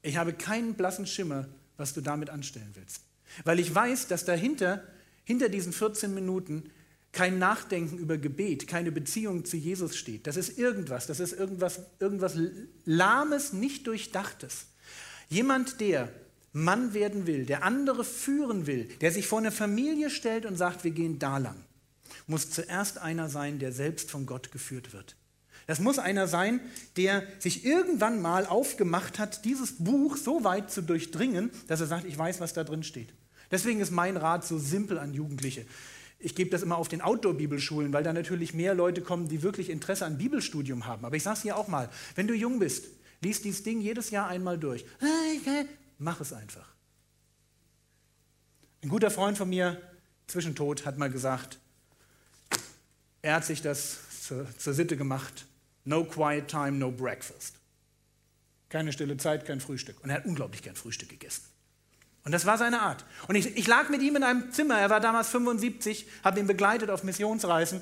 Ich 0.02 0.16
habe 0.16 0.32
keinen 0.32 0.74
blassen 0.74 1.06
Schimmer, 1.06 1.48
was 1.76 1.92
du 1.94 2.00
damit 2.00 2.30
anstellen 2.30 2.70
willst. 2.74 3.02
Weil 3.44 3.58
ich 3.58 3.74
weiß, 3.74 4.06
dass 4.08 4.24
dahinter 4.24 4.82
hinter 5.24 5.48
diesen 5.48 5.72
14 5.72 6.14
Minuten 6.14 6.70
kein 7.10 7.38
Nachdenken 7.38 7.98
über 7.98 8.16
Gebet, 8.16 8.68
keine 8.68 8.92
Beziehung 8.92 9.44
zu 9.44 9.56
Jesus 9.56 9.96
steht. 9.96 10.26
Das 10.26 10.36
ist 10.36 10.56
irgendwas, 10.58 11.06
das 11.06 11.18
ist 11.18 11.32
irgendwas, 11.32 11.80
irgendwas 11.98 12.38
Lahmes, 12.84 13.52
nicht 13.52 13.86
Durchdachtes. 13.86 14.66
Jemand, 15.28 15.80
der 15.80 16.08
Mann 16.56 16.94
werden 16.94 17.26
will, 17.26 17.44
der 17.44 17.64
andere 17.64 18.02
führen 18.02 18.66
will, 18.66 18.88
der 19.02 19.12
sich 19.12 19.26
vor 19.26 19.38
eine 19.38 19.52
Familie 19.52 20.08
stellt 20.08 20.46
und 20.46 20.56
sagt, 20.56 20.84
wir 20.84 20.90
gehen 20.90 21.18
da 21.18 21.36
lang, 21.36 21.56
muss 22.26 22.50
zuerst 22.50 22.96
einer 22.96 23.28
sein, 23.28 23.58
der 23.58 23.72
selbst 23.72 24.10
von 24.10 24.24
Gott 24.24 24.52
geführt 24.52 24.94
wird. 24.94 25.16
Das 25.66 25.80
muss 25.80 25.98
einer 25.98 26.26
sein, 26.28 26.60
der 26.96 27.24
sich 27.40 27.66
irgendwann 27.66 28.22
mal 28.22 28.46
aufgemacht 28.46 29.18
hat, 29.18 29.44
dieses 29.44 29.72
Buch 29.72 30.16
so 30.16 30.44
weit 30.44 30.70
zu 30.70 30.80
durchdringen, 30.80 31.50
dass 31.66 31.80
er 31.80 31.88
sagt, 31.88 32.06
ich 32.06 32.16
weiß, 32.16 32.40
was 32.40 32.54
da 32.54 32.64
drin 32.64 32.84
steht. 32.84 33.12
Deswegen 33.50 33.80
ist 33.80 33.90
mein 33.90 34.16
Rat 34.16 34.46
so 34.46 34.58
simpel 34.58 34.98
an 34.98 35.12
Jugendliche. 35.12 35.66
Ich 36.18 36.34
gebe 36.34 36.48
das 36.48 36.62
immer 36.62 36.78
auf 36.78 36.88
den 36.88 37.02
Outdoor-Bibelschulen, 37.02 37.92
weil 37.92 38.02
da 38.02 38.14
natürlich 38.14 38.54
mehr 38.54 38.74
Leute 38.74 39.02
kommen, 39.02 39.28
die 39.28 39.42
wirklich 39.42 39.68
Interesse 39.68 40.06
an 40.06 40.16
Bibelstudium 40.16 40.86
haben. 40.86 41.04
Aber 41.04 41.16
ich 41.16 41.22
sage 41.22 41.36
es 41.36 41.42
hier 41.42 41.58
auch 41.58 41.68
mal, 41.68 41.90
wenn 42.14 42.26
du 42.26 42.34
jung 42.34 42.58
bist, 42.58 42.86
liest 43.20 43.44
dieses 43.44 43.62
Ding 43.62 43.80
jedes 43.82 44.10
Jahr 44.10 44.28
einmal 44.28 44.56
durch. 44.56 44.86
Mach 45.98 46.20
es 46.20 46.32
einfach. 46.32 46.68
Ein 48.82 48.88
guter 48.88 49.10
Freund 49.10 49.38
von 49.38 49.48
mir, 49.48 49.80
Zwischentod, 50.26 50.84
hat 50.84 50.98
mal 50.98 51.10
gesagt, 51.10 51.58
er 53.22 53.34
hat 53.34 53.44
sich 53.44 53.62
das 53.62 54.22
zur, 54.22 54.46
zur 54.58 54.74
Sitte 54.74 54.96
gemacht, 54.96 55.46
no 55.84 56.04
quiet 56.04 56.48
time, 56.48 56.72
no 56.72 56.90
breakfast. 56.90 57.56
Keine 58.68 58.92
stille 58.92 59.16
Zeit, 59.16 59.46
kein 59.46 59.60
Frühstück. 59.60 60.02
Und 60.02 60.10
er 60.10 60.16
hat 60.16 60.26
unglaublich 60.26 60.62
gern 60.62 60.76
Frühstück 60.76 61.08
gegessen. 61.08 61.44
Und 62.26 62.32
das 62.32 62.44
war 62.44 62.58
seine 62.58 62.82
Art. 62.82 63.04
Und 63.28 63.36
ich, 63.36 63.56
ich 63.56 63.68
lag 63.68 63.88
mit 63.88 64.02
ihm 64.02 64.16
in 64.16 64.24
einem 64.24 64.50
Zimmer, 64.50 64.76
er 64.80 64.90
war 64.90 64.98
damals 64.98 65.28
75, 65.28 66.08
habe 66.24 66.40
ihn 66.40 66.48
begleitet 66.48 66.90
auf 66.90 67.04
Missionsreisen. 67.04 67.80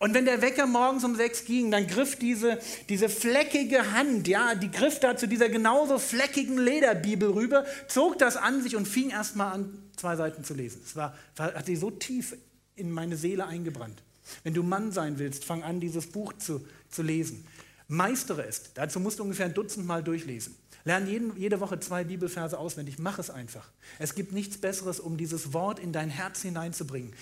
Und 0.00 0.14
wenn 0.14 0.24
der 0.24 0.42
Wecker 0.42 0.66
morgens 0.66 1.04
um 1.04 1.14
sechs 1.14 1.44
ging, 1.44 1.70
dann 1.70 1.86
griff 1.86 2.16
diese, 2.16 2.58
diese 2.88 3.08
fleckige 3.08 3.92
Hand, 3.92 4.26
ja, 4.26 4.56
die 4.56 4.72
griff 4.72 4.98
da 4.98 5.16
zu 5.16 5.28
dieser 5.28 5.48
genauso 5.48 6.00
fleckigen 6.00 6.58
Lederbibel 6.58 7.30
rüber, 7.30 7.64
zog 7.86 8.18
das 8.18 8.36
an 8.36 8.64
sich 8.64 8.74
und 8.74 8.88
fing 8.88 9.10
erst 9.10 9.36
mal 9.36 9.52
an, 9.52 9.78
zwei 9.96 10.16
Seiten 10.16 10.42
zu 10.42 10.54
lesen. 10.54 10.82
Es 10.84 10.96
war, 10.96 11.16
hat 11.38 11.66
sie 11.66 11.76
so 11.76 11.92
tief 11.92 12.36
in 12.74 12.90
meine 12.90 13.16
Seele 13.16 13.46
eingebrannt. 13.46 14.02
Wenn 14.42 14.54
du 14.54 14.64
Mann 14.64 14.90
sein 14.90 15.20
willst, 15.20 15.44
fang 15.44 15.62
an, 15.62 15.78
dieses 15.78 16.08
Buch 16.08 16.32
zu, 16.32 16.66
zu 16.90 17.02
lesen. 17.02 17.46
Meistere 17.86 18.44
es. 18.44 18.72
Dazu 18.74 18.98
musst 18.98 19.20
du 19.20 19.22
ungefähr 19.22 19.46
ein 19.46 19.54
Dutzend 19.54 19.86
Mal 19.86 20.02
durchlesen. 20.02 20.56
Lerne 20.84 21.10
jeden, 21.10 21.36
jede 21.36 21.60
Woche 21.60 21.80
zwei 21.80 22.04
Bibelverse 22.04 22.58
auswendig. 22.58 22.98
Mach 22.98 23.18
es 23.18 23.30
einfach. 23.30 23.70
Es 23.98 24.14
gibt 24.14 24.32
nichts 24.32 24.58
Besseres, 24.58 25.00
um 25.00 25.16
dieses 25.16 25.52
Wort 25.54 25.78
in 25.78 25.92
dein 25.92 26.10
Herz 26.10 26.42
hineinzubringen. 26.42 27.14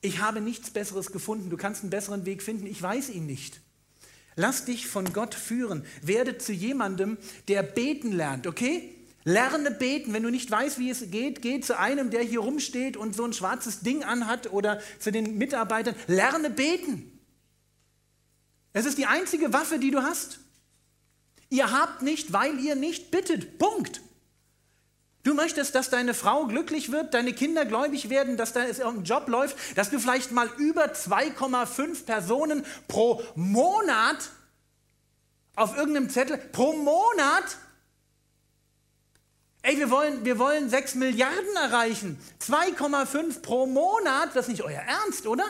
Ich 0.00 0.20
habe 0.20 0.40
nichts 0.40 0.70
Besseres 0.70 1.12
gefunden. 1.12 1.48
Du 1.48 1.56
kannst 1.56 1.82
einen 1.82 1.90
besseren 1.90 2.26
Weg 2.26 2.42
finden. 2.42 2.66
Ich 2.66 2.82
weiß 2.82 3.10
ihn 3.10 3.26
nicht. 3.26 3.60
Lass 4.34 4.64
dich 4.64 4.86
von 4.86 5.12
Gott 5.12 5.34
führen. 5.34 5.84
Werde 6.02 6.36
zu 6.36 6.52
jemandem, 6.52 7.16
der 7.48 7.62
beten 7.62 8.12
lernt, 8.12 8.46
okay? 8.46 8.92
Lerne 9.24 9.70
beten. 9.70 10.12
Wenn 10.12 10.22
du 10.22 10.30
nicht 10.30 10.50
weißt, 10.50 10.78
wie 10.78 10.90
es 10.90 11.10
geht, 11.10 11.42
geh 11.42 11.60
zu 11.60 11.78
einem, 11.78 12.10
der 12.10 12.22
hier 12.22 12.40
rumsteht 12.40 12.96
und 12.96 13.14
so 13.14 13.24
ein 13.24 13.32
schwarzes 13.32 13.80
Ding 13.80 14.04
anhat 14.04 14.52
oder 14.52 14.80
zu 14.98 15.10
den 15.10 15.38
Mitarbeitern. 15.38 15.94
Lerne 16.06 16.50
beten. 16.50 17.18
Es 18.72 18.84
ist 18.84 18.98
die 18.98 19.06
einzige 19.06 19.52
Waffe, 19.52 19.78
die 19.78 19.90
du 19.90 20.02
hast. 20.02 20.40
Ihr 21.48 21.70
habt 21.70 22.02
nicht, 22.02 22.32
weil 22.32 22.58
ihr 22.58 22.74
nicht 22.74 23.10
bittet. 23.10 23.58
Punkt. 23.58 24.00
Du 25.26 25.34
möchtest, 25.34 25.74
dass 25.74 25.90
deine 25.90 26.14
Frau 26.14 26.46
glücklich 26.46 26.92
wird, 26.92 27.12
deine 27.12 27.32
Kinder 27.32 27.64
gläubig 27.64 28.10
werden, 28.10 28.36
dass 28.36 28.52
dein 28.52 29.02
Job 29.02 29.26
läuft, 29.28 29.56
dass 29.76 29.90
du 29.90 29.98
vielleicht 29.98 30.30
mal 30.30 30.48
über 30.56 30.84
2,5 30.84 32.04
Personen 32.04 32.64
pro 32.86 33.20
Monat 33.34 34.30
auf 35.56 35.76
irgendeinem 35.76 36.10
Zettel, 36.10 36.38
pro 36.38 36.74
Monat, 36.74 37.58
ey, 39.62 39.76
wir 39.78 39.90
wollen, 39.90 40.24
wir 40.24 40.38
wollen 40.38 40.70
6 40.70 40.94
Milliarden 40.94 41.56
erreichen, 41.56 42.20
2,5 42.40 43.42
pro 43.42 43.66
Monat, 43.66 44.30
das 44.34 44.44
ist 44.44 44.50
nicht 44.50 44.62
euer 44.62 44.80
Ernst, 44.80 45.26
oder? 45.26 45.46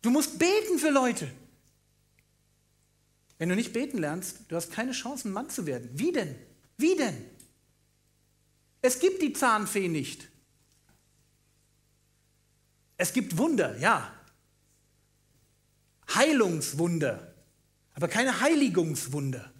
Du 0.00 0.10
musst 0.10 0.36
beten 0.36 0.80
für 0.80 0.90
Leute. 0.90 1.30
Wenn 3.42 3.48
du 3.48 3.56
nicht 3.56 3.72
beten 3.72 3.98
lernst, 3.98 4.42
du 4.46 4.54
hast 4.54 4.70
keine 4.70 4.92
Chance, 4.92 5.26
ein 5.26 5.32
Mann 5.32 5.50
zu 5.50 5.66
werden. 5.66 5.90
Wie 5.94 6.12
denn? 6.12 6.36
Wie 6.76 6.94
denn? 6.94 7.16
Es 8.82 9.00
gibt 9.00 9.20
die 9.20 9.32
Zahnfee 9.32 9.88
nicht. 9.88 10.28
Es 12.96 13.12
gibt 13.12 13.38
Wunder, 13.38 13.76
ja. 13.78 14.14
Heilungswunder, 16.14 17.34
aber 17.94 18.06
keine 18.06 18.40
Heiligungswunder. 18.40 19.52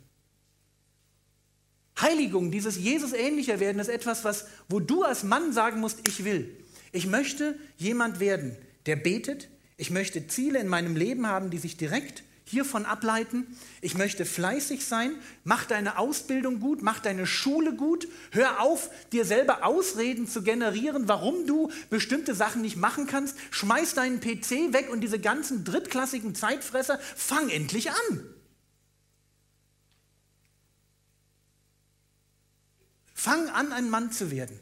Heiligung, 2.00 2.52
dieses 2.52 2.76
Jesus 2.76 3.12
ähnlicher 3.12 3.58
werden, 3.58 3.80
ist 3.80 3.88
etwas, 3.88 4.22
was, 4.22 4.46
wo 4.68 4.78
du 4.78 5.02
als 5.02 5.24
Mann 5.24 5.52
sagen 5.52 5.80
musst, 5.80 6.06
ich 6.06 6.22
will. 6.22 6.56
Ich 6.92 7.08
möchte 7.08 7.58
jemand 7.78 8.20
werden, 8.20 8.56
der 8.86 8.94
betet. 8.94 9.48
Ich 9.76 9.90
möchte 9.90 10.28
Ziele 10.28 10.60
in 10.60 10.68
meinem 10.68 10.94
Leben 10.94 11.26
haben, 11.26 11.50
die 11.50 11.58
sich 11.58 11.76
direkt 11.76 12.22
hiervon 12.44 12.84
ableiten. 12.84 13.46
Ich 13.80 13.96
möchte 13.96 14.24
fleißig 14.24 14.84
sein. 14.84 15.14
Mach 15.44 15.64
deine 15.64 15.98
Ausbildung 15.98 16.60
gut, 16.60 16.82
mach 16.82 17.00
deine 17.00 17.26
Schule 17.26 17.74
gut. 17.74 18.08
Hör 18.30 18.60
auf, 18.60 18.90
dir 19.12 19.24
selber 19.24 19.64
Ausreden 19.64 20.26
zu 20.26 20.42
generieren, 20.42 21.08
warum 21.08 21.46
du 21.46 21.70
bestimmte 21.90 22.34
Sachen 22.34 22.62
nicht 22.62 22.76
machen 22.76 23.06
kannst. 23.06 23.36
Schmeiß 23.50 23.94
deinen 23.94 24.20
PC 24.20 24.72
weg 24.72 24.90
und 24.90 25.00
diese 25.00 25.18
ganzen 25.18 25.64
drittklassigen 25.64 26.34
Zeitfresser. 26.34 26.98
Fang 27.16 27.48
endlich 27.48 27.90
an. 27.90 28.24
Fang 33.14 33.48
an, 33.50 33.72
ein 33.72 33.88
Mann 33.88 34.10
zu 34.10 34.30
werden 34.30 34.58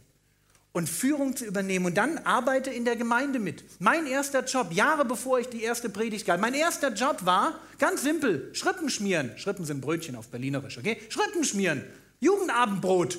und 0.73 0.89
Führung 0.89 1.37
zu 1.37 1.45
übernehmen 1.45 1.87
und 1.87 1.97
dann 1.97 2.19
arbeite 2.19 2.71
in 2.71 2.85
der 2.85 2.97
Gemeinde 2.97 3.39
mit. 3.39 3.65
Mein 3.81 4.07
erster 4.07 4.45
Job, 4.45 4.73
Jahre 4.73 5.05
bevor 5.05 5.41
ich 5.41 5.49
die 5.49 5.63
erste 5.63 5.89
Predigt 5.89 6.27
gab, 6.27 6.41
mein 6.41 6.55
erster 6.55 6.93
Job 6.93 7.25
war 7.25 7.59
ganz 7.79 8.03
simpel, 8.03 8.55
Schrippen 8.55 8.89
schmieren. 8.89 9.33
Schrippen 9.37 9.65
sind 9.65 9.81
Brötchen 9.81 10.15
auf 10.15 10.29
Berlinerisch, 10.29 10.79
okay? 10.79 11.01
Schrippen 11.09 11.45
schmieren, 11.45 11.83
Jugendabendbrot. 12.21 13.19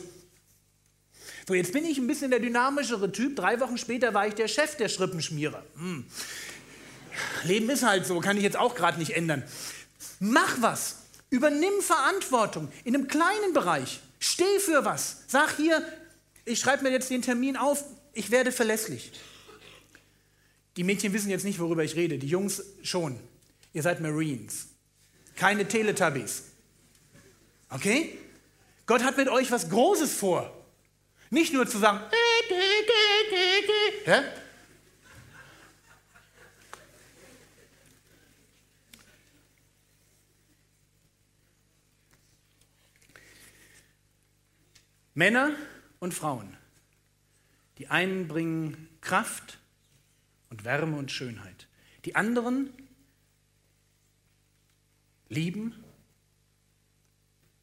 So, 1.48 1.54
jetzt 1.54 1.74
bin 1.74 1.84
ich 1.84 1.98
ein 1.98 2.08
bisschen 2.08 2.32
der 2.32 2.40
dynamischere 2.40 3.12
Typ. 3.12 3.36
Drei 3.36 3.60
Wochen 3.60 3.78
später 3.78 4.14
war 4.14 4.28
ich 4.28 4.36
der 4.36 4.48
Chef 4.48 4.78
der 4.78 4.88
Schrippenschmierer. 4.88 5.64
Hm. 5.76 6.06
Leben 7.44 7.70
ist 7.70 7.84
halt 7.84 8.06
so, 8.06 8.20
kann 8.20 8.38
ich 8.38 8.44
jetzt 8.44 8.58
auch 8.58 8.76
gerade 8.76 9.00
nicht 9.00 9.12
ändern. 9.12 9.44
Mach 10.20 10.62
was, 10.62 10.98
übernimm 11.30 11.82
Verantwortung 11.82 12.72
in 12.84 12.96
einem 12.96 13.08
kleinen 13.08 13.54
Bereich. 13.54 14.00
Steh 14.20 14.60
für 14.60 14.86
was. 14.86 15.24
Sag 15.28 15.58
hier, 15.58 15.84
ich 16.45 16.60
schreibe 16.60 16.84
mir 16.84 16.91
jetzt 16.91 17.10
den 17.10 17.21
Termin 17.21 17.58
auf, 17.58 17.84
ich 18.13 18.32
werde 18.32 18.51
verlässlich. 18.51 19.12
Die 20.77 20.84
Mädchen 20.84 21.13
wissen 21.13 21.30
jetzt 21.30 21.43
nicht, 21.43 21.60
worüber 21.60 21.84
ich 21.84 21.95
rede, 21.95 22.17
die 22.17 22.27
Jungs 22.27 22.63
schon. 22.82 23.19
Ihr 23.73 23.84
seid 23.84 24.01
Marines, 24.01 24.69
keine 25.36 25.67
Teletubbies. 25.67 26.43
Okay? 27.69 28.17
Gott 28.86 29.04
hat 29.04 29.17
mit 29.17 29.30
euch 29.30 29.51
was 29.51 29.69
Großes 29.69 30.13
vor. 30.13 30.54
Nicht 31.30 31.54
nur 31.54 31.67
zu 31.67 31.77
sagen, 31.77 32.01
ja? 34.06 34.23
Männer 45.13 45.56
und 46.02 46.14
Frauen. 46.14 46.58
Die 47.78 47.88
einen 47.88 48.28
bringen 48.28 48.90
Kraft 49.00 49.60
und 50.50 50.66
Wärme 50.66 50.98
und 50.98 51.12
Schönheit. 51.12 51.68
Die 52.04 52.16
anderen 52.16 52.74
lieben 55.30 55.73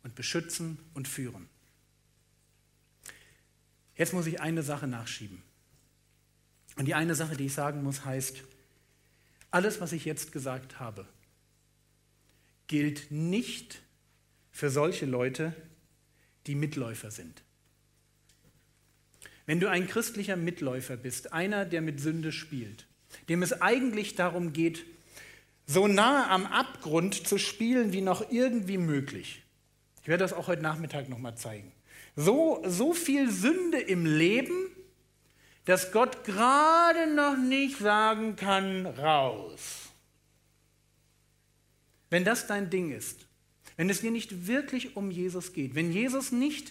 und 0.03 0.15
beschützen 0.15 0.79
und 0.95 1.07
führen. 1.07 1.49
Jetzt 3.97 4.15
muss 4.15 4.27
ich 4.27 4.41
eine 4.41 4.63
Sache 4.63 4.87
nachschieben. 4.87 5.43
Und 6.77 6.87
die 6.87 6.95
eine 6.95 7.17
Sache, 7.17 7.37
die 7.37 7.47
ich 7.47 7.55
sagen 7.55 7.83
muss, 7.83 8.05
heißt, 8.05 8.45
alles, 9.51 9.81
was 9.81 9.93
ich 9.93 10.05
jetzt 10.05 10.31
gesagt 10.31 10.79
habe, 10.79 11.07
gilt 12.69 13.11
nicht 13.11 13.83
für 14.53 14.71
solche 14.71 15.07
Leute, 15.07 15.55
die 16.47 16.55
Mitläufer 16.55 17.11
sind. 17.11 17.43
Wenn 19.49 19.61
du 19.61 19.71
ein 19.71 19.89
christlicher 19.89 20.37
Mitläufer 20.37 20.99
bist, 20.99 21.33
einer, 21.33 21.65
der 21.65 21.81
mit 21.81 22.01
Sünde 22.01 22.33
spielt, 22.33 22.87
dem 23.31 23.43
es 23.43 23.63
eigentlich 23.63 24.15
darum 24.15 24.53
geht, 24.53 24.85
so 25.67 25.87
nah 25.87 26.29
am 26.29 26.45
Abgrund 26.45 27.27
zu 27.27 27.39
spielen 27.39 27.95
wie 27.95 28.03
noch 28.03 28.31
irgendwie 28.31 28.77
möglich. 28.77 29.43
Ich 30.03 30.09
werde 30.09 30.23
das 30.23 30.35
auch 30.35 30.49
heute 30.49 30.61
Nachmittag 30.61 31.09
nochmal 31.09 31.35
zeigen. 31.39 31.73
So, 32.15 32.63
so 32.67 32.93
viel 32.93 33.31
Sünde 33.31 33.79
im 33.79 34.05
Leben, 34.05 34.69
dass 35.65 35.93
Gott 35.93 36.25
gerade 36.25 37.07
noch 37.15 37.39
nicht 37.39 37.79
sagen 37.79 38.37
kann, 38.37 38.85
raus. 38.85 39.89
Wenn 42.11 42.27
das 42.27 42.47
dein 42.47 42.69
Ding 42.69 42.93
ist, 42.93 43.27
wenn 43.79 43.89
es 43.89 44.03
dir 44.03 44.11
nicht 44.11 44.47
wirklich 44.47 44.95
um 44.95 45.11
Jesus 45.11 45.55
geht, 45.55 45.75
wenn 45.75 45.91
Jesus 45.91 46.33
nicht 46.33 46.71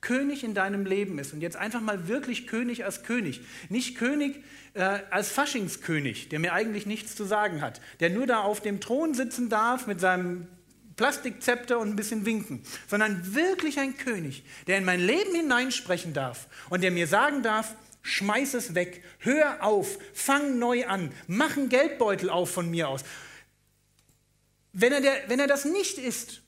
König 0.00 0.44
in 0.44 0.54
deinem 0.54 0.86
Leben 0.86 1.18
ist 1.18 1.32
und 1.32 1.40
jetzt 1.40 1.56
einfach 1.56 1.80
mal 1.80 2.06
wirklich 2.06 2.46
König 2.46 2.84
als 2.84 3.02
König, 3.02 3.40
nicht 3.68 3.96
König 3.96 4.44
äh, 4.74 5.00
als 5.10 5.30
Faschingskönig, 5.30 6.28
der 6.28 6.38
mir 6.38 6.52
eigentlich 6.52 6.86
nichts 6.86 7.16
zu 7.16 7.24
sagen 7.24 7.60
hat, 7.60 7.80
der 8.00 8.10
nur 8.10 8.26
da 8.26 8.40
auf 8.40 8.60
dem 8.60 8.80
Thron 8.80 9.14
sitzen 9.14 9.48
darf 9.48 9.86
mit 9.86 10.00
seinem 10.00 10.46
Plastikzepter 10.96 11.78
und 11.78 11.90
ein 11.90 11.96
bisschen 11.96 12.26
winken, 12.26 12.62
sondern 12.86 13.34
wirklich 13.34 13.78
ein 13.78 13.96
König, 13.96 14.44
der 14.66 14.78
in 14.78 14.84
mein 14.84 15.00
Leben 15.00 15.34
hineinsprechen 15.34 16.12
darf 16.12 16.48
und 16.70 16.82
der 16.82 16.90
mir 16.90 17.06
sagen 17.06 17.42
darf, 17.42 17.74
schmeiß 18.02 18.54
es 18.54 18.74
weg, 18.74 19.02
hör 19.18 19.62
auf, 19.62 19.98
fang 20.12 20.58
neu 20.58 20.86
an, 20.86 21.12
mach 21.26 21.56
einen 21.56 21.68
Geldbeutel 21.68 22.30
auf 22.30 22.50
von 22.50 22.70
mir 22.70 22.88
aus. 22.88 23.02
Wenn 24.72 24.92
er, 24.92 25.00
der, 25.00 25.28
wenn 25.28 25.40
er 25.40 25.46
das 25.46 25.64
nicht 25.64 25.98
ist, 25.98 26.42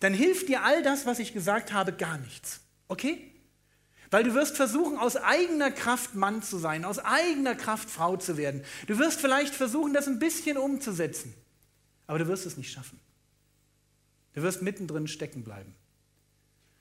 dann 0.00 0.14
hilft 0.14 0.48
dir 0.48 0.62
all 0.62 0.82
das, 0.82 1.06
was 1.06 1.18
ich 1.18 1.32
gesagt 1.32 1.72
habe, 1.72 1.92
gar 1.92 2.18
nichts. 2.18 2.63
Okay? 2.88 3.32
Weil 4.10 4.24
du 4.24 4.34
wirst 4.34 4.56
versuchen, 4.56 4.98
aus 4.98 5.16
eigener 5.16 5.70
Kraft 5.70 6.14
Mann 6.14 6.42
zu 6.42 6.58
sein, 6.58 6.84
aus 6.84 6.98
eigener 6.98 7.54
Kraft 7.54 7.90
Frau 7.90 8.16
zu 8.16 8.36
werden. 8.36 8.62
Du 8.86 8.98
wirst 8.98 9.20
vielleicht 9.20 9.54
versuchen, 9.54 9.92
das 9.92 10.06
ein 10.06 10.18
bisschen 10.18 10.56
umzusetzen, 10.56 11.34
aber 12.06 12.18
du 12.18 12.28
wirst 12.28 12.46
es 12.46 12.56
nicht 12.56 12.70
schaffen. 12.70 13.00
Du 14.34 14.42
wirst 14.42 14.62
mittendrin 14.62 15.08
stecken 15.08 15.44
bleiben, 15.44 15.74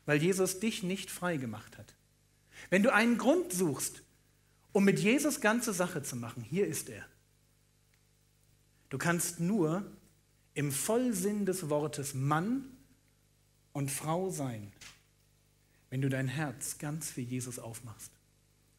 weil 0.05 0.21
Jesus 0.21 0.59
dich 0.59 0.83
nicht 0.83 1.09
frei 1.09 1.37
gemacht 1.37 1.77
hat. 1.77 1.95
Wenn 2.69 2.83
du 2.83 2.93
einen 2.93 3.17
Grund 3.17 3.53
suchst, 3.53 4.03
um 4.71 4.83
mit 4.83 4.99
Jesus 4.99 5.39
ganze 5.39 5.73
Sache 5.73 6.03
zu 6.03 6.15
machen, 6.15 6.43
hier 6.43 6.67
ist 6.67 6.89
er. 6.89 7.05
Du 8.89 8.97
kannst 8.97 9.39
nur 9.39 9.85
im 10.53 10.71
Vollsinn 10.71 11.45
des 11.45 11.69
Wortes 11.69 12.13
Mann 12.13 12.65
und 13.71 13.89
Frau 13.89 14.29
sein, 14.29 14.71
wenn 15.93 16.01
du 16.01 16.09
dein 16.09 16.27
Herz 16.27 16.79
ganz 16.79 17.11
für 17.11 17.21
Jesus 17.21 17.59
aufmachst, 17.59 18.09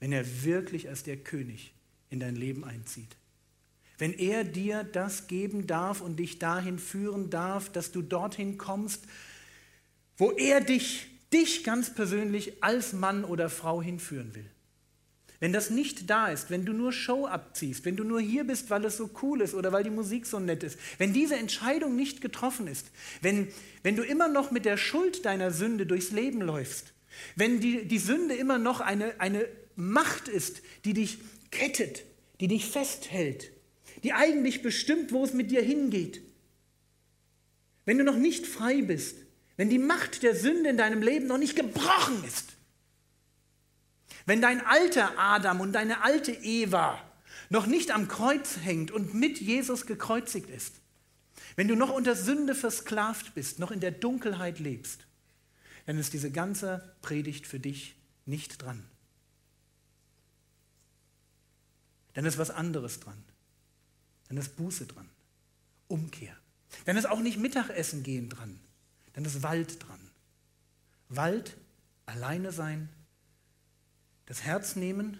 wenn 0.01 0.11
er 0.11 0.43
wirklich 0.43 0.89
als 0.89 1.05
der 1.05 1.17
König 1.17 1.73
in 2.11 2.19
dein 2.19 2.35
Leben 2.35 2.65
einzieht. 2.65 3.17
Wenn 3.99 4.15
er 4.15 4.43
dir 4.43 4.83
das 4.83 5.29
geben 5.29 5.69
darf 5.69 6.01
und 6.01 6.17
dich 6.17 6.41
dahin 6.41 6.81
führen 6.81 7.31
darf, 7.31 7.71
dass 7.71 7.93
du 7.93 8.03
dorthin 8.03 8.59
kommst, 8.59 9.05
wo 10.17 10.33
er 10.33 10.61
dich, 10.61 11.07
dich 11.33 11.63
ganz 11.63 11.95
persönlich 11.95 12.65
als 12.65 12.93
Mann 12.93 13.25
oder 13.25 13.49
Frau 13.49 13.81
hinführen 13.81 14.35
will. 14.35 14.51
Wenn 15.39 15.53
das 15.53 15.71
nicht 15.71 16.11
da 16.11 16.27
ist, 16.27 16.51
wenn 16.51 16.65
du 16.65 16.73
nur 16.73 16.91
Show 16.91 17.27
abziehst, 17.27 17.85
wenn 17.85 17.95
du 17.95 18.03
nur 18.03 18.21
hier 18.21 18.43
bist, 18.43 18.71
weil 18.71 18.85
es 18.87 18.97
so 18.97 19.09
cool 19.23 19.41
ist 19.41 19.55
oder 19.55 19.71
weil 19.71 19.85
die 19.85 19.91
Musik 19.91 20.27
so 20.27 20.41
nett 20.41 20.65
ist, 20.65 20.81
wenn 20.99 21.13
diese 21.13 21.37
Entscheidung 21.37 21.95
nicht 21.95 22.21
getroffen 22.21 22.67
ist, 22.67 22.91
wenn, 23.21 23.47
wenn 23.85 23.95
du 23.95 24.03
immer 24.03 24.27
noch 24.27 24.51
mit 24.51 24.65
der 24.65 24.77
Schuld 24.77 25.25
deiner 25.25 25.53
Sünde 25.53 25.87
durchs 25.87 26.11
Leben 26.11 26.41
läufst, 26.41 26.94
wenn 27.37 27.61
die, 27.61 27.87
die 27.87 27.99
Sünde 27.99 28.35
immer 28.35 28.59
noch 28.59 28.81
eine, 28.81 29.21
eine 29.21 29.47
Macht 29.77 30.29
ist, 30.29 30.63
die 30.85 30.95
dich 30.95 31.19
kettet, 31.51 32.05
die 32.41 32.49
dich 32.49 32.67
festhält, 32.67 33.51
die 34.03 34.13
eigentlich 34.13 34.63
bestimmt, 34.63 35.13
wo 35.13 35.25
es 35.25 35.33
mit 35.33 35.51
dir 35.51 35.63
hingeht. 35.63 36.21
Wenn 37.85 37.99
du 37.99 38.05
noch 38.05 38.17
nicht 38.17 38.47
frei 38.47 38.83
bist, 38.83 39.17
wenn 39.57 39.71
die 39.71 39.79
Macht 39.79 40.23
der 40.23 40.35
Sünde 40.35 40.71
in 40.71 40.77
deinem 40.77 41.03
Leben 41.03 41.27
noch 41.27 41.39
nicht 41.39 41.57
gebrochen 41.57 42.25
ist, 42.25 42.55
wenn 44.27 44.41
dein 44.41 44.65
alter 44.65 45.19
Adam 45.19 45.61
und 45.61 45.73
deine 45.73 46.03
alte 46.03 46.33
Eva 46.33 47.01
noch 47.51 47.67
nicht 47.67 47.91
am 47.91 48.09
Kreuz 48.09 48.59
hängt 48.63 48.91
und 48.91 49.15
mit 49.15 49.39
Jesus 49.39 49.87
gekreuzigt 49.87 50.51
ist, 50.51 50.77
wenn 51.57 51.69
du 51.69 51.77
noch 51.77 51.93
unter 51.93 52.17
Sünde 52.17 52.55
versklavt 52.55 53.35
bist, 53.35 53.59
noch 53.59 53.71
in 53.71 53.81
der 53.81 53.91
Dunkelheit 53.93 54.59
lebst, 54.59 55.07
dann 55.87 55.99
ist 55.99 56.13
diese 56.13 56.31
ganze 56.31 56.95
Predigt 57.03 57.47
für 57.47 57.61
dich 57.61 57.97
nicht 58.27 58.63
dran. 58.63 58.85
Dann 62.15 62.25
ist 62.25 62.39
was 62.39 62.51
anderes 62.51 63.01
dran. 63.01 63.23
Dann 64.29 64.39
ist 64.39 64.57
Buße 64.57 64.87
dran. 64.87 65.09
Umkehr. 65.89 66.37
Dann 66.87 66.97
ist 66.97 67.07
auch 67.07 67.21
nicht 67.21 67.39
Mittagessen 67.39 68.03
gehen 68.03 68.29
dran. 68.31 68.59
Dann 69.13 69.25
ist 69.25 69.43
Wald 69.43 69.83
dran. 69.87 70.11
Wald, 71.09 71.57
alleine 72.07 72.53
sein, 72.53 72.89
das 74.27 74.43
Herz 74.43 74.75
nehmen, 74.75 75.19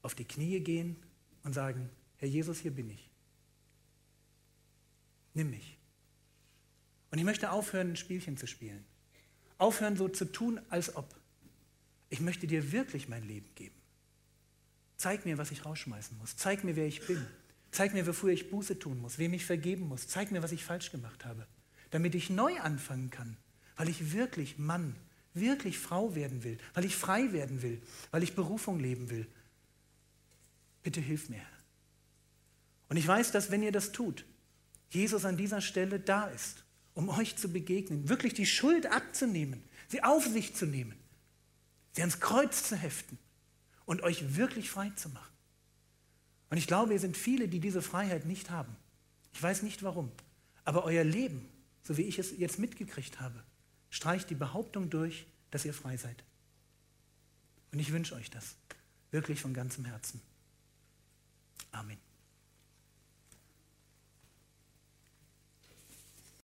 auf 0.00 0.14
die 0.14 0.24
Knie 0.24 0.60
gehen 0.60 0.96
und 1.44 1.52
sagen, 1.52 1.90
Herr 2.16 2.28
Jesus, 2.28 2.58
hier 2.58 2.72
bin 2.72 2.90
ich. 2.90 3.08
Nimm 5.34 5.50
mich. 5.50 5.78
Und 7.12 7.18
ich 7.18 7.24
möchte 7.24 7.52
aufhören, 7.52 7.90
ein 7.90 7.96
Spielchen 7.96 8.36
zu 8.38 8.46
spielen. 8.46 8.84
Aufhören, 9.58 9.96
so 9.96 10.08
zu 10.08 10.24
tun, 10.24 10.60
als 10.70 10.96
ob. 10.96 11.14
Ich 12.08 12.20
möchte 12.20 12.46
dir 12.46 12.72
wirklich 12.72 13.06
mein 13.06 13.22
Leben 13.28 13.48
geben. 13.54 13.74
Zeig 14.96 15.26
mir, 15.26 15.36
was 15.36 15.50
ich 15.50 15.64
rausschmeißen 15.66 16.16
muss. 16.16 16.36
Zeig 16.36 16.64
mir, 16.64 16.74
wer 16.74 16.86
ich 16.86 17.06
bin. 17.06 17.24
Zeig 17.70 17.92
mir, 17.92 18.06
wofür 18.06 18.30
ich 18.30 18.50
Buße 18.50 18.78
tun 18.78 18.98
muss, 19.00 19.18
wem 19.18 19.34
ich 19.34 19.44
vergeben 19.44 19.88
muss. 19.88 20.08
Zeig 20.08 20.32
mir, 20.32 20.42
was 20.42 20.52
ich 20.52 20.64
falsch 20.64 20.90
gemacht 20.90 21.24
habe, 21.24 21.46
damit 21.90 22.14
ich 22.14 22.30
neu 22.30 22.58
anfangen 22.60 23.10
kann, 23.10 23.36
weil 23.76 23.90
ich 23.90 24.12
wirklich 24.12 24.58
Mann, 24.58 24.96
wirklich 25.34 25.78
Frau 25.78 26.14
werden 26.14 26.44
will, 26.44 26.58
weil 26.72 26.84
ich 26.86 26.96
frei 26.96 27.32
werden 27.32 27.62
will, 27.62 27.80
weil 28.10 28.22
ich 28.22 28.34
Berufung 28.34 28.80
leben 28.80 29.10
will. 29.10 29.26
Bitte 30.82 31.00
hilf 31.00 31.28
mir. 31.28 31.44
Und 32.88 32.96
ich 32.96 33.06
weiß, 33.06 33.32
dass 33.32 33.50
wenn 33.50 33.62
ihr 33.62 33.72
das 33.72 33.92
tut, 33.92 34.24
Jesus 34.90 35.24
an 35.24 35.36
dieser 35.36 35.60
Stelle 35.60 36.00
da 36.00 36.26
ist 36.26 36.62
um 36.94 37.08
euch 37.08 37.36
zu 37.36 37.48
begegnen, 37.48 38.08
wirklich 38.08 38.34
die 38.34 38.46
Schuld 38.46 38.86
abzunehmen, 38.86 39.62
sie 39.88 40.02
auf 40.02 40.26
sich 40.26 40.54
zu 40.54 40.66
nehmen, 40.66 40.94
sie 41.92 42.02
ans 42.02 42.20
Kreuz 42.20 42.64
zu 42.64 42.76
heften 42.76 43.18
und 43.84 44.02
euch 44.02 44.36
wirklich 44.36 44.70
frei 44.70 44.90
zu 44.90 45.08
machen. 45.08 45.32
Und 46.50 46.58
ich 46.58 46.66
glaube, 46.66 46.92
ihr 46.92 47.00
sind 47.00 47.16
viele, 47.16 47.48
die 47.48 47.60
diese 47.60 47.82
Freiheit 47.82 48.26
nicht 48.26 48.50
haben. 48.50 48.76
Ich 49.32 49.42
weiß 49.42 49.62
nicht 49.62 49.82
warum, 49.82 50.12
aber 50.64 50.84
euer 50.84 51.04
Leben, 51.04 51.48
so 51.82 51.96
wie 51.96 52.02
ich 52.02 52.18
es 52.18 52.36
jetzt 52.36 52.58
mitgekriegt 52.58 53.20
habe, 53.20 53.42
streicht 53.90 54.30
die 54.30 54.34
Behauptung 54.34 54.90
durch, 54.90 55.26
dass 55.50 55.64
ihr 55.64 55.74
frei 55.74 55.96
seid. 55.96 56.24
Und 57.72 57.78
ich 57.78 57.92
wünsche 57.92 58.14
euch 58.14 58.30
das 58.30 58.56
wirklich 59.10 59.40
von 59.40 59.54
ganzem 59.54 59.84
Herzen. 59.86 60.20
Amen. 61.70 61.98